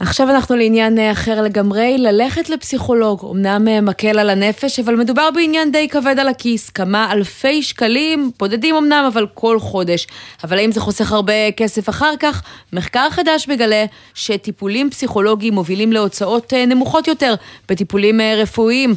עכשיו 0.00 0.30
אנחנו 0.30 0.56
לעניין 0.56 0.98
אה, 0.98 1.12
אחר 1.12 1.42
לגמרי, 1.42 1.98
ללכת 1.98 2.48
לפסיכולוג, 2.50 3.26
אמנם 3.30 3.68
אה, 3.68 3.80
מקל 3.80 4.18
על 4.18 4.30
הנפש, 4.30 4.78
אבל 4.80 4.94
מדובר 4.94 5.28
בעניין 5.34 5.72
די 5.72 5.88
כבד 5.88 6.18
על 6.18 6.28
הכיס, 6.28 6.70
כמה 6.70 7.12
אלפי 7.12 7.62
שקלים, 7.62 8.30
בודדים 8.38 8.74
אמנם, 8.74 9.04
אבל 9.12 9.26
כל 9.34 9.58
חודש. 9.58 10.06
אבל 10.44 10.58
האם 10.58 10.72
זה 10.72 10.80
חוסך 10.80 11.12
הרבה 11.12 11.52
כסף 11.56 11.88
אחר 11.88 12.12
כך? 12.20 12.42
מחקר 12.72 13.10
חדש 13.10 13.48
מגלה 13.48 13.84
שטיפולים 14.14 14.90
פסיכולוגיים 14.90 15.54
מובילים 15.54 15.92
להוצאות 15.92 16.54
אה, 16.54 16.66
נמוכות 16.66 17.08
יותר 17.08 17.34
בטיפולים 17.68 18.20
רפואיים 18.20 18.94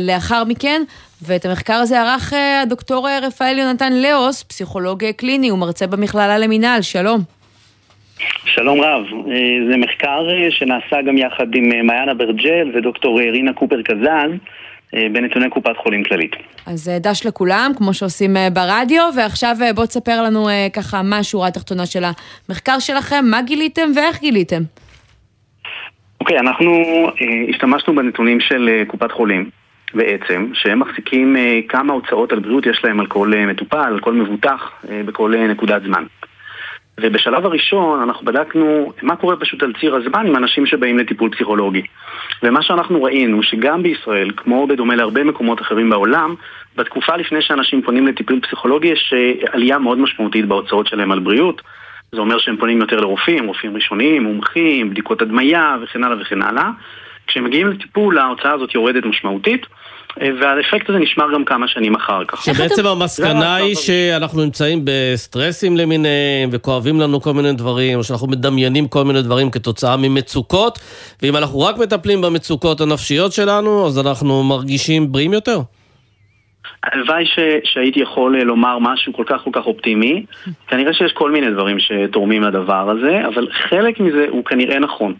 לאחר 0.00 0.44
מכן. 0.44 0.82
ואת 1.26 1.44
המחקר 1.44 1.72
הזה 1.72 2.00
ערך 2.00 2.32
אה, 2.32 2.62
הדוקטור 2.62 3.08
אה, 3.08 3.18
רפאל 3.22 3.58
יונתן 3.58 3.92
לאוס, 3.92 4.42
פסיכולוג 4.42 5.04
אה, 5.04 5.12
קליני 5.12 5.50
ומרצה 5.50 5.86
במכללה 5.86 6.38
למינהל, 6.38 6.82
שלום. 6.82 7.20
שלום 8.44 8.80
רב, 8.80 9.02
זה 9.70 9.76
מחקר 9.76 10.26
שנעשה 10.50 11.02
גם 11.06 11.18
יחד 11.18 11.46
עם 11.54 11.86
מעיין 11.86 12.08
אברג'ל 12.08 12.70
ודוקטור 12.74 13.20
רינה 13.20 13.52
קופר 13.52 13.82
קזז 13.82 14.06
אה, 14.94 15.06
בנתוני 15.12 15.50
קופת 15.50 15.76
חולים 15.76 16.04
כללית. 16.04 16.36
אז 16.66 16.90
דש 17.00 17.26
לכולם, 17.26 17.72
כמו 17.76 17.94
שעושים 17.94 18.36
ברדיו, 18.52 19.02
ועכשיו 19.16 19.56
בוא 19.74 19.86
תספר 19.86 20.22
לנו 20.22 20.48
ככה 20.72 21.02
מה 21.02 21.18
השורה 21.18 21.48
התחתונה 21.48 21.86
של 21.86 22.04
המחקר 22.48 22.78
שלכם, 22.78 23.24
מה 23.30 23.42
גיליתם 23.42 23.90
ואיך 23.96 24.20
גיליתם. 24.20 24.62
אוקיי, 26.20 26.38
אנחנו 26.38 26.70
אה, 27.06 27.50
השתמשנו 27.50 27.94
בנתונים 27.94 28.40
של 28.40 28.82
קופת 28.86 29.12
חולים 29.12 29.50
בעצם, 29.94 30.50
שהם 30.54 30.80
מחזיקים 30.80 31.36
אה, 31.36 31.60
כמה 31.68 31.92
הוצאות 31.92 32.32
על 32.32 32.38
בריאות 32.38 32.66
יש 32.66 32.84
להם 32.84 33.00
על 33.00 33.06
כל 33.06 33.32
אה, 33.34 33.46
מטופל, 33.46 33.78
על 33.78 34.00
כל 34.00 34.12
מבוטח, 34.12 34.70
אה, 34.90 35.02
בכל 35.06 35.34
אה, 35.34 35.46
נקודת 35.46 35.82
זמן. 35.82 36.04
ובשלב 37.00 37.46
הראשון 37.46 38.02
אנחנו 38.02 38.26
בדקנו 38.26 38.92
מה 39.02 39.16
קורה 39.16 39.36
פשוט 39.36 39.62
על 39.62 39.72
ציר 39.80 39.94
הזמן 39.94 40.26
עם 40.26 40.36
אנשים 40.36 40.66
שבאים 40.66 40.98
לטיפול 40.98 41.30
פסיכולוגי. 41.30 41.82
ומה 42.42 42.62
שאנחנו 42.62 43.02
ראינו 43.02 43.42
שגם 43.42 43.82
בישראל, 43.82 44.30
כמו 44.36 44.66
בדומה 44.66 44.94
להרבה 44.94 45.24
מקומות 45.24 45.60
אחרים 45.60 45.90
בעולם, 45.90 46.34
בתקופה 46.76 47.16
לפני 47.16 47.42
שאנשים 47.42 47.82
פונים 47.82 48.06
לטיפול 48.06 48.40
פסיכולוגי 48.40 48.88
יש 48.88 49.14
אה, 49.16 49.32
עלייה 49.52 49.78
מאוד 49.78 49.98
משמעותית 49.98 50.46
בהוצאות 50.46 50.86
שלהם 50.86 51.12
על 51.12 51.18
בריאות. 51.18 51.62
זה 52.12 52.20
אומר 52.20 52.38
שהם 52.38 52.56
פונים 52.56 52.80
יותר 52.80 53.00
לרופאים, 53.00 53.46
רופאים 53.46 53.74
ראשוניים, 53.74 54.22
מומחים, 54.22 54.90
בדיקות 54.90 55.22
הדמיה 55.22 55.76
וכן 55.82 56.04
הלאה 56.04 56.20
וכן 56.20 56.42
הלאה. 56.42 56.70
כשהם 57.26 57.44
מגיעים 57.44 57.66
לטיפול 57.66 58.18
ההוצאה 58.18 58.52
הזאת 58.52 58.74
יורדת 58.74 59.04
משמעותית, 59.04 59.66
והאפקט 60.20 60.90
הזה 60.90 60.98
נשמר 60.98 61.24
גם 61.34 61.44
כמה 61.44 61.68
שנים 61.68 61.94
אחר 61.94 62.24
כך. 62.28 62.44
שבעצם 62.44 62.86
המסקנה 62.86 63.54
היא 63.54 63.74
שאנחנו 63.74 64.44
נמצאים 64.44 64.80
בסטרסים 64.84 65.76
למיניהם, 65.76 66.48
וכואבים 66.52 67.00
לנו 67.00 67.20
כל 67.20 67.32
מיני 67.32 67.52
דברים, 67.52 67.98
או 67.98 68.04
שאנחנו 68.04 68.26
מדמיינים 68.26 68.88
כל 68.88 69.04
מיני 69.04 69.22
דברים 69.22 69.50
כתוצאה 69.50 69.96
ממצוקות, 69.96 70.78
ואם 71.22 71.36
אנחנו 71.36 71.60
רק 71.60 71.78
מטפלים 71.78 72.20
במצוקות 72.20 72.80
הנפשיות 72.80 73.32
שלנו, 73.32 73.86
אז 73.86 74.06
אנחנו 74.06 74.42
מרגישים 74.42 75.12
בריאים 75.12 75.32
יותר. 75.32 75.58
הלוואי 76.84 77.26
ש, 77.26 77.38
שהייתי 77.64 78.00
יכול 78.00 78.36
אה, 78.36 78.44
לומר 78.44 78.78
משהו 78.78 79.12
כל 79.12 79.24
כך 79.26 79.40
כל 79.44 79.50
כך 79.52 79.66
אופטימי. 79.66 80.24
כנראה 80.68 80.94
שיש 80.94 81.12
כל 81.12 81.30
מיני 81.30 81.50
דברים 81.50 81.76
שתורמים 81.78 82.42
לדבר 82.42 82.90
הזה, 82.90 83.22
אבל 83.34 83.48
חלק 83.52 84.00
מזה 84.00 84.26
הוא 84.28 84.44
כנראה 84.44 84.78
נכון. 84.78 85.14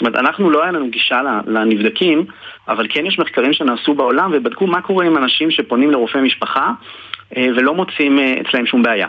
זאת 0.00 0.06
אומרת, 0.06 0.24
אנחנו 0.24 0.50
לא 0.50 0.62
היה 0.62 0.72
לנו 0.72 0.90
גישה 0.90 1.20
לנבדקים, 1.46 2.24
אבל 2.68 2.86
כן 2.88 3.06
יש 3.06 3.18
מחקרים 3.18 3.52
שנעשו 3.52 3.94
בעולם 3.94 4.30
ובדקו 4.34 4.66
מה 4.66 4.82
קורה 4.82 5.06
עם 5.06 5.16
אנשים 5.16 5.50
שפונים 5.50 5.90
לרופא 5.90 6.18
משפחה 6.18 6.72
אה, 7.36 7.46
ולא 7.56 7.74
מוצאים 7.74 8.18
אה, 8.18 8.34
אצלהם 8.40 8.66
שום 8.66 8.82
בעיה. 8.82 9.06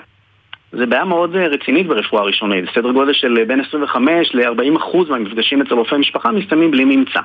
זה 0.71 0.85
בעיה 0.85 1.05
מאוד 1.05 1.35
אה, 1.35 1.47
רצינית 1.47 1.87
ברפואה 1.87 2.23
ראשונית, 2.23 2.65
סדר 2.75 2.91
גודל 2.91 3.13
של 3.13 3.43
בין 3.47 3.61
25 3.61 4.29
ל-40 4.33 4.77
אחוז 4.77 5.09
מהמפגשים 5.09 5.61
אצל 5.61 5.73
רופא 5.73 5.95
משפחה 5.95 6.31
מסתיימים 6.31 6.71
בלי 6.71 6.85
ממצא. 6.85 7.19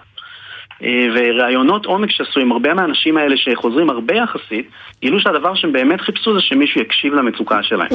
וראיונות 1.14 1.86
עומק 1.86 2.10
שעשו 2.10 2.40
עם 2.40 2.52
הרבה 2.52 2.74
מהאנשים 2.74 3.16
האלה 3.16 3.36
שחוזרים 3.36 3.90
הרבה 3.90 4.14
יחסית, 4.14 4.70
גילו 5.00 5.20
שהדבר 5.20 5.54
שהם 5.54 5.72
באמת 5.72 6.00
חיפשו 6.00 6.34
זה 6.34 6.40
שמישהו 6.40 6.80
יקשיב 6.80 7.14
למצוקה 7.14 7.62
שלהם. 7.62 7.88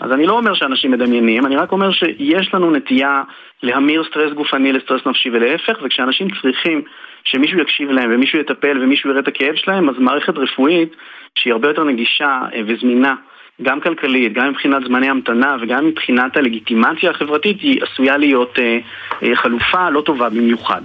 אז 0.00 0.12
אני 0.12 0.26
לא 0.26 0.32
אומר 0.32 0.54
שאנשים 0.54 0.90
מדמיינים, 0.90 1.46
אני 1.46 1.56
רק 1.56 1.72
אומר 1.72 1.90
שיש 1.90 2.54
לנו 2.54 2.70
נטייה 2.70 3.22
להמיר 3.62 4.04
סטרס 4.10 4.32
גופני 4.32 4.72
לסטרס 4.72 5.06
נפשי 5.06 5.30
ולהפך, 5.30 5.78
וכשאנשים 5.82 6.28
צריכים 6.42 6.82
שמישהו 7.24 7.58
יקשיב 7.58 7.90
להם 7.90 8.10
ומישהו 8.14 8.38
יטפל 8.38 8.78
ומישהו 8.82 9.10
יראה 9.10 9.20
את 9.20 9.28
הכאב 9.28 9.54
שלהם, 9.54 9.88
אז 9.88 9.94
מערכת 9.98 10.34
רפואית 10.36 10.96
שהיא 11.34 11.52
הרבה 11.52 11.68
יותר 11.68 11.84
נגישה 11.84 12.40
אה, 12.54 12.60
וזמינה, 12.66 13.14
גם 13.62 13.80
כלכלית, 13.80 14.32
גם 14.32 14.48
מבחינת 14.48 14.84
זמני 14.84 15.10
המתנה 15.10 15.56
וגם 15.60 15.86
מבחינת 15.86 16.36
הלגיטימציה 16.36 17.10
החברתית, 17.10 17.60
היא 17.60 17.80
עשויה 17.82 18.16
להיות 18.16 18.58
אה, 18.58 18.78
אה, 19.22 19.36
חלופה 19.36 19.90
לא 19.90 20.00
טובה 20.00 20.28
במיוחד. 20.28 20.82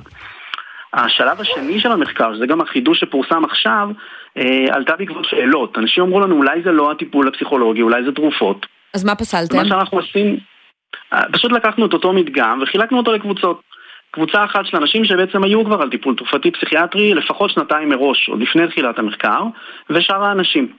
השלב 0.94 1.42
השני 1.42 1.80
של 1.80 1.92
המחקר, 1.92 2.36
שזה 2.36 2.46
גם 2.46 2.62
החידוש 2.62 3.00
שפורסם 3.00 3.46
עכשיו, 3.46 3.90
עלתה 4.70 4.96
בעקבות 4.96 5.26
שאלות. 5.26 5.78
אנשים 5.78 6.04
אמרו 6.04 6.20
לנו, 6.20 6.36
אולי 6.36 6.62
זה 6.64 6.72
לא 6.72 6.92
הטיפול 6.92 7.28
הפסיכולוגי, 7.28 7.82
אולי 7.82 8.04
זה 8.04 8.12
תרופות. 8.12 8.66
אז 8.94 9.04
מה 9.04 9.16
פסלתם? 9.16 9.58
מה 9.58 9.66
שאנחנו 9.66 9.98
עושים, 9.98 10.38
אה, 11.14 11.22
פשוט 11.32 11.52
לקחנו 11.52 11.86
את 11.86 11.94
אותו 11.94 12.14
מדגם 12.14 12.60
וחילקנו 12.64 12.98
אותו 12.98 13.14
לקבוצות. 13.14 13.62
קבוצה 14.12 14.46
אחת 14.46 14.66
של 14.66 14.78
אנשים 14.78 15.06
שבעצם 15.06 15.44
היו 15.44 15.66
כבר 15.66 15.82
על 15.82 15.90
טיפול 15.90 16.16
תרופתי 16.16 16.52
פסיכיאטרי 16.52 17.14
לפחות 17.14 17.52
שנתיים 17.52 17.90
מראש, 17.90 18.30
עוד 18.30 18.42
לפני 18.42 18.68
תחילת 18.68 19.00
המחקר, 19.00 19.44
ושאר 19.90 20.24
האנשים. 20.24 20.74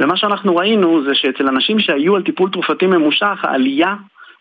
ומה 0.00 0.16
שאנחנו 0.16 0.56
ראינו 0.56 1.04
זה 1.04 1.14
שאצל 1.14 1.48
אנשים 1.48 1.80
שהיו 1.80 2.16
על 2.16 2.22
טיפול 2.22 2.50
תרופתי 2.50 2.86
ממושך, 2.86 3.38
העלייה 3.42 3.94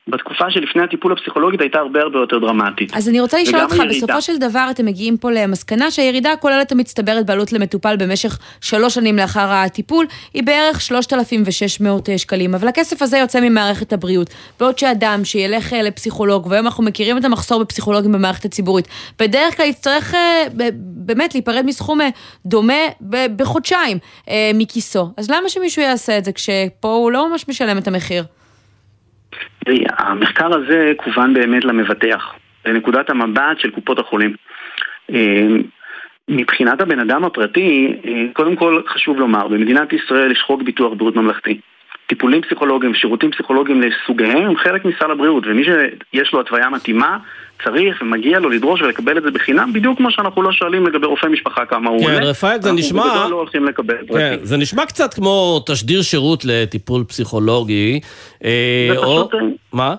בתקופה 0.08 0.52
שלפני 0.52 0.84
הטיפול 0.84 1.12
הפסיכולוגית 1.12 1.62
הייתה 1.62 1.80
הרבה 1.80 2.02
הרבה 2.02 2.20
יותר 2.20 2.40
דרמטית. 2.40 2.96
אז 2.96 3.10
אני 3.10 3.20
רוצה 3.20 3.42
לשאול 3.42 3.62
אותך, 3.62 3.80
הירידה. 3.80 3.96
בסופו 3.96 4.22
של 4.22 4.38
דבר 4.38 4.68
אתם 4.72 4.86
מגיעים 4.86 5.18
פה 5.18 5.32
למסקנה 5.32 5.92
שהירידה 5.92 6.32
הכוללת 6.32 6.72
המצטברת 6.72 7.26
בעלות 7.26 7.54
למטופל 7.54 7.96
במשך 7.98 8.40
שלוש 8.62 8.94
שנים 8.94 9.18
לאחר 9.18 9.48
הטיפול 9.52 10.06
היא 10.34 10.44
בערך 10.44 10.82
3,600 10.82 12.10
שקלים, 12.18 12.56
אבל 12.56 12.68
הכסף 12.68 13.02
הזה 13.02 13.18
יוצא 13.18 13.40
ממערכת 13.42 13.94
הבריאות. 13.94 14.30
בעוד 14.60 14.78
שאדם 14.78 15.26
שילך 15.26 15.74
אה, 15.74 15.82
לפסיכולוג, 15.82 16.48
והיום 16.48 16.66
אנחנו 16.66 16.84
מכירים 16.84 17.18
את 17.18 17.26
המחסור 17.26 17.64
בפסיכולוגים 17.64 18.12
במערכת 18.12 18.46
הציבורית, 18.46 18.88
בדרך 19.20 19.58
כלל 19.58 19.66
יצטרך 19.66 20.16
אה, 20.16 20.48
באמת 21.10 21.34
להיפרד 21.34 21.66
מסכום 21.66 22.02
אה, 22.02 22.10
דומה 22.46 22.74
בחודשיים 23.36 23.98
אה, 24.30 24.52
מכיסו. 24.54 25.10
אז 25.18 25.32
למה 25.32 25.50
שמישהו 25.50 25.82
יעשה 25.82 26.18
את 26.18 26.26
זה 26.26 26.32
כשפה 26.32 26.88
הוא 26.88 27.12
לא 27.12 27.30
ממש 27.30 27.46
משלם 27.48 27.78
את 27.78 27.88
המחיר? 27.88 28.24
תראי, 29.66 29.84
המחקר 29.98 30.56
הזה 30.56 30.94
כוון 30.98 31.34
באמת 31.34 31.66
למבטח, 31.66 32.34
לנקודת 32.66 33.10
המבט 33.10 33.60
של 33.60 33.72
קופות 33.72 34.00
החולים. 34.00 34.36
אה, 35.14 35.48
מבחינת 36.30 36.82
הבן 36.82 37.00
אדם 37.00 37.24
הפרטי, 37.26 37.94
אה, 38.06 38.26
קודם 38.34 38.56
כל 38.56 38.82
חשוב 38.88 39.20
לומר, 39.20 39.48
במדינת 39.48 39.94
ישראל 39.94 40.32
יש 40.32 40.42
חוק 40.42 40.62
ביטוח 40.62 40.94
בריאות 40.94 41.16
ממלכתי. 41.16 41.60
טיפולים 42.08 42.42
פסיכולוגיים, 42.42 42.94
שירותים 42.94 43.32
פסיכולוגיים 43.32 43.82
לסוגיהם 43.82 44.46
הם 44.46 44.58
חלק 44.58 44.86
מסל 44.86 45.12
הבריאות, 45.12 45.44
ומי 45.48 45.64
שיש 45.64 46.34
לו 46.34 46.42
התוויה 46.42 46.70
מתאימה 46.70 47.18
צריך 47.64 48.02
ומגיע 48.02 48.40
לו 48.40 48.50
לדרוש 48.50 48.82
ולקבל 48.82 49.18
את 49.18 49.24
זה 49.24 49.32
בחינם, 49.32 49.74
בדיוק 49.74 49.98
כמו 49.98 50.12
שאנחנו 50.12 50.42
לא 50.42 50.52
שואלים 50.52 50.88
לגבי 50.88 51.06
רופא 51.08 51.28
משפחה 51.28 51.66
כמה 51.66 51.90
הוא 51.90 52.00
כן, 52.00 52.14
עולה. 52.14 52.26
רפאל, 52.26 52.62
זה 52.62 52.72
נשמע- 52.72 53.04
אנחנו 53.04 53.16
בגדול 53.20 53.32
לא 53.32 53.36
הולכים 53.36 53.66
לקבל 53.66 53.96
כן. 54.08 54.38
זה 54.42 54.58
נשמע 54.58 54.86
קצת 54.86 55.14
כמו 55.14 55.64
תשדיר 55.66 56.02
שירות 56.02 56.46
לטיפול 56.46 57.04
פסיכולוגי. 57.04 58.00
אה, 58.44 58.88
זה 58.92 58.98
או... 58.98 59.30
פשוט, 59.30 59.34
אה, 59.34 59.48
מה? 59.74 59.96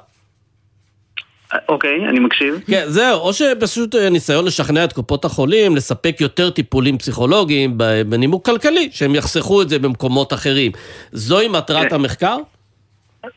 אוקיי, 1.69 2.09
אני 2.09 2.19
מקשיב. 2.19 2.55
כן, 2.67 2.83
זהו, 2.87 3.21
או 3.21 3.33
שפשוט 3.33 3.95
אה, 3.95 4.11
ניסיון 4.11 4.45
לשכנע 4.45 4.85
את 4.85 4.93
קופות 4.93 5.25
החולים 5.25 5.77
לספק 5.77 6.17
יותר 6.21 6.51
טיפולים 6.51 6.99
פסיכולוגיים 6.99 7.79
בנימוק 8.07 8.47
כלכלי, 8.47 8.89
שהם 8.93 9.15
יחסכו 9.15 9.63
את 9.63 9.69
זה 9.69 9.79
במקומות 9.79 10.33
אחרים. 10.33 10.73
זוהי 11.13 11.49
מטרת 11.49 11.89
כן. 11.89 11.95
המחקר? 11.95 12.37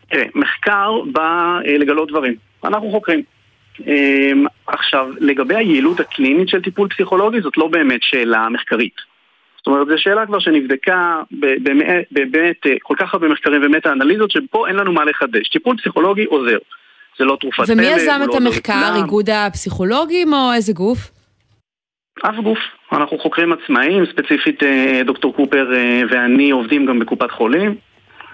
תראה, 0.09 0.23
מחקר 0.35 0.91
בא 1.11 1.57
לגלות 1.79 2.09
דברים. 2.09 2.35
אנחנו 2.65 2.91
חוקרים. 2.91 3.32
אה, 3.87 4.31
עכשיו, 4.67 5.07
לגבי 5.19 5.55
היעילות 5.55 5.99
הקלינית 5.99 6.49
של 6.49 6.61
טיפול 6.61 6.89
פסיכולוגי, 6.89 7.41
זאת 7.41 7.57
לא 7.57 7.67
באמת 7.67 7.99
שאלה 8.03 8.49
מחקרית. 8.49 8.95
זאת 9.57 9.67
אומרת, 9.67 9.87
זו 9.87 9.93
שאלה 9.97 10.25
כבר 10.25 10.39
שנבדקה 10.39 11.21
באמת, 12.11 12.57
אה, 12.65 12.73
כל 12.83 12.95
כך 12.99 13.13
הרבה 13.13 13.27
מחקרים 13.27 13.61
ומטה 13.65 13.91
אנליזות, 13.91 14.31
שפה 14.31 14.67
אין 14.67 14.75
לנו 14.75 14.93
מה 14.93 15.05
לחדש. 15.05 15.49
טיפול 15.49 15.77
פסיכולוגי 15.77 16.23
עוזר. 16.23 16.57
זה 17.19 17.25
לא 17.25 17.37
תרופת 17.39 17.65
פלא, 17.65 17.73
ומי 17.73 17.85
יזם 17.85 18.19
לא 18.19 18.25
את 18.25 18.41
המחקר? 18.41 18.93
איגוד 18.95 19.29
הפסיכולוגים 19.29 20.33
או 20.33 20.53
איזה 20.55 20.73
גוף? 20.73 21.11
אף 22.21 22.35
גוף. 22.43 22.59
אנחנו 22.91 23.19
חוקרים 23.19 23.53
עצמאיים, 23.53 24.05
ספציפית 24.05 24.63
אה, 24.63 25.01
דוקטור 25.05 25.35
קופר 25.35 25.73
אה, 25.73 26.01
ואני 26.09 26.51
עובדים 26.51 26.85
גם 26.85 26.99
בקופת 26.99 27.31
חולים. 27.31 27.75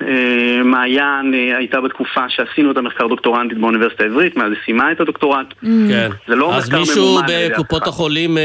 אה, 0.02 0.64
מעיין 0.64 1.34
אה, 1.34 1.58
הייתה 1.58 1.82
בתקופה 1.82 2.30
שעשינו 2.30 2.72
את 2.72 2.78
המחקר 2.78 3.08
דוקטורנטית 3.08 3.58
באוניברסיטה 3.58 4.04
העברית, 4.04 4.38
מאז 4.38 4.52
היא 4.52 4.60
סיימה 4.66 4.92
את 4.92 5.00
הדוקטורט. 5.02 5.54
כן. 5.62 6.10
זה 6.28 6.36
לא 6.36 6.56
אז 6.56 6.70
מחקר 6.70 6.80
מישהו 6.80 7.06
ממומן 7.06 7.24
על 7.24 7.30
ידי 7.30 7.50
בקופות 7.54 7.88
החולים 7.88 8.38
אה, 8.38 8.44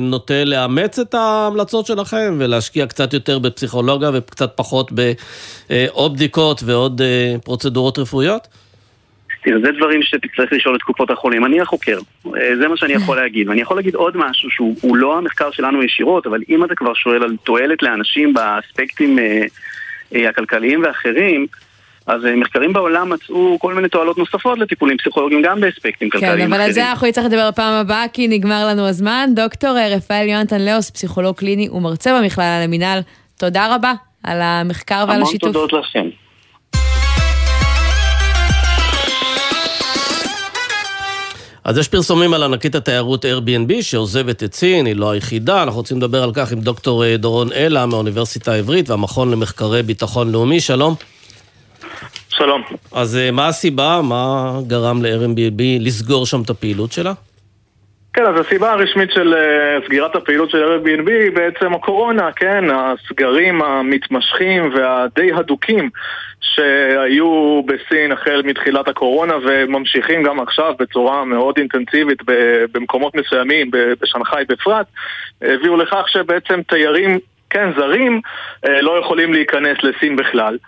נוטה 0.00 0.44
לאמץ 0.44 0.98
את 0.98 1.14
ההמלצות 1.14 1.86
שלכם 1.86 2.34
ולהשקיע 2.38 2.86
קצת 2.86 3.14
יותר 3.14 3.38
בפסיכולוגיה 3.38 4.10
וקצת 4.14 4.52
פחות 4.56 4.92
בעוד 4.92 6.14
בדיקות 6.14 6.60
ועוד 6.66 7.00
פרוצדורות 7.44 7.98
רפואיות? 7.98 8.48
תראה, 9.44 9.60
זה 9.64 9.72
דברים 9.72 10.02
שתצטרך 10.02 10.52
לשאול 10.52 10.76
את 10.76 10.82
קופות 10.82 11.10
החולים. 11.10 11.44
אני 11.44 11.60
החוקר, 11.60 11.98
זה 12.58 12.68
מה 12.68 12.76
שאני 12.76 12.92
יכול 12.92 13.16
להגיד. 13.16 13.48
ואני 13.48 13.60
יכול 13.60 13.76
להגיד 13.76 13.94
עוד 13.94 14.16
משהו 14.16 14.50
שהוא 14.50 14.76
הוא 14.82 14.96
לא 14.96 15.18
המחקר 15.18 15.50
שלנו 15.50 15.82
ישירות, 15.82 16.26
אבל 16.26 16.42
אם 16.48 16.64
אתה 16.64 16.74
כבר 16.74 16.94
שואל 16.94 17.22
על 17.22 17.36
תועלת 17.44 17.82
לאנשים 17.82 18.34
באספקטים 18.34 19.18
הכלכליים 20.14 20.82
ואחרים, 20.84 21.46
אז 22.06 22.24
אה, 22.24 22.36
מחקרים 22.36 22.72
בעולם 22.72 23.10
מצאו 23.10 23.58
כל 23.60 23.74
מיני 23.74 23.88
תועלות 23.88 24.18
נוספות 24.18 24.58
לטיפולים 24.58 24.96
פסיכולוגיים 24.98 25.42
גם 25.42 25.60
באספקטים 25.60 26.10
כלכליים 26.10 26.36
כן, 26.36 26.42
אחרים. 26.42 26.52
אבל 26.52 26.62
על 26.62 26.72
זה 26.72 26.90
אנחנו 26.90 27.06
נצטרך 27.06 27.24
לדבר 27.24 27.50
בפעם 27.50 27.74
הבאה, 27.74 28.04
כי 28.12 28.28
נגמר 28.28 28.66
לנו 28.68 28.88
הזמן. 28.88 29.30
דוקטור 29.34 29.78
אה, 29.78 29.88
רפאל 29.88 30.28
יונתן 30.28 30.60
לאוס, 30.60 30.90
פסיכולוג 30.90 31.36
קליני 31.36 31.68
ומרצה 31.68 32.20
במכללה 32.20 32.64
למינהל, 32.64 33.00
תודה 33.38 33.74
רבה 33.74 33.92
על 34.24 34.40
המחקר 34.42 35.04
ועל 35.08 35.16
המון 35.16 35.28
השיתוף. 35.28 35.52
תודות 35.52 35.72
לכם. 35.72 36.08
אז 41.64 41.78
יש 41.78 41.88
פרסומים 41.88 42.34
על 42.34 42.42
ענקית 42.42 42.74
התיירות 42.74 43.24
Airbnb 43.24 43.82
שעוזבת 43.82 44.42
את 44.42 44.54
סין, 44.54 44.86
היא 44.86 44.96
לא 44.96 45.10
היחידה, 45.10 45.62
אנחנו 45.62 45.80
רוצים 45.80 45.96
לדבר 45.96 46.22
על 46.22 46.30
כך 46.34 46.52
עם 46.52 46.60
דוקטור 46.60 47.04
אה, 47.04 47.16
דורון 47.16 47.52
אלה 47.52 47.86
מהאוניברסיטה 47.86 48.52
העברית 48.52 48.90
והמכון 48.90 49.30
למחקרי 49.30 49.82
ביטחון 49.82 50.32
לאומי, 50.32 50.60
שלום. 50.60 50.94
שלום. 52.28 52.62
אז 52.92 53.16
אה, 53.16 53.30
מה 53.30 53.48
הסיבה, 53.48 54.00
מה 54.02 54.52
גרם 54.66 55.02
ל-Airbnb 55.02 55.62
לסגור 55.80 56.26
שם 56.26 56.42
את 56.42 56.50
הפעילות 56.50 56.92
שלה? 56.92 57.12
כן, 58.14 58.26
אז 58.26 58.46
הסיבה 58.46 58.72
הרשמית 58.72 59.10
של 59.10 59.34
אה, 59.34 59.78
סגירת 59.86 60.16
הפעילות 60.16 60.50
של 60.50 60.62
Airbnb 60.64 61.10
היא 61.10 61.30
בעצם 61.30 61.74
הקורונה, 61.74 62.32
כן? 62.32 62.64
הסגרים 62.70 63.62
המתמשכים 63.62 64.74
והדי 64.74 65.32
הדוקים 65.32 65.90
שהיו 66.40 67.62
בסין 67.66 68.12
החל 68.12 68.42
מתחילת 68.44 68.88
הקורונה 68.88 69.34
וממשיכים 69.42 70.22
גם 70.22 70.40
עכשיו 70.40 70.74
בצורה 70.78 71.24
מאוד 71.24 71.58
אינטנסיבית 71.58 72.18
במקומות 72.72 73.14
מסוימים, 73.14 73.70
בשנגחאי 74.00 74.44
בפרט, 74.48 74.86
הביאו 75.42 75.76
לכך 75.76 76.04
שבעצם 76.08 76.62
תיירים 76.62 77.18
כן, 77.52 77.70
זרים 77.76 78.20
אה, 78.68 78.80
לא 78.80 78.98
יכולים 78.98 79.32
להיכנס 79.32 79.78
לסין 79.82 80.16
בכלל. 80.16 80.58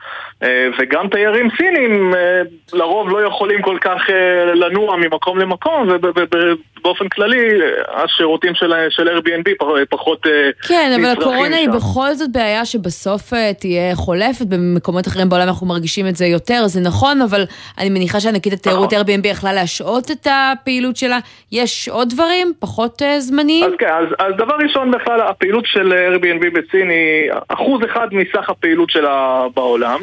אה, 0.45 0.69
וגם 0.79 1.09
תיירים 1.09 1.49
סינים 1.57 2.15
אה, 2.15 2.41
לרוב 2.73 3.09
לא 3.09 3.27
יכולים 3.27 3.63
כל 3.63 3.79
כך 3.81 4.01
אה, 4.11 4.55
לנוע 4.55 4.97
ממקום 4.97 5.39
למקום, 5.39 5.89
ובאופן 5.89 7.09
כללי 7.09 7.49
השירותים 7.95 8.55
של, 8.55 8.73
של 8.91 9.09
Airbnb 9.09 9.51
פח- 9.59 9.67
פחות 9.91 10.27
כן, 10.69 10.93
אבל 11.01 11.11
הקורונה 11.11 11.57
היא. 11.57 11.69
בכל 11.69 12.13
זאת 12.15 12.33
בעיה 12.33 12.65
שבסוף 12.65 13.23
תהיה 13.61 13.95
חולפת, 13.97 14.47
במקומות 14.49 15.07
אחרים 15.09 15.29
בעולם 15.29 15.49
אנחנו 15.49 15.67
מרגישים 15.67 16.07
את 16.07 16.17
זה 16.17 16.27
יותר, 16.27 16.67
זה 16.67 16.81
נכון, 16.81 17.21
אבל 17.23 17.45
אני 17.79 17.91
מניחה 17.91 18.21
שענקית 18.21 18.53
התיירות 18.53 18.93
נכון. 18.95 19.07
Airbnb 19.07 19.27
יכלה 19.27 19.53
להשעות 19.53 20.11
את 20.11 20.27
הפעילות 20.31 20.97
שלה. 20.97 21.19
יש 21.53 21.89
עוד 21.89 22.09
דברים, 22.11 22.53
פחות 22.59 23.03
זמניים? 23.19 23.65
אז 23.65 23.73
כן, 23.79 23.87
אז, 23.89 24.07
אז 24.19 24.33
דבר 24.39 24.55
ראשון 24.65 24.91
בכלל, 24.91 25.21
הפעילות 25.21 25.65
של 25.67 25.93
Airbnb 25.93 26.47
בסין 26.55 26.91
היא 26.91 27.31
אחוז 27.49 27.81
אחד 27.85 28.09
מסך 28.13 28.51
הפעילות 28.51 28.91
שלה 28.91 29.43
בעולם. 29.55 30.01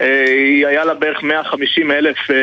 אה, 0.00 0.24
היא 0.26 0.66
היה 0.66 0.84
לה 0.84 0.94
בערך 0.94 1.22
150 1.22 1.90
אלף 1.90 2.30
אה, 2.30 2.36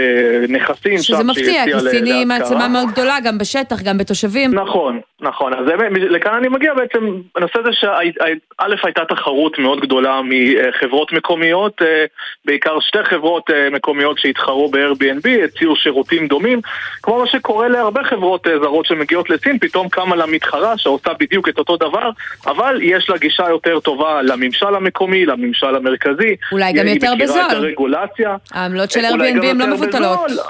נכסים 0.50 0.98
שזה 0.98 1.24
מפתיע, 1.24 1.64
כי 1.66 1.90
סין 1.90 2.06
היא. 2.06 2.26
מעצמה 2.26 2.68
מאוד 2.68 2.88
גדולה, 2.92 3.18
גם 3.24 3.38
בשטח, 3.38 3.82
גם 3.82 3.98
בתושבים. 3.98 4.54
נכון, 4.54 5.00
נכון. 5.22 5.54
אז 5.54 5.66
לכאן 5.94 6.34
אני 6.34 6.48
מגיע 6.48 6.74
בעצם, 6.74 7.22
הנושא 7.36 7.60
זה 7.66 7.70
שא' 7.74 8.66
הייתה 8.84 9.06
תחרות 9.10 9.60
מאוד 9.60 9.82
גדולה 9.82 10.22
מחברות 10.24 11.12
מקומיות, 11.12 11.82
אה, 11.82 12.06
בעיקר 12.46 12.80
שתי 12.80 13.04
חברות 13.04 13.50
מקומיות 13.72 14.20
שהתחרו 14.20 14.70
ב-Airbnb, 14.70 15.44
הציעו 15.44 15.76
שירותים 15.76 16.28
דומים, 16.28 16.62
כמו 17.04 17.20
מה 17.20 17.28
שקורה 17.28 17.68
להרבה 17.68 18.04
חברות 18.04 18.48
זרות 18.62 18.86
שמגיעות 18.86 19.30
לסין, 19.30 19.60
פתאום 19.60 19.90
קמה 19.90 20.16
לה 20.16 20.26
מתחרה 20.26 20.78
שעושה 20.78 21.10
בדיוק 21.20 21.50
את 21.50 21.58
אותו 21.58 21.78
דבר, 21.78 22.10
אבל 22.48 22.80
יש 22.82 23.10
לה 23.10 23.18
גישה 23.18 23.50
יותר 23.50 23.80
טובה 23.80 24.22
לממשל 24.22 24.76
המקומי, 24.76 25.26
לממשל 25.26 25.76
המרכזי. 25.76 26.36
אולי 26.52 26.74
גם 26.74 26.88
יותר 26.88 27.14
בזול. 27.20 27.45
את 27.48 27.52
הרגולציה. 27.52 28.36
העמלות 28.52 28.92
של 28.92 29.00
Airbnb 29.00 29.46
הן 29.46 29.58
לא 29.58 29.68
מבוטלות. 29.68 30.20
בזול. 30.26 30.44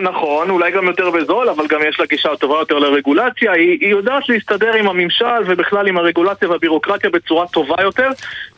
נכון, 0.00 0.50
אולי 0.50 0.70
גם 0.72 0.86
יותר 0.86 1.10
בזול, 1.10 1.48
אבל 1.48 1.66
גם 1.66 1.80
יש 1.88 2.00
לה 2.00 2.06
גישה 2.06 2.36
טובה 2.36 2.58
יותר 2.58 2.78
לרגולציה. 2.78 3.52
היא, 3.52 3.78
היא 3.80 3.88
יודעת 3.88 4.28
להסתדר 4.28 4.74
עם 4.74 4.88
הממשל 4.88 5.42
ובכלל 5.46 5.88
עם 5.88 5.98
הרגולציה 5.98 6.50
והבירוקרטיה 6.50 7.10
בצורה 7.10 7.46
טובה 7.46 7.74
יותר, 7.82 8.08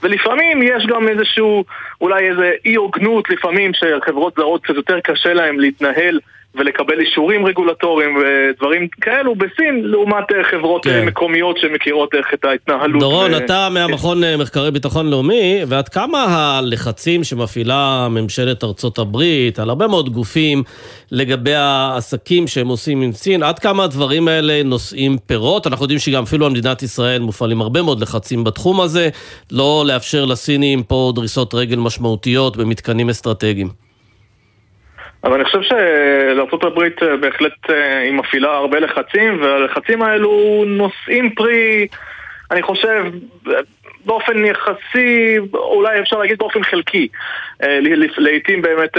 ולפעמים 0.03 0.63
יש 0.63 0.87
גם 0.87 1.09
איזשהו, 1.09 1.65
אולי 2.01 2.31
איזה 2.31 2.53
אי 2.65 2.75
הוגנות 2.75 3.31
לפעמים 3.31 3.73
שחברות 3.75 4.35
זרות 4.37 4.65
קצת 4.65 4.75
יותר 4.75 5.01
קשה 5.01 5.33
להן 5.33 5.57
להתנהל 5.57 6.21
ולקבל 6.55 7.01
אישורים 7.01 7.47
רגולטוריים 7.47 8.17
ודברים 8.17 8.89
כאלו 9.01 9.35
בסין, 9.35 9.81
לעומת 9.85 10.33
אה, 10.33 10.45
חברות 10.45 10.85
כן. 10.85 10.91
כן. 10.91 11.07
מקומיות 11.07 11.59
שמכירות 11.59 12.15
איך 12.15 12.27
את 12.35 12.45
ההתנהלות. 12.45 13.01
דורון, 13.01 13.35
ו- 13.35 13.37
אתה 13.37 13.69
מהמכון 13.71 14.25
אה, 14.25 14.37
מחקרי 14.37 14.71
ביטחון 14.71 15.11
לאומי, 15.11 15.61
ועד 15.69 15.89
כמה 15.89 16.25
הלחצים 16.29 17.25
שמפעילה 17.25 18.09
ממשלת 18.11 18.65
ארצות 18.65 18.99
הברית 18.99 19.59
על 19.59 19.69
הרבה 19.69 19.87
מאוד 19.87 20.09
גופים 20.09 20.63
לגבי 21.11 21.55
העסקים 21.55 22.47
שהם 22.47 22.69
עושים 22.69 23.03
עם 23.03 23.13
סין, 23.13 23.43
עד 23.43 23.59
כמה 23.59 23.85
הדברים 23.85 24.29
האלה 24.29 24.63
נושאים 24.63 25.19
פירות? 25.27 25.67
אנחנו 25.67 25.85
יודעים 25.85 25.99
שגם 25.99 26.23
אפילו 26.23 26.47
על 26.47 26.53
מדינת 26.53 26.83
ישראל 26.83 27.23
מופעלים 27.23 27.61
הרבה 27.61 27.83
מאוד 27.83 28.01
לחצים 28.01 28.45
בתחום 28.45 28.81
הזה, 28.81 29.09
לא 29.53 29.85
לאפשר 29.87 30.25
לסינים 30.25 30.83
פה 30.83 31.13
דריסות 31.15 31.55
רגל 31.55 31.77
משמעותיות 31.77 32.57
במתקנים 32.57 33.09
אסטרטגיים. 33.11 33.84
אבל 35.25 35.35
אני 35.35 35.45
חושב 35.45 35.63
שלארה"ב 35.63 36.81
בהחלט 37.21 37.71
אה, 37.71 37.99
היא 37.99 38.13
מפעילה 38.13 38.57
הרבה 38.57 38.81
לחצים, 38.81 39.43
והלחצים 39.43 40.03
האלו 40.03 40.65
נושאים 40.67 41.35
פרי, 41.35 41.87
אני 42.51 42.63
חושב, 42.63 43.05
באופן 44.05 44.45
יחסי, 44.45 45.39
אולי 45.55 46.01
אפשר 46.01 46.19
להגיד 46.19 46.39
באופן 46.39 46.63
חלקי. 46.63 47.09
אה, 47.63 47.79
לעיתים 48.19 48.63
באמת 48.63 48.97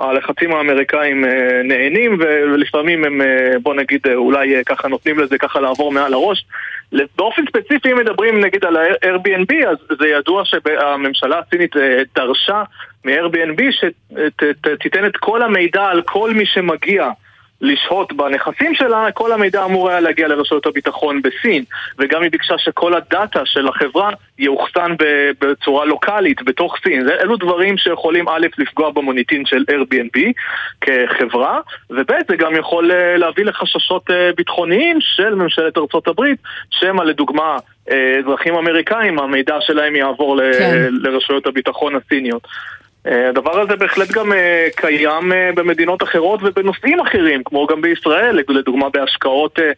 הלחצים 0.00 0.54
האמריקאים 0.54 1.24
אה, 1.24 1.62
נהנים, 1.64 2.16
ולפעמים 2.20 3.04
הם, 3.04 3.20
אה, 3.20 3.58
בוא 3.62 3.74
נגיד, 3.74 4.00
אה, 4.06 4.14
אולי 4.14 4.56
אה, 4.56 4.64
ככה 4.64 4.88
נותנים 4.88 5.18
לזה 5.18 5.38
ככה 5.38 5.60
לעבור 5.60 5.92
מעל 5.92 6.14
הראש. 6.14 6.44
באופן 7.16 7.42
ספציפי, 7.48 7.92
אם 7.92 7.98
מדברים 7.98 8.40
נגיד 8.44 8.64
על 8.64 8.76
ה-Airbnb, 8.76 9.66
אז 9.68 9.76
זה 9.98 10.08
ידוע 10.08 10.42
שהממשלה 10.44 11.38
הסינית 11.38 11.76
אה, 11.76 12.02
דרשה 12.14 12.62
מ-Airbnb 13.04 13.62
שתיתן 13.70 15.06
את 15.06 15.16
כל 15.16 15.42
המידע 15.42 15.82
על 15.82 16.02
כל 16.02 16.30
מי 16.34 16.46
שמגיע 16.46 17.10
לשהות 17.64 18.12
בנכסים 18.12 18.74
שלה, 18.74 19.06
כל 19.14 19.32
המידע 19.32 19.64
אמור 19.64 19.90
היה 19.90 20.00
להגיע 20.00 20.28
לרשויות 20.28 20.66
הביטחון 20.66 21.22
בסין, 21.22 21.64
וגם 21.98 22.22
היא 22.22 22.30
ביקשה 22.30 22.54
שכל 22.58 22.94
הדאטה 22.94 23.40
של 23.44 23.68
החברה 23.68 24.10
יאוחסן 24.38 24.92
בצורה 25.40 25.84
לוקאלית 25.84 26.42
בתוך 26.42 26.76
סין. 26.84 27.08
אלו 27.22 27.36
דברים 27.36 27.78
שיכולים 27.78 28.28
א', 28.28 28.46
לפגוע 28.58 28.90
במוניטין 28.90 29.46
של 29.46 29.64
Airbnb 29.70 30.32
כחברה, 30.80 31.60
וב', 31.90 32.10
זה 32.28 32.36
גם 32.36 32.56
יכול 32.56 32.92
אה, 32.92 33.16
להביא 33.16 33.44
לחששות 33.44 34.10
אה, 34.10 34.30
ביטחוניים 34.36 34.98
של 35.00 35.34
ממשלת 35.34 35.78
ארצות 35.78 36.08
הברית, 36.08 36.38
שמא 36.70 37.02
לדוגמה 37.02 37.56
אה, 37.90 38.16
אזרחים 38.18 38.54
אמריקאים, 38.54 39.18
המידע 39.18 39.56
שלהם 39.60 39.96
יעבור 39.96 40.36
ל- 40.36 40.52
כן. 40.58 40.88
לרשויות 40.90 41.46
הביטחון 41.46 41.92
הסיניות. 41.96 42.42
הדבר 43.04 43.60
הזה 43.60 43.76
בהחלט 43.76 44.08
גם 44.10 44.32
אה, 44.32 44.66
קיים 44.76 45.32
אה, 45.32 45.50
במדינות 45.54 46.02
אחרות 46.02 46.40
ובנושאים 46.42 47.00
אחרים, 47.00 47.42
כמו 47.44 47.66
גם 47.66 47.80
בישראל, 47.82 48.40
לדוגמה 48.48 48.88
בהשקעות 48.88 49.58
אה, 49.58 49.70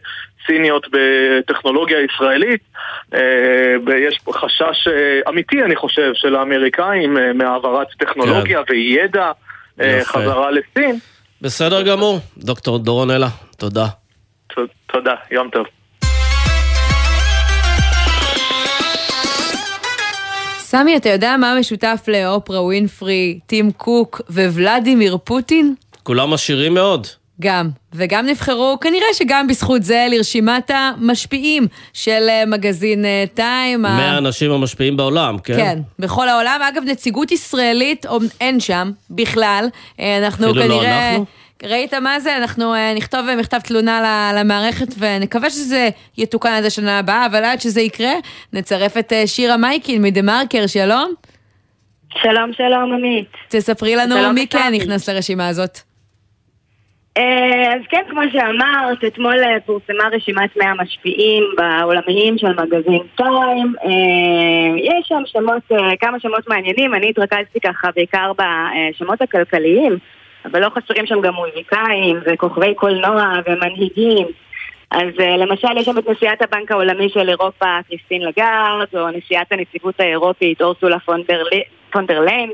סיניות 0.47 0.87
בטכנולוגיה 0.91 1.97
ישראלית. 2.01 2.61
ויש 3.85 4.19
חשש 4.31 4.87
אמיתי, 5.29 5.63
אני 5.63 5.75
חושב, 5.75 6.11
של 6.13 6.35
האמריקאים 6.35 7.17
מהעברת 7.33 7.87
טכנולוגיה 7.99 8.61
וידע 8.69 9.31
אה, 9.81 9.87
יפה. 10.01 10.09
חזרה 10.09 10.49
לסין. 10.51 10.99
בסדר 11.41 11.81
גמור, 11.81 12.19
דוקטור 12.37 12.79
דורון 12.79 13.11
אלה, 13.11 13.27
תודה. 13.57 13.85
ת- 14.47 14.53
תודה, 14.91 15.13
יום 15.31 15.49
טוב. 15.49 15.65
סמי, 20.69 20.97
אתה 20.97 21.09
יודע 21.09 21.35
מה 21.37 21.55
משותף 21.59 22.03
לאופרה 22.07 22.61
ווינפרי, 22.63 23.39
טים 23.45 23.71
קוק 23.71 24.21
וולדימיר 24.29 25.17
פוטין? 25.23 25.75
כולם 26.03 26.33
עשירים 26.33 26.73
מאוד. 26.73 27.07
גם, 27.41 27.69
וגם 27.93 28.25
נבחרו 28.25 28.77
כנראה 28.81 29.07
שגם 29.13 29.47
בזכות 29.47 29.83
זה 29.83 30.07
לרשימת 30.11 30.71
המשפיעים 30.73 31.67
של 31.93 32.25
אה, 32.29 32.43
מגזין 32.47 33.05
אה, 33.05 33.23
טיים. 33.33 33.85
ה- 33.85 33.89
מהאנשים 33.97 34.51
המשפיעים 34.51 34.97
בעולם, 34.97 35.37
כן? 35.39 35.55
כן, 35.57 35.79
בכל 35.99 36.29
העולם. 36.29 36.59
אגב, 36.69 36.83
נציגות 36.85 37.31
ישראלית 37.31 38.05
אין 38.41 38.59
שם 38.59 38.91
בכלל. 39.09 39.67
אה, 39.99 40.17
אנחנו 40.17 40.45
אפילו 40.49 40.63
לא 40.63 40.67
כנראה... 40.67 41.09
אנחנו? 41.11 41.25
ראית 41.63 41.93
מה 41.93 42.19
זה? 42.19 42.37
אנחנו 42.37 42.73
אה, 42.73 42.93
נכתוב 42.95 43.35
מכתב 43.39 43.59
תלונה 43.59 44.31
למערכת 44.35 44.87
ונקווה 44.99 45.49
שזה 45.49 45.89
יתוקן 46.17 46.49
עד 46.49 46.65
השנה 46.65 46.99
הבאה, 46.99 47.25
אבל 47.25 47.43
עד 47.43 47.59
שזה 47.61 47.81
יקרה, 47.81 48.13
נצרף 48.53 48.97
את 48.97 49.13
אה, 49.13 49.27
שירה 49.27 49.57
מייקין 49.57 50.01
מדה 50.01 50.21
מרקר, 50.21 50.67
שלום. 50.67 51.13
שלום, 52.21 52.53
שלום, 52.53 52.93
עמית. 52.93 53.31
תספרי 53.47 53.95
לנו 53.95 54.33
מי 54.33 54.47
כן. 54.47 54.73
נכנס 54.73 55.09
לרשימה 55.09 55.47
הזאת. 55.47 55.77
אה, 57.17 57.73
אז 57.73 57.81
כן, 57.89 58.01
כמו 58.09 58.21
שאמרת, 58.31 59.03
אתמול 59.07 59.43
אה, 59.43 59.59
פורסמה 59.65 60.03
רשימת 60.11 60.57
100 60.57 60.69
המשפיעים 60.69 61.43
בעולמיים 61.57 62.37
של 62.37 62.47
מגזין 62.47 63.01
טיים. 63.15 63.73
אה, 63.83 64.77
יש 64.77 65.07
שם 65.07 65.21
שמות, 65.25 65.63
אה, 65.71 65.97
כמה 65.99 66.19
שמות 66.19 66.47
מעניינים, 66.47 66.93
אני 66.93 67.09
התרכזתי 67.09 67.59
ככה 67.59 67.89
בעיקר 67.95 68.31
בשמות 68.33 69.21
הכלכליים, 69.21 69.97
אבל 70.51 70.61
לא 70.61 70.69
חסרים 70.69 71.05
שם 71.05 71.21
גם 71.21 71.33
מוזיקאים 71.33 72.19
וכוכבי 72.25 72.73
קולנוע 72.75 73.33
ומנהיגים. 73.45 74.27
אז 74.91 75.09
אה, 75.19 75.37
למשל 75.37 75.77
יש 75.77 75.85
שם 75.85 75.97
את 75.97 76.09
נשיאת 76.09 76.41
הבנק 76.41 76.71
העולמי 76.71 77.09
של 77.09 77.29
אירופה, 77.29 77.65
קריסטין 77.89 78.21
לגארד, 78.21 78.87
או 78.93 79.07
נשיאת 79.09 79.51
הנציבות 79.51 79.99
האירופית, 79.99 80.61
אורסולה 80.61 80.99
פונדרלי- 80.99 81.63
פונדרליין, 81.91 82.51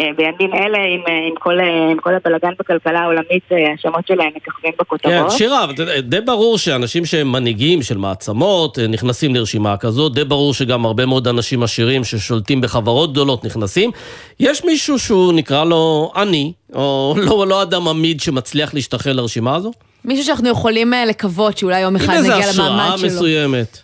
שבימים 0.00 0.54
אלה 0.54 0.78
עם, 0.78 1.00
אה, 1.08 1.26
עם, 1.28 1.34
כל, 1.38 1.60
אה, 1.60 1.90
עם 1.90 1.98
כל 1.98 2.10
הבלגן 2.14 2.52
בכלכלה 2.58 3.00
העולמית, 3.00 3.52
אה, 3.52 3.72
השמות 3.72 4.06
שלהם 4.06 4.30
מככבים 4.36 4.72
כן, 4.72 4.78
בכותרות. 4.78 5.30
שירה, 5.30 5.64
אבל 5.64 5.72
אתה 5.74 5.82
יודע, 5.82 6.00
די 6.00 6.20
ברור 6.20 6.58
שאנשים 6.58 7.04
שהם 7.04 7.32
מנהיגים 7.32 7.82
של 7.82 7.98
מעצמות 7.98 8.78
אה, 8.78 8.86
נכנסים 8.86 9.34
לרשימה 9.34 9.76
כזאת, 9.76 10.14
די 10.14 10.24
ברור 10.24 10.54
שגם 10.54 10.84
הרבה 10.84 11.06
מאוד 11.06 11.28
אנשים 11.28 11.62
עשירים 11.62 12.04
ששולטים 12.04 12.60
בחברות 12.60 13.12
גדולות 13.12 13.44
נכנסים. 13.44 13.90
יש 14.40 14.64
מישהו 14.64 14.98
שהוא 14.98 15.32
נקרא 15.32 15.64
לו 15.64 16.12
עני, 16.16 16.52
או 16.74 17.14
לא, 17.26 17.46
לא 17.46 17.62
אדם 17.62 17.88
אמיד 17.88 18.20
שמצליח 18.20 18.74
להשתחל 18.74 19.12
לרשימה 19.12 19.54
הזו? 19.54 19.72
מישהו 20.04 20.24
שאנחנו 20.24 20.48
יכולים 20.48 20.94
אה, 20.94 21.04
לקוות 21.04 21.58
שאולי 21.58 21.80
יום 21.80 21.96
אחד 21.96 22.12
נגיע 22.12 22.36
השראה 22.36 22.68
למעמד 22.68 22.98
שלו. 22.98 23.06
מסוימת. 23.06 23.78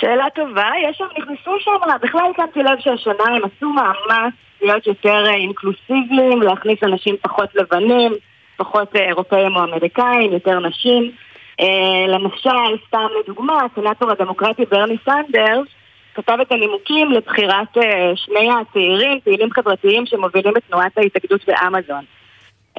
שאלה 0.00 0.24
טובה, 0.34 0.68
יש 0.90 0.96
שם, 0.98 1.04
נכנסו 1.18 1.50
שם, 1.60 1.70
בכלל 2.02 2.30
שמתי 2.36 2.60
לב 2.60 2.78
שהשנה 2.80 3.36
הם 3.36 3.42
עשו 3.44 3.68
מאמץ 3.68 4.34
להיות 4.62 4.86
יותר 4.86 5.24
אה, 5.26 5.34
אינקלוסיביים, 5.34 6.42
להכניס 6.42 6.78
אנשים 6.82 7.16
פחות 7.22 7.48
לבנים, 7.54 8.12
פחות 8.56 8.96
אה, 8.96 9.08
אירופאים 9.08 9.56
או 9.56 9.64
אמריקאים, 9.64 10.32
יותר 10.32 10.58
נשים. 10.58 11.12
אה, 11.60 12.06
למשל, 12.08 12.76
סתם 12.86 13.06
לדוגמה, 13.20 13.58
הסנאטור 13.64 14.10
הדמוקרטי 14.10 14.64
ברני 14.70 14.96
סנדרס 15.04 15.68
כתב 16.14 16.36
את 16.42 16.52
הנימוקים 16.52 17.12
לבחירת 17.12 17.78
אה, 17.78 18.12
שני 18.16 18.48
הצעירים, 18.60 19.20
פעילים 19.24 19.52
חברתיים 19.52 20.06
שמובילים 20.06 20.56
את 20.56 20.62
תנועת 20.68 20.98
ההתאגדות 20.98 21.40
באמזון. 21.46 22.04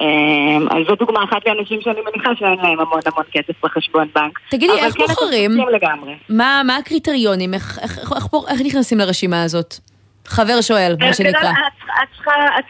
אה, 0.00 0.76
אז 0.76 0.86
זו 0.88 0.94
דוגמה 0.94 1.24
אחת 1.24 1.46
לאנשים 1.46 1.80
שאני 1.80 2.00
מניחה 2.00 2.30
שאין 2.38 2.58
להם 2.62 2.80
המון 2.80 3.00
המון 3.06 3.24
כסף 3.32 3.64
בחשבון 3.64 4.08
בנק. 4.14 4.38
תגידי, 4.50 4.72
איך 4.72 4.94
כן, 4.94 5.04
בוחרים? 5.06 5.50
מה, 6.28 6.62
מה 6.66 6.76
הקריטריונים? 6.76 7.54
איך, 7.54 7.78
איך, 7.82 7.98
איך, 7.98 8.12
איך, 8.12 8.26
איך 8.48 8.60
נכנסים 8.66 8.98
לרשימה 8.98 9.42
הזאת? 9.42 9.74
חבר 10.26 10.60
שואל, 10.60 10.96
מה 11.00 11.12
שנקרא. 11.14 11.50
את- 11.50 12.14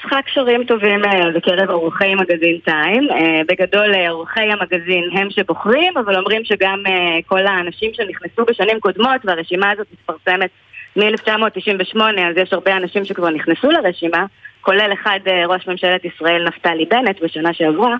צריכה- 0.01 0.23
קשרים 0.23 0.65
טובים 0.65 1.05
אה, 1.05 1.31
בקרב 1.35 1.71
עורכי 1.71 2.15
מגזין 2.15 2.59
טיים. 2.65 3.09
אה, 3.11 3.41
בגדול, 3.49 3.95
אה, 3.95 4.11
עורכי 4.11 4.41
המגזין 4.41 5.05
הם 5.13 5.29
שבוחרים, 5.31 5.93
אבל 6.05 6.17
אומרים 6.17 6.45
שגם 6.45 6.83
כל 7.27 7.47
האנשים 7.47 7.91
שנכנסו 7.95 8.45
בשנים 8.45 8.81
קודמות, 8.81 9.21
והרשימה 9.25 9.71
הזאת 9.71 9.87
מתפרסמת 9.93 10.51
מ-1998, 10.97 12.01
אז 12.31 12.37
יש 12.37 12.53
הרבה 12.53 12.77
אנשים 12.77 13.05
שכבר 13.05 13.31
נכנסו 13.31 13.71
לרשימה, 13.71 14.25
כולל 14.61 14.91
אחד 15.03 15.19
ראש 15.49 15.67
ממשלת 15.69 16.05
ישראל 16.05 16.45
נפתלי 16.49 16.85
בנט 16.85 17.23
בשנה 17.23 17.51
שעברה. 17.55 17.95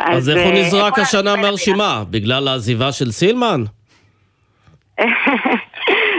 אז 0.00 0.30
איך 0.30 0.46
הוא 0.46 0.52
נזרק 0.54 0.98
השנה 0.98 1.36
מהרשימה? 1.36 2.02
בגלל 2.10 2.48
העזיבה 2.48 2.92
של 2.92 3.10
סילמן? 3.10 3.62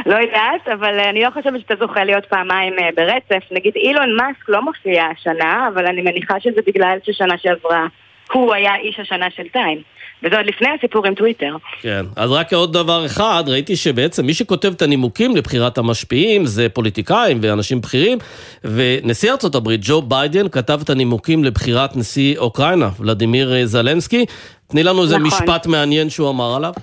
לא 0.10 0.16
יודעת, 0.16 0.68
אבל 0.74 0.99
אני 0.99 1.24
לא 1.24 1.30
חושבת 1.34 1.60
שאתה 1.60 1.74
זוכה 1.80 2.03
להיות 2.03 2.26
פעמיים 2.26 2.74
אה, 2.80 2.89
ברצף. 2.95 3.43
נגיד 3.51 3.74
אילון 3.76 4.16
מאסק 4.16 4.49
לא 4.49 4.62
מופיע 4.62 5.03
השנה, 5.05 5.70
אבל 5.74 5.86
אני 5.86 6.01
מניחה 6.01 6.39
שזה 6.39 6.62
בגלל 6.68 6.97
ששנה 7.03 7.38
שעברה 7.38 7.88
הוא 8.34 8.53
היה 8.53 8.76
איש 8.76 8.99
השנה 8.99 9.28
של 9.36 9.47
טיים. 9.53 9.82
וזה 10.24 10.38
עוד 10.38 10.45
לפני 10.45 10.68
הסיפור 10.78 11.07
עם 11.07 11.16
טוויטר. 11.16 11.55
כן. 11.82 12.05
אז 12.16 12.32
רק 12.32 12.53
עוד 12.53 12.74
דבר 12.74 13.05
אחד, 13.05 13.43
ראיתי 13.47 13.76
שבעצם 13.76 14.26
מי 14.26 14.34
שכותב 14.34 14.74
את 14.74 14.82
הנימוקים 14.82 15.36
לבחירת 15.36 15.78
המשפיעים 15.78 16.45
זה 16.45 16.70
פוליטיקאים 16.70 17.39
ואנשים 17.41 17.82
בכירים, 17.82 18.18
ונשיא 18.64 19.32
ארצות 19.32 19.55
הברית, 19.55 19.82
ג'ו 19.84 20.01
ביידן, 20.01 20.49
כתב 20.49 20.80
את 20.84 20.89
הנימוקים 20.89 21.43
לבחירת 21.43 21.95
נשיא 21.95 22.38
אוקראינה, 22.38 22.89
ולדימיר 22.99 23.53
אה, 23.53 23.66
זלנסקי. 23.66 24.26
תני 24.68 24.84
לנו 24.84 25.03
איזה 25.03 25.18
נכון. 25.18 25.28
משפט 25.28 25.68
מעניין 25.68 26.10
שהוא 26.10 26.30
אמר 26.30 26.55
עליו. 26.55 26.74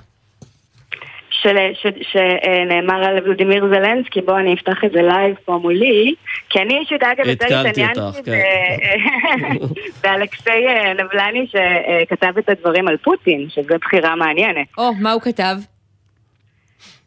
של- 1.53 1.95
ש- 2.03 2.13
שנאמר 2.13 3.05
על 3.05 3.19
ולדימיר 3.25 3.67
זלנסקי, 3.67 4.21
בואו 4.21 4.39
אני 4.39 4.55
אפתח 4.55 4.85
את 4.85 4.91
זה 4.93 5.03
לייב 5.03 5.37
פה 5.45 5.59
מולי, 5.63 6.15
כי 6.51 6.59
אני 6.59 6.79
אישית 6.79 7.03
אגב 7.03 7.27
יותר 7.27 7.45
התקלתי 7.45 7.69
התעניינתי 7.69 8.01
אותך, 8.01 8.19
כן. 8.25 9.57
באלכסיי 10.03 10.69
אה, 10.69 10.93
נבלני 10.93 11.47
שכתב 11.47 12.39
את 12.39 12.49
הדברים 12.49 12.89
על 12.89 12.97
פוטין, 12.97 13.47
שזו 13.49 13.75
בחירה 13.81 14.17
מעניינת. 14.17 14.67
או, 14.79 14.95
מה 14.95 15.13
הוא 15.13 15.23
כתב? 15.23 15.57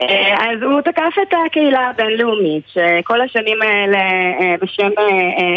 אה, 0.02 0.52
אז 0.52 0.64
הוא 0.64 0.82
תקף 0.82 1.14
את 1.22 1.34
הקהילה 1.46 1.90
הבינלאומית, 1.90 2.64
שכל 2.68 3.22
השנים 3.22 3.62
האלה 3.62 4.00
אה, 4.42 4.56
בשם 4.62 4.90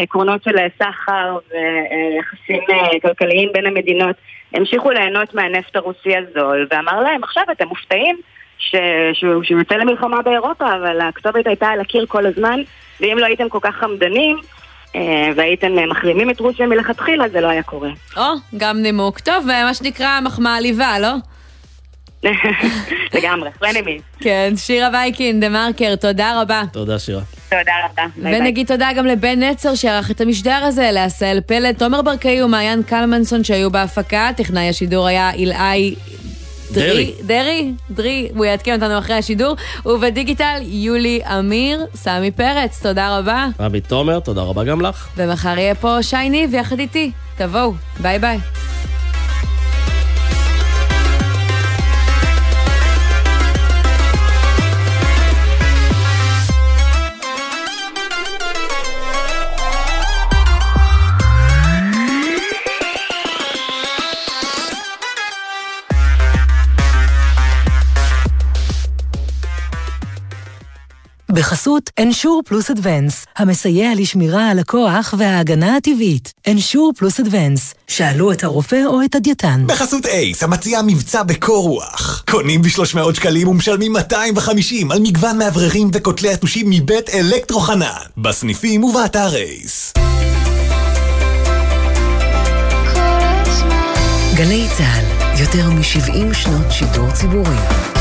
עקרונות 0.03 0.43
של 0.45 0.57
סחר 0.78 1.39
ויחסים 1.51 2.61
כלכליים 3.03 3.49
בין 3.53 3.66
המדינות 3.66 4.16
המשיכו 4.55 4.91
ליהנות 4.91 5.35
מהנפט 5.35 5.76
הרוסי 5.76 6.16
הזול, 6.16 6.66
ואמר 6.70 7.01
להם, 7.01 7.24
עכשיו 7.24 7.43
אתם 7.53 7.68
מופתעים 7.68 8.16
ש- 8.59 8.74
שהוא 9.12 9.42
שהוא 9.44 9.59
יוצא 9.59 9.74
למלחמה 9.74 10.22
באירופה, 10.22 10.64
אבל 10.74 11.00
הכתובת 11.00 11.46
הייתה 11.46 11.66
על 11.66 11.80
הקיר 11.80 12.07
כל 12.09 12.26
הזמן, 12.26 12.61
ואם 13.00 13.18
לא 13.18 13.26
הייתם 13.26 13.48
כל 13.48 13.59
כך 13.62 13.74
חמדנים 13.74 14.36
אה, 14.96 15.30
והייתם 15.36 15.78
אה, 15.78 15.86
מחרימים 15.86 16.30
את 16.30 16.40
רוסיה 16.40 16.66
מלכתחילה, 16.66 17.28
זה 17.28 17.40
לא 17.40 17.48
היה 17.48 17.62
קורה. 17.62 17.90
או, 18.16 18.22
גם 18.57 18.78
נימוק. 18.78 19.20
טוב, 19.20 19.48
אה, 19.50 19.64
מה 19.64 19.74
שנקרא 19.74 20.20
מחמאה 20.20 20.57
עליבה, 20.57 20.98
לא? 20.98 21.14
לגמרי, 23.14 23.50
פרנמי. 23.59 23.98
כן, 24.20 24.53
שירה 24.57 24.88
וייקין, 24.92 25.40
דה 25.40 25.48
מרקר, 25.48 25.96
תודה 25.96 26.40
רבה. 26.40 26.62
תודה, 26.72 26.98
שירה. 26.98 27.20
תודה 27.50 27.72
רבה. 27.84 28.03
ביי 28.16 28.32
ביי. 28.32 28.40
ונגיד 28.40 28.66
תודה 28.66 28.88
גם 28.96 29.07
לבן 29.07 29.42
נצר 29.42 29.74
שערך 29.74 30.11
את 30.11 30.20
המשדר 30.20 30.61
הזה, 30.64 30.90
לעשהאל 30.92 31.40
פלד, 31.40 31.78
תומר 31.78 32.03
ברקאי 32.03 32.42
ומעיין 32.42 32.82
קלמנסון 32.82 33.44
שהיו 33.44 33.70
בהפקה, 33.70 34.30
טכנאי 34.36 34.68
השידור 34.68 35.07
היה 35.07 35.30
עילאי... 35.30 35.94
דרעי. 36.72 37.14
דרעי, 37.22 37.72
דרעי, 37.90 38.28
הוא 38.34 38.44
יעדכן 38.44 38.74
אותנו 38.74 38.98
אחרי 38.98 39.14
השידור, 39.14 39.56
ובדיגיטל 39.86 40.58
יולי 40.62 41.20
אמיר, 41.38 41.86
סמי 41.94 42.30
פרץ, 42.30 42.82
תודה 42.82 43.18
רבה. 43.18 43.46
רבי 43.60 43.80
תומר, 43.80 44.20
תודה 44.20 44.42
רבה 44.42 44.64
גם 44.64 44.80
לך. 44.80 45.08
ומחר 45.16 45.58
יהיה 45.58 45.74
פה 45.74 46.02
שי 46.02 46.28
ניב 46.30 46.54
יחד 46.54 46.78
איתי, 46.78 47.10
תבואו, 47.36 47.72
ביי 48.00 48.18
ביי. 48.18 48.38
בחסות 71.33 71.91
Ensure 71.98 72.42
Plus 72.46 72.70
Advance, 72.70 73.26
המסייע 73.37 73.91
לשמירה 73.97 74.51
על 74.51 74.59
הכוח 74.59 75.14
וההגנה 75.18 75.76
הטבעית. 75.76 76.33
Ensure 76.48 76.92
Plus 76.96 77.20
Advance, 77.20 77.74
שאלו 77.89 78.33
את 78.33 78.45
הרופא 78.45 78.83
או 78.87 79.05
את 79.05 79.14
הדייתן. 79.14 79.64
בחסות 79.66 80.07
אייס, 80.07 80.43
המציע 80.43 80.83
מבצע 80.87 81.22
בקור 81.22 81.68
רוח. 81.68 82.24
קונים 82.30 82.62
ב-300 82.62 83.14
שקלים 83.14 83.49
ומשלמים 83.49 83.93
250 83.93 84.93
על 84.93 84.99
מגוון 85.03 85.39
מאווררים 85.39 85.91
וכותלי 85.93 86.33
יתושים 86.33 86.70
מבית 86.70 87.11
אלקטרו 87.11 87.61
חנן. 87.61 87.87
בסניפים 88.16 88.85
ובאתר 88.85 89.37
אייס. 89.37 89.93
גלי 94.35 94.66
צה"ל, 94.78 95.41
יותר 95.41 95.70
מ-70 95.70 96.35
שנות 96.35 96.72
שידור 96.72 97.11
ציבורי. 97.11 97.91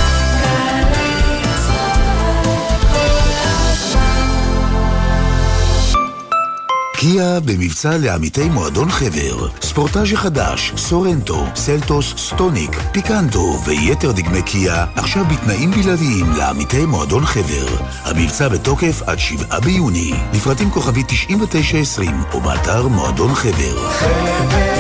קיה 7.02 7.40
במבצע 7.40 7.98
לעמיתי 7.98 8.50
מועדון 8.50 8.90
חבר. 8.90 9.48
ספורטאז' 9.62 10.14
החדש, 10.14 10.74
סורנטו, 10.78 11.46
סלטוס, 11.56 12.14
סטוניק, 12.18 12.80
פיקנטו 12.92 13.60
ויתר 13.66 14.12
דגמי 14.12 14.42
קיה, 14.42 14.86
עכשיו 14.96 15.26
בתנאים 15.26 15.72
בלעדיים 15.72 16.32
לעמיתי 16.38 16.86
מועדון 16.86 17.26
חבר. 17.26 17.68
המבצע 18.04 18.48
בתוקף 18.48 19.02
עד 19.06 19.20
7 19.20 19.60
ביוני. 19.60 20.14
לפרטים 20.34 20.72
כוכבי 20.72 21.04
9920 21.08 22.24
או 22.34 22.42
באתר 22.42 22.88
מועדון 22.88 23.36
חבר. 23.36 23.90
חבר 23.90 24.72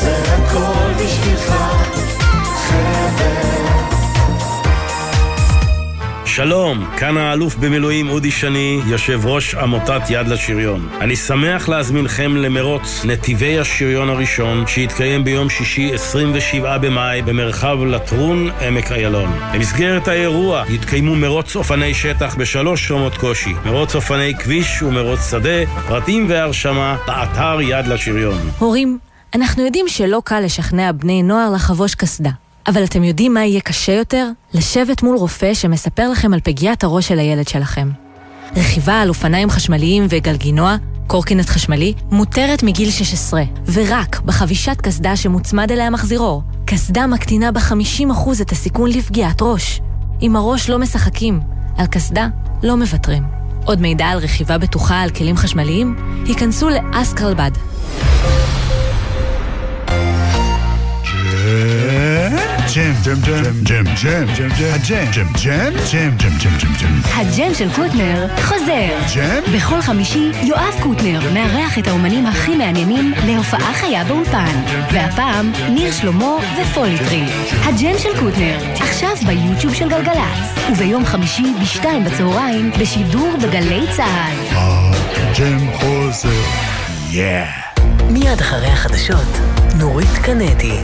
זה 0.00 0.22
הכל 0.34 1.04
בשבילך 1.04 1.77
שלום, 6.38 6.84
כאן 6.96 7.16
האלוף 7.16 7.54
במילואים 7.54 8.08
אודי 8.08 8.30
שני, 8.30 8.80
יושב 8.86 9.26
ראש 9.26 9.54
עמותת 9.54 10.00
יד 10.10 10.28
לשריון. 10.28 10.88
אני 11.00 11.16
שמח 11.16 11.68
להזמינכם 11.68 12.36
למרוץ 12.36 13.04
נתיבי 13.04 13.58
השריון 13.58 14.08
הראשון, 14.08 14.66
שיתקיים 14.66 15.24
ביום 15.24 15.50
שישי 15.50 15.94
27 15.94 16.78
במאי 16.78 17.22
במרחב 17.22 17.78
לטרון, 17.84 18.50
עמק 18.50 18.92
איילון. 18.92 19.30
במסגרת 19.54 20.08
האירוע 20.08 20.64
יתקיימו 20.68 21.16
מרוץ 21.16 21.56
אופני 21.56 21.94
שטח 21.94 22.34
בשלוש 22.34 22.90
רמות 22.90 23.16
קושי, 23.16 23.52
מרוץ 23.66 23.94
אופני 23.94 24.34
כביש 24.38 24.82
ומרוץ 24.82 25.30
שדה, 25.30 25.66
פרטים 25.88 26.26
והרשמה 26.28 26.96
באתר 27.06 27.60
יד 27.60 27.86
לשריון. 27.86 28.38
הורים, 28.58 28.98
אנחנו 29.34 29.64
יודעים 29.64 29.88
שלא 29.88 30.22
קל 30.24 30.40
לשכנע 30.40 30.92
בני 30.92 31.22
נוער 31.22 31.50
לחבוש 31.50 31.94
קסדה. 31.94 32.30
אבל 32.68 32.84
אתם 32.84 33.04
יודעים 33.04 33.34
מה 33.34 33.44
יהיה 33.44 33.60
קשה 33.60 33.92
יותר? 33.92 34.28
לשבת 34.54 35.02
מול 35.02 35.16
רופא 35.16 35.54
שמספר 35.54 36.10
לכם 36.10 36.34
על 36.34 36.40
פגיעת 36.40 36.84
הראש 36.84 37.08
של 37.08 37.18
הילד 37.18 37.48
שלכם. 37.48 37.90
רכיבה 38.56 39.00
על 39.00 39.08
אופניים 39.08 39.50
חשמליים 39.50 40.06
וגלגינוע, 40.08 40.76
קורקינט 41.06 41.48
חשמלי, 41.48 41.94
מותרת 42.10 42.62
מגיל 42.62 42.90
16, 42.90 43.42
ורק 43.72 44.20
בחבישת 44.20 44.80
קסדה 44.80 45.16
שמוצמד 45.16 45.72
אליה 45.72 45.90
מחזירור. 45.90 46.42
קסדה 46.66 47.06
מקטינה 47.06 47.52
ב-50% 47.52 48.42
את 48.42 48.52
הסיכון 48.52 48.90
לפגיעת 48.90 49.42
ראש. 49.42 49.80
עם 50.20 50.36
הראש 50.36 50.70
לא 50.70 50.78
משחקים, 50.78 51.40
על 51.76 51.86
קסדה 51.86 52.28
לא 52.62 52.76
מוותרים. 52.76 53.22
עוד 53.64 53.80
מידע 53.80 54.06
על 54.06 54.18
רכיבה 54.18 54.58
בטוחה 54.58 55.00
על 55.00 55.10
כלים 55.10 55.36
חשמליים? 55.36 55.96
היכנסו 56.26 56.68
לאסקרלבד. 56.68 57.50
ג'ם, 62.74 62.92
ג'ם, 63.04 63.20
ג'ם, 63.22 63.44
ג'ם, 63.62 63.84
ג'ם, 63.84 64.26
ג'ם, 64.36 64.48
הג'ם, 64.74 65.10
ג'ם, 65.12 65.26
ג'ם, 65.42 65.76
ג'ם, 65.92 66.16
ג'ם, 66.16 66.36
ג'ם, 66.38 66.56
ג'ם, 66.58 66.72
ג'ם. 66.80 67.00
הג'ם 67.14 67.54
של 67.54 67.68
קוטנר 67.76 68.26
חוזר. 68.42 68.88
ג'ם? 69.14 69.56
בכל 69.56 69.80
חמישי 69.80 70.30
יואב 70.42 70.74
קוטנר 70.82 71.20
מארח 71.34 71.78
את 71.78 71.88
האומנים 71.88 72.26
הכי 72.26 72.56
מעניינים 72.56 73.12
להופעה 73.26 73.74
חיה 73.74 74.04
באולפן. 74.04 74.62
והפעם 74.92 75.52
ניר 75.70 75.92
שלמה 75.92 76.36
ופוליטרי. 76.62 77.24
הג'ם 77.62 77.98
של 77.98 78.20
קוטנר, 78.20 78.58
עכשיו 78.74 79.10
ביוטיוב 79.26 79.74
של 79.74 79.88
גלגלצ. 79.88 80.68
וביום 80.72 81.04
חמישי 81.06 81.52
בשתיים 81.62 82.04
בצהריים 82.04 82.70
בשידור 82.80 83.36
בגלי 83.42 83.86
צה"ל. 83.96 84.56
הג'ם 84.56 85.72
חוזר. 85.72 86.28
מיד 88.10 88.40
אחרי 88.40 88.66
החדשות, 88.66 89.38
נורית 89.78 90.18
קנדי. 90.22 90.80